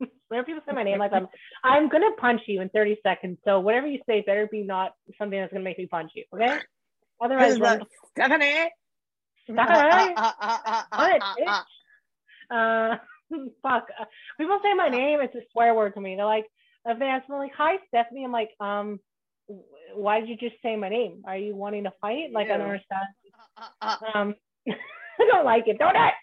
[0.28, 1.28] Whenever people say my name like I'm,
[1.62, 3.38] I'm gonna punch you in 30 seconds.
[3.44, 6.24] So whatever you say better be not something that's gonna make me punch you.
[6.34, 6.58] Okay.
[7.20, 8.70] Otherwise, Stephanie.
[9.56, 10.14] Hi.
[10.90, 11.62] what?
[12.50, 12.54] Uh, uh.
[12.54, 12.96] uh
[13.62, 13.86] fuck.
[13.98, 14.04] Uh,
[14.38, 15.20] people say my name.
[15.20, 16.16] It's a swear word to me.
[16.16, 16.46] They're like,
[16.86, 19.00] if they ask me like, "Hi, Stephanie," I'm like, um,
[19.94, 21.22] why did you just say my name?
[21.26, 22.32] Are you wanting to fight?
[22.32, 23.06] Like, I don't understand.
[24.14, 24.34] Um,
[24.68, 25.78] I don't like it.
[25.78, 26.14] Don't it?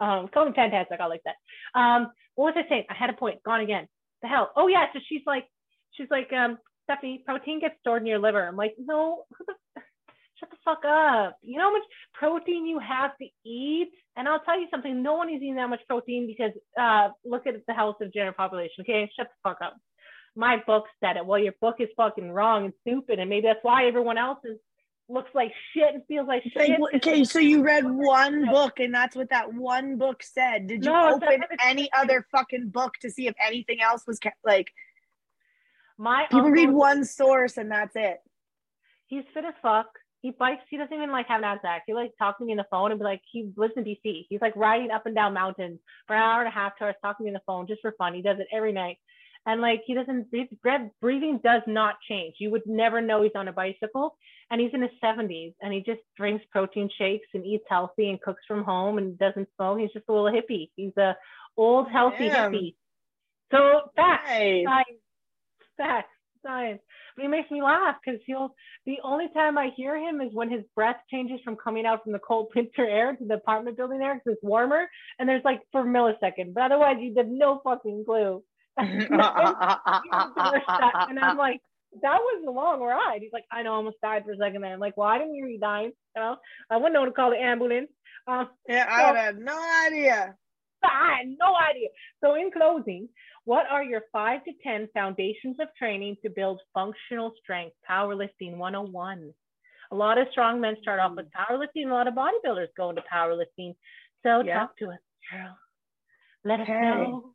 [0.00, 1.00] Um, call me fantastic.
[1.00, 1.36] I like that.
[1.78, 2.84] Um, what was I saying?
[2.90, 3.42] I had a point.
[3.44, 3.86] Gone again.
[4.22, 4.50] The hell?
[4.56, 4.86] Oh yeah.
[4.92, 5.46] So she's like,
[5.92, 8.46] she's like, um, Stephanie, protein gets stored in your liver.
[8.46, 9.24] I'm like, no,
[10.44, 11.38] shut the fuck up.
[11.42, 13.90] You know how much protein you have to eat?
[14.16, 17.46] And I'll tell you something, no one is eating that much protein because uh, look
[17.46, 18.82] at the health of general population.
[18.82, 19.76] Okay, shut the fuck up.
[20.36, 21.26] My book said it.
[21.26, 24.58] Well, your book is fucking wrong and stupid, and maybe that's why everyone else is
[25.08, 26.80] looks like shit and feels like shit.
[26.96, 30.66] Okay, so you read one book and that's what that one book said.
[30.66, 34.38] Did you no, open any other fucking book to see if anything else was kept,
[34.44, 34.68] like?
[35.98, 38.16] My people read one source and that's it.
[39.06, 39.88] He's fit as fuck
[40.24, 40.62] he bikes.
[40.70, 41.80] He doesn't even like have an Nasdaq.
[41.86, 44.24] He like talks to me on the phone and be like, he lives in DC.
[44.30, 46.94] He's like riding up and down mountains for an hour and a half, to us
[47.02, 48.14] talking to me on the phone just for fun.
[48.14, 48.96] He does it every night.
[49.44, 50.48] And like he doesn't breathe,
[51.02, 52.36] breathing does not change.
[52.38, 54.16] You would never know he's on a bicycle.
[54.50, 58.18] And he's in his 70s and he just drinks protein shakes and eats healthy and
[58.22, 59.78] cooks from home and doesn't smoke.
[59.78, 60.70] He's just a little hippie.
[60.74, 61.14] He's a
[61.58, 62.50] old healthy Damn.
[62.50, 62.74] hippie.
[63.52, 64.84] So facts, nice.
[65.76, 66.08] facts,
[66.44, 66.80] science.
[67.16, 68.54] But he makes me laugh because he'll
[68.86, 72.12] the only time I hear him is when his breath changes from coming out from
[72.12, 74.88] the cold winter air to the apartment building air because it's warmer
[75.18, 76.54] and there's like for a millisecond.
[76.54, 78.42] But otherwise you have no fucking clue.
[78.76, 79.22] and
[81.20, 81.60] I'm like,
[82.02, 83.20] that was a long ride.
[83.22, 84.72] He's like, I know, I almost died for a second there.
[84.72, 85.92] I'm like, well, I didn't hear you dying.
[86.16, 86.36] You know,
[86.70, 87.88] I wouldn't know to call the ambulance.
[88.26, 89.56] Uh, yeah, I so, had no
[89.86, 90.34] idea.
[90.92, 91.88] I had no idea.
[92.22, 93.08] So, in closing,
[93.44, 97.76] what are your five to 10 foundations of training to build functional strength?
[97.88, 99.32] Powerlifting 101.
[99.90, 101.86] A lot of strong men start off with powerlifting.
[101.86, 103.74] A lot of bodybuilders go into powerlifting.
[104.22, 104.60] So yeah.
[104.60, 104.98] talk to us,
[105.30, 105.54] Carol.
[106.44, 107.34] Let us know.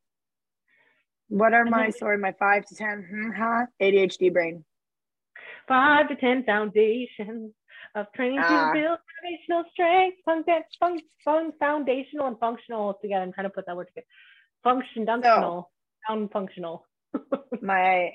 [1.29, 3.65] What are my, sorry, my five to 10, hmm, huh?
[3.81, 4.65] ADHD brain.
[5.67, 7.51] Five to 10 foundations
[7.95, 8.71] of training ah.
[8.71, 10.43] to build foundational strength, fun,
[10.79, 13.23] fun, fun, foundational and functional together.
[13.23, 14.07] I'm trying to put that word together.
[14.63, 15.69] Function, functional.
[16.07, 16.85] So, sound functional.
[17.61, 18.11] my,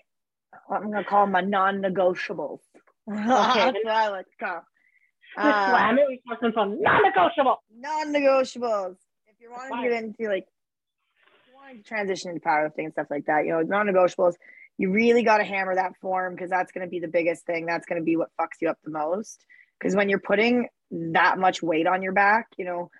[0.70, 2.60] I'm gonna call them my non-negotiables.
[3.10, 4.62] Okay, that's what I like to call.
[5.36, 6.05] Uh, Slam it.
[6.09, 7.56] We talking from non-negotiable.
[7.76, 8.96] Non-negotiables.
[9.26, 10.46] If you're wanting to get into like,
[11.55, 14.34] wanting to transition into powerlifting and stuff like that, you know, non-negotiables.
[14.76, 17.66] You really got to hammer that form because that's going to be the biggest thing.
[17.66, 19.44] That's going to be what fucks you up the most.
[19.85, 22.90] Because when you're putting that much weight on your back, you know,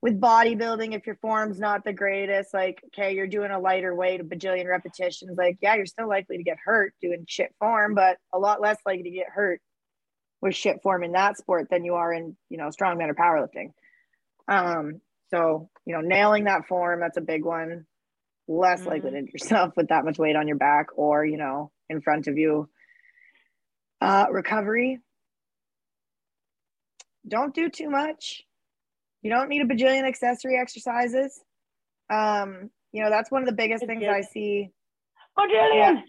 [0.00, 4.20] with bodybuilding, if your form's not the greatest, like, okay, you're doing a lighter weight,
[4.20, 8.16] a bajillion repetitions, like, yeah, you're still likely to get hurt doing shit form, but
[8.32, 9.60] a lot less likely to get hurt
[10.40, 13.70] with shit form in that sport than you are in, you know, strongman or powerlifting.
[14.48, 15.00] Um,
[15.30, 17.86] so, you know, nailing that form, that's a big one.
[18.48, 18.88] Less mm-hmm.
[18.88, 22.00] likely to injure yourself with that much weight on your back or, you know, in
[22.00, 22.68] front of you.
[24.00, 24.98] Uh, recovery.
[27.26, 28.42] Don't do too much.
[29.22, 31.40] You don't need a bajillion accessory exercises.
[32.10, 34.70] Um, you know, that's one of the biggest things I see.
[35.38, 35.74] Bajillion.
[35.74, 36.00] Yeah.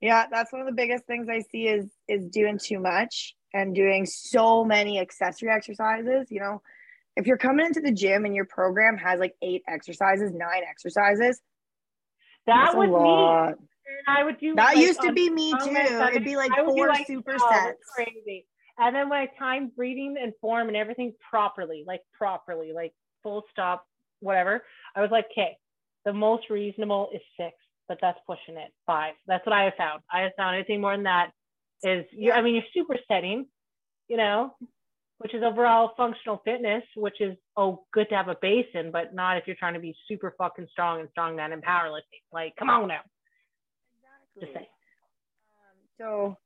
[0.00, 3.74] yeah, that's one of the biggest things I see is is doing too much and
[3.74, 6.28] doing so many accessory exercises.
[6.30, 6.62] You know,
[7.16, 11.40] if you're coming into the gym and your program has like eight exercises, nine exercises,
[12.46, 13.66] that was me.
[14.06, 15.74] I would do that like, used to be me too.
[15.74, 17.74] It'd be like four like, supersets.
[17.94, 18.46] Crazy.
[18.78, 22.92] And then when I timed breathing and form and everything properly, like properly, like
[23.22, 23.84] full stop,
[24.20, 24.62] whatever,
[24.94, 25.56] I was like, okay,
[26.04, 27.56] the most reasonable is six,
[27.88, 28.72] but that's pushing it.
[28.86, 29.14] Five.
[29.26, 30.02] That's what I have found.
[30.12, 31.32] I have found anything more than that
[31.82, 33.46] is you I mean you're supersetting,
[34.08, 34.54] you know,
[35.18, 39.14] which is overall functional fitness, which is oh good to have a base in, but
[39.14, 42.22] not if you're trying to be super fucking strong and strong man and powerlifting.
[42.32, 43.00] Like, come on now.
[44.36, 44.54] Exactly.
[44.54, 44.56] Just.
[44.56, 46.36] Um, so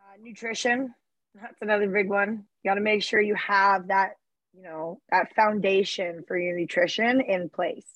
[0.00, 0.94] uh, nutrition,
[1.40, 2.44] that's another big one.
[2.62, 4.12] You got to make sure you have that,
[4.54, 7.86] you know, that foundation for your nutrition in place.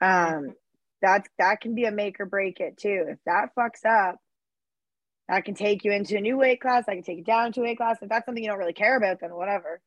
[0.00, 0.54] Um,
[1.00, 3.06] that's that can be a make or break it too.
[3.08, 4.16] If that fucks up,
[5.28, 6.84] that can take you into a new weight class.
[6.88, 7.98] I can take you down to a weight class.
[8.02, 9.80] If that's something you don't really care about, then whatever.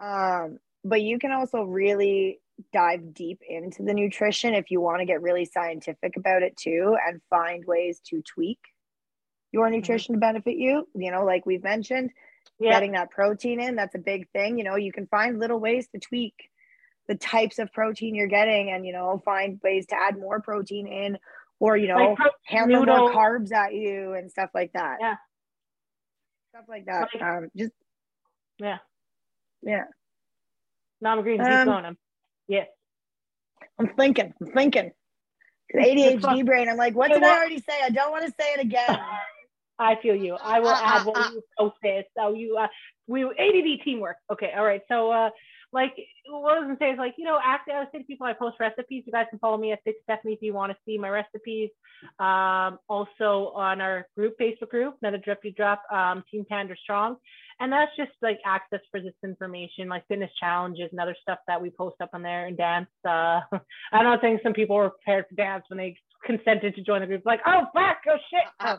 [0.00, 2.40] Um, but you can also really
[2.72, 6.96] dive deep into the nutrition if you want to get really scientific about it too
[7.06, 8.58] and find ways to tweak
[9.52, 9.76] your mm-hmm.
[9.76, 10.20] nutrition mm-hmm.
[10.20, 10.88] to benefit you.
[10.94, 12.10] You know, like we've mentioned,
[12.58, 12.72] yeah.
[12.72, 14.58] getting that protein in, that's a big thing.
[14.58, 16.34] You know, you can find little ways to tweak
[17.06, 20.86] the types of protein you're getting and, you know, find ways to add more protein
[20.86, 21.18] in
[21.58, 24.98] or, you know, like handle more carbs at you and stuff like that.
[25.00, 25.16] Yeah.
[26.50, 27.08] Stuff like that.
[27.14, 27.72] Like, um, just,
[28.58, 28.78] yeah.
[29.62, 29.84] Yeah.
[31.00, 31.38] No, I'm agreeing.
[31.38, 31.84] Keep um, going.
[31.84, 31.98] I'm,
[32.46, 32.64] yeah.
[33.78, 34.34] I'm thinking.
[34.40, 34.92] I'm thinking.
[35.74, 36.68] ADHD brain.
[36.68, 37.74] I'm like, what did I already say?
[37.82, 38.86] I don't want to say it again.
[39.78, 40.34] I feel you.
[40.34, 42.04] I will uh, add what uh, you posted.
[42.16, 42.68] So you, uh,
[43.06, 44.16] we ADD teamwork.
[44.32, 44.82] Okay, all right.
[44.88, 45.30] So, uh,
[45.72, 45.94] like,
[46.26, 48.26] what I was gonna say is like, you know, actually, I was saying to people,
[48.26, 49.04] I post recipes.
[49.06, 51.70] You guys can follow me at Thick Stephanie if you want to see my recipes.
[52.18, 57.16] Um, also on our group, Facebook group, another Drip You Drop, um, Team Panda Strong
[57.60, 61.60] and that's just like access for this information like fitness challenges and other stuff that
[61.60, 63.40] we post up on there and dance uh
[63.92, 65.96] i don't think some people were prepared for dance when they
[66.28, 67.22] consented to join the group.
[67.24, 68.76] Like oh fuck oh shit oh,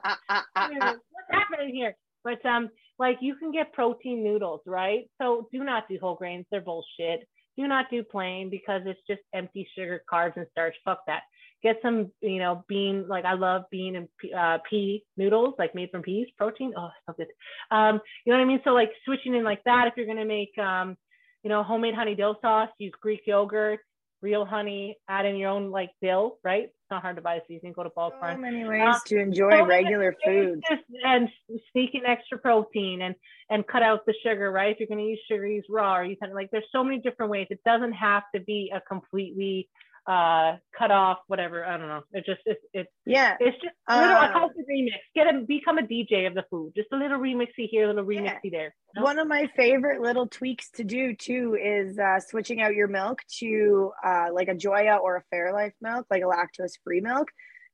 [1.11, 1.95] what's happening here?
[2.23, 5.09] But um like you can get protein noodles right?
[5.21, 6.45] So do not do whole grains.
[6.49, 7.27] They're bullshit.
[7.57, 10.75] Do not do plain because it's just empty sugar carbs and starch.
[10.85, 11.23] Fuck that.
[11.61, 15.89] Get some, you know, bean, like I love bean and uh, pea noodles, like made
[15.91, 16.71] from peas, protein.
[16.77, 17.27] Oh, so good.
[17.69, 18.61] Um, you know what I mean?
[18.63, 20.95] So like switching in like that, if you're to make, um,
[21.43, 23.81] you know, homemade honey dill sauce, use Greek yogurt,
[24.21, 26.63] real honey, add in your own like dill, right?
[26.63, 29.51] It's not hard to buy seasoning, go to Ball So many ways um, to enjoy
[29.51, 30.63] so regular food.
[31.05, 31.29] And
[31.71, 33.15] sneak in extra protein and,
[33.49, 34.71] and cut out the sugar, right?
[34.71, 37.31] If you're going to use sugar, use raw or use like, there's so many different
[37.31, 37.47] ways.
[37.49, 39.69] It doesn't have to be a completely
[40.07, 41.65] uh cut off whatever.
[41.65, 42.01] I don't know.
[42.11, 44.91] It just it's it's yeah it's just a little uh, a remix.
[45.15, 46.73] Get a become a dj of the food.
[46.75, 48.49] Just a little remixy here a little remixy yeah.
[48.51, 48.75] there.
[48.95, 49.03] You know?
[49.03, 53.19] one of my favorite little tweaks to do too is uh switching out your milk
[53.39, 57.27] to uh like a joya or a fairlife milk like a lactose free milk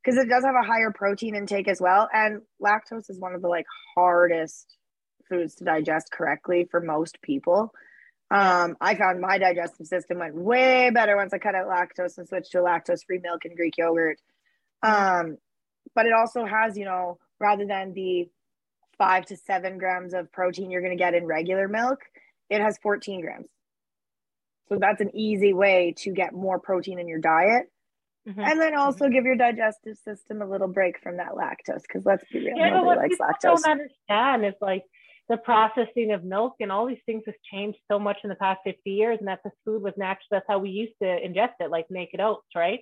[0.03, 2.07] because it does have a higher protein intake as well.
[2.14, 3.65] And lactose is one of the like
[3.95, 4.77] hardest
[5.27, 7.72] foods to digest correctly for most people
[8.31, 12.27] um, I found my digestive system went way better once I cut out lactose and
[12.27, 14.19] switched to lactose free milk and Greek yogurt.
[14.81, 15.38] Um,
[15.93, 18.30] but it also has, you know, rather than the
[18.97, 21.99] five to seven grams of protein you're going to get in regular milk,
[22.49, 23.47] it has 14 grams.
[24.69, 27.72] So that's an easy way to get more protein in your diet.
[28.27, 28.41] Mm-hmm.
[28.41, 29.14] And then also mm-hmm.
[29.14, 32.72] give your digestive system a little break from that lactose because let's be real, yeah,
[32.72, 33.61] nobody likes lactose.
[33.61, 34.84] don't understand is like
[35.30, 38.60] the processing of milk and all these things has changed so much in the past
[38.64, 41.72] 50 years and that the food was natural that's how we used to ingest it
[41.72, 42.80] like naked oats right?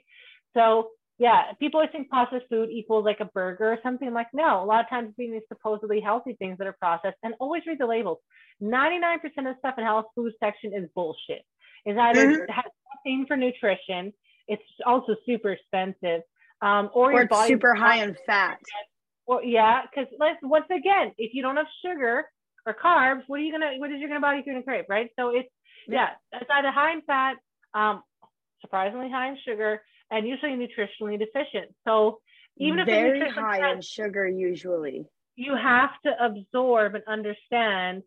[0.56, 0.90] So
[1.20, 4.14] yeah people always think processed food equals like a burger or something.
[4.14, 7.34] Like no a lot of times being these supposedly healthy things that are processed and
[7.40, 8.20] always read the labels.
[8.62, 9.18] 99%
[9.50, 11.44] of stuff in health food section is bullshit.
[11.86, 12.52] Is either mm-hmm.
[12.52, 12.66] has
[12.96, 14.14] nothing for nutrition
[14.48, 16.22] it's also super expensive
[16.62, 18.60] um, or, or super high in fat
[19.28, 22.26] well, yeah, because let's once again, if you don't have sugar
[22.66, 23.74] or carbs, what are you gonna?
[23.78, 25.10] What is your gonna body gonna crave, right?
[25.18, 25.50] So it's
[25.88, 27.36] yeah, yeah it's either high in fat,
[27.74, 28.04] um,
[28.62, 29.82] surprisingly high in sugar,
[30.12, 31.74] and usually nutritionally deficient.
[31.86, 32.20] So
[32.58, 35.06] even if it's very high fat, in sugar, usually.
[35.36, 38.04] you have to absorb and understand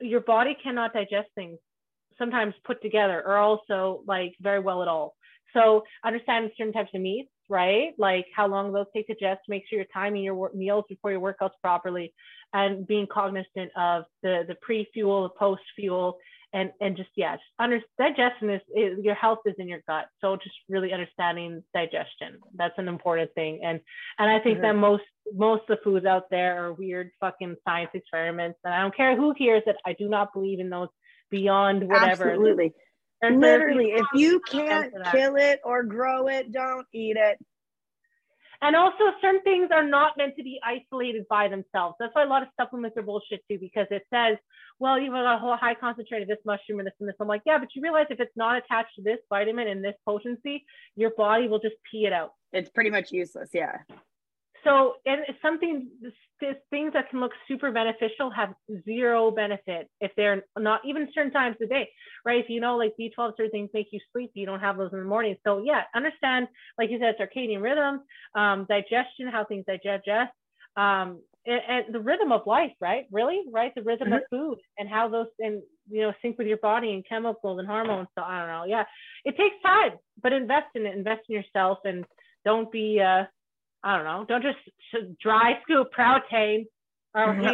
[0.00, 1.58] your body cannot digest things
[2.18, 5.14] sometimes put together or also like very well at all.
[5.52, 7.92] So understand certain types of meats, right?
[7.98, 11.20] Like how long those take to digest, make sure you're timing your meals before your
[11.20, 12.12] workouts properly
[12.52, 16.18] and being cognizant of the, the pre-fuel, the post-fuel,
[16.52, 20.06] and, and just, yeah, just under, digestion is, is, your health is in your gut.
[20.20, 22.38] So just really understanding digestion.
[22.54, 23.60] That's an important thing.
[23.64, 23.80] And,
[24.20, 24.66] and I think mm-hmm.
[24.66, 25.02] that most,
[25.34, 28.60] most of the foods out there are weird fucking science experiments.
[28.62, 29.74] And I don't care who hears it.
[29.84, 30.90] I do not believe in those
[31.28, 32.30] beyond whatever.
[32.30, 32.72] Absolutely.
[33.30, 37.38] Literally, if you can't kill it or grow it, don't eat it.
[38.60, 41.96] And also, certain things are not meant to be isolated by themselves.
[41.98, 44.38] That's why a lot of supplements are bullshit too, because it says,
[44.78, 47.16] well, you've got a whole high concentration of this mushroom and this and this.
[47.20, 49.94] I'm like, yeah, but you realize if it's not attached to this vitamin and this
[50.06, 50.64] potency,
[50.96, 52.32] your body will just pee it out.
[52.52, 53.50] It's pretty much useless.
[53.52, 53.78] Yeah
[54.64, 55.88] so and something
[56.70, 58.54] things that can look super beneficial have
[58.84, 61.88] zero benefit if they're not even certain times of the day
[62.24, 62.42] right?
[62.42, 64.98] If you know like b12 certain things make you sleepy you don't have those in
[64.98, 65.36] the morning.
[65.44, 68.00] So yeah understand like you said circadian rhythms
[68.34, 70.32] um, digestion how things digest
[70.76, 73.04] um, and, and, the rhythm of life right?
[73.12, 73.72] Really right?
[73.74, 74.16] The rhythm mm-hmm.
[74.16, 77.68] of food and how those and you know sync with your body and chemicals and
[77.68, 78.08] hormones.
[78.18, 78.64] So i don't know.
[78.66, 78.84] Yeah
[79.24, 79.92] it takes time
[80.22, 80.96] but invest in it.
[80.96, 82.04] Invest in yourself and
[82.44, 83.24] don't be uh
[83.84, 84.24] I don't know.
[84.26, 84.58] Don't just
[85.20, 86.66] dry scoop protein
[87.14, 87.52] or pre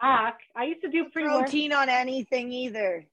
[0.00, 3.04] I used to do pre protein on anything either.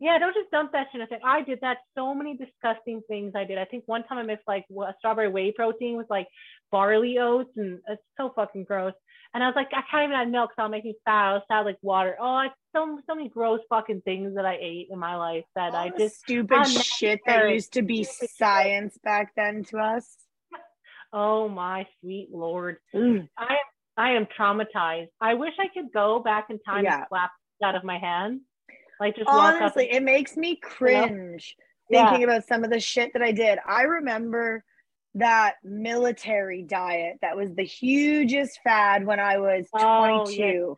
[0.00, 1.00] Yeah, don't just dump that shit.
[1.00, 1.78] I think I did that.
[1.96, 3.58] So many disgusting things I did.
[3.58, 6.28] I think one time I mixed like a strawberry whey protein with like
[6.70, 8.92] barley oats, and it's so fucking gross.
[9.34, 11.32] And I was like, I can't even have milk, so I'll make me fat.
[11.32, 12.16] I'll sound like water.
[12.20, 15.74] Oh, it's so so many gross fucking things that I ate in my life that
[15.74, 20.16] All I just stupid shit that used to be science back then to us.
[21.10, 23.26] Oh my sweet lord, mm.
[23.38, 23.56] I
[23.96, 25.08] I am traumatized.
[25.18, 26.98] I wish I could go back in time yeah.
[26.98, 27.30] and slap
[27.64, 28.42] out of my hand.
[29.00, 31.56] Like just honestly, it makes me cringe
[31.88, 32.04] you know?
[32.04, 32.34] thinking yeah.
[32.34, 33.58] about some of the shit that I did.
[33.66, 34.62] I remember
[35.14, 39.84] that military diet that was the hugest fad when I was 22.
[39.84, 40.74] Oh, yeah.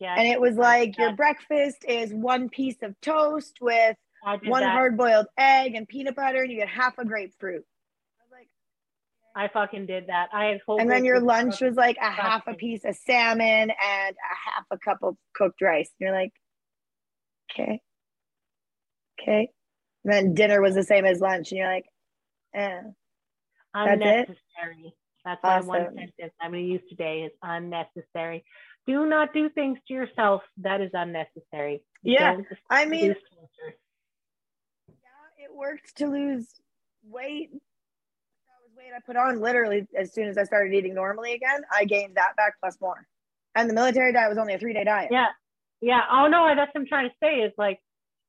[0.00, 3.96] Yeah, and it was like your breakfast is one piece of toast with
[4.44, 7.66] one hard boiled egg and peanut butter, and you get half a grapefruit.
[8.18, 8.48] I, like,
[9.36, 10.30] I fucking did that.
[10.32, 10.80] I had whole.
[10.80, 13.70] And then your lunch was like a half a piece of salmon and
[14.16, 15.90] a half a cup of cooked rice.
[16.00, 16.32] And you're like,
[17.52, 17.80] okay,
[19.20, 19.50] okay.
[20.04, 21.84] And then dinner was the same as lunch, and you're like,
[22.54, 22.80] eh.
[23.74, 24.36] Unnecessary.
[24.84, 24.94] That's.
[25.24, 25.68] That's awesome.
[25.68, 28.44] my one sentence I'm going to use today is unnecessary.
[28.86, 31.82] Do not do things to yourself that is unnecessary.
[32.02, 32.38] Yeah,
[32.70, 34.94] I mean, yeah,
[35.38, 36.48] it worked to lose
[37.04, 37.50] weight.
[37.52, 37.58] That
[38.64, 41.60] was weight I put on literally as soon as I started eating normally again.
[41.70, 43.06] I gained that back plus more.
[43.54, 45.10] And the military diet was only a three day diet.
[45.12, 45.26] Yeah,
[45.82, 46.00] yeah.
[46.10, 47.80] Oh no, that's what I'm trying to say is like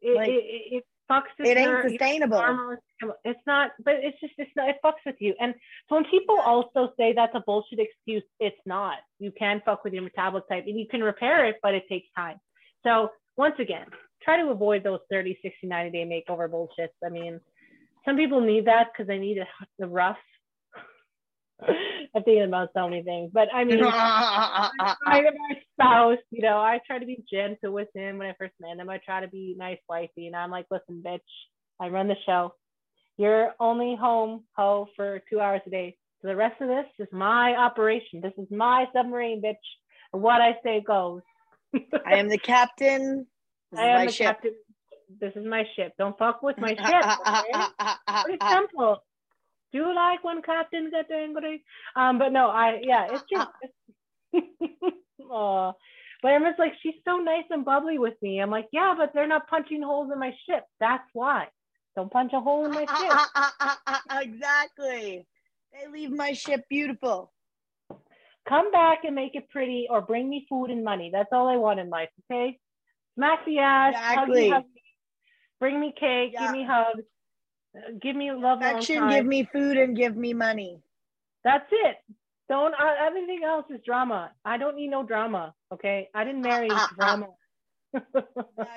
[0.01, 2.77] it, like, it, it, fucks it ain't sustainable.
[3.23, 4.69] It's not, but it's just it's not.
[4.69, 5.33] It fucks with you.
[5.39, 5.53] And
[5.89, 8.97] so when people also say that's a bullshit excuse, it's not.
[9.19, 12.07] You can fuck with your metabolic type, and you can repair it, but it takes
[12.15, 12.37] time.
[12.83, 13.87] So once again,
[14.23, 16.89] try to avoid those 30, 60, 90 day makeover bullshits.
[17.05, 17.39] I mean,
[18.05, 19.39] some people need that because they need
[19.79, 20.17] the rough.
[21.67, 24.69] I'm thinking about so many things, but I mean, my,
[25.05, 25.29] my
[25.73, 28.89] spouse, you know, I try to be gentle with him when I first met him.
[28.89, 31.19] I try to be nice wifey, and I'm like, listen, bitch,
[31.79, 32.53] I run the show.
[33.21, 35.97] You're only home, ho, for two hours a day.
[36.21, 38.21] So the rest of this is my operation.
[38.21, 39.55] This is my submarine, bitch.
[40.11, 41.21] What I say goes.
[42.05, 43.27] I am the captain.
[43.71, 44.25] This I am the ship.
[44.25, 44.51] captain.
[45.21, 45.93] This is my ship.
[45.97, 47.05] Don't fuck with my ship.
[47.25, 48.23] Okay?
[48.25, 49.01] Pretty simple
[49.71, 51.63] do you like when captains get angry?
[51.95, 53.49] Um, but no, I yeah, it's just.
[55.31, 55.73] oh,
[56.21, 58.39] but Emma's like, she's so nice and bubbly with me.
[58.39, 60.63] I'm like, yeah, but they're not punching holes in my ship.
[60.79, 61.47] That's why.
[61.95, 64.21] Don't punch a hole in my ship.
[64.21, 65.25] exactly.
[65.73, 67.31] They leave my ship beautiful.
[68.47, 71.09] Come back and make it pretty, or bring me food and money.
[71.13, 72.09] That's all I want in life.
[72.31, 72.59] Okay.
[73.15, 73.93] Smack the ass.
[73.93, 74.19] Exactly.
[74.19, 74.81] Hug me, hug me.
[75.59, 76.31] Bring me cake.
[76.33, 76.41] Yeah.
[76.41, 77.03] Give me hugs
[78.01, 80.79] give me love affection give me food and give me money
[81.43, 81.97] that's it
[82.49, 86.69] don't uh, everything else is drama i don't need no drama okay i didn't marry
[86.95, 87.27] drama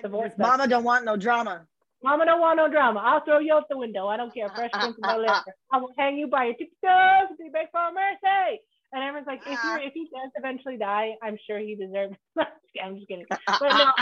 [0.03, 0.32] Divorce.
[0.39, 1.66] mama don't want no drama
[2.05, 4.70] mama don't want no drama i'll throw you out the window i don't care fresh
[4.72, 8.60] prince no liquor i will hang you by your tiptoes be beg for mercy
[8.94, 12.14] and everyone's like, if you if he does eventually die, I'm sure he deserves.
[12.76, 12.81] It.
[12.85, 13.26] I'm just kidding.
[13.28, 13.36] But
[13.70, 13.93] no,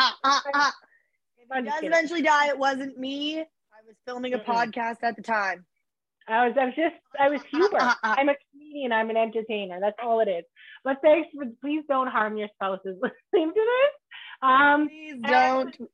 [1.39, 3.41] if he does eventually die, it wasn't me
[3.83, 4.51] I was filming a mm-hmm.
[4.51, 5.67] podcast at the time.
[6.29, 7.95] I was, I was just, I was Huber.
[8.03, 8.93] I'm a comedian.
[8.93, 9.79] I'm an entertainer.
[9.81, 10.45] That's all it is.
[10.85, 13.95] But thanks for please don't harm your spouses listening to this.
[14.41, 15.77] Um, Please don't.
[15.79, 15.89] And,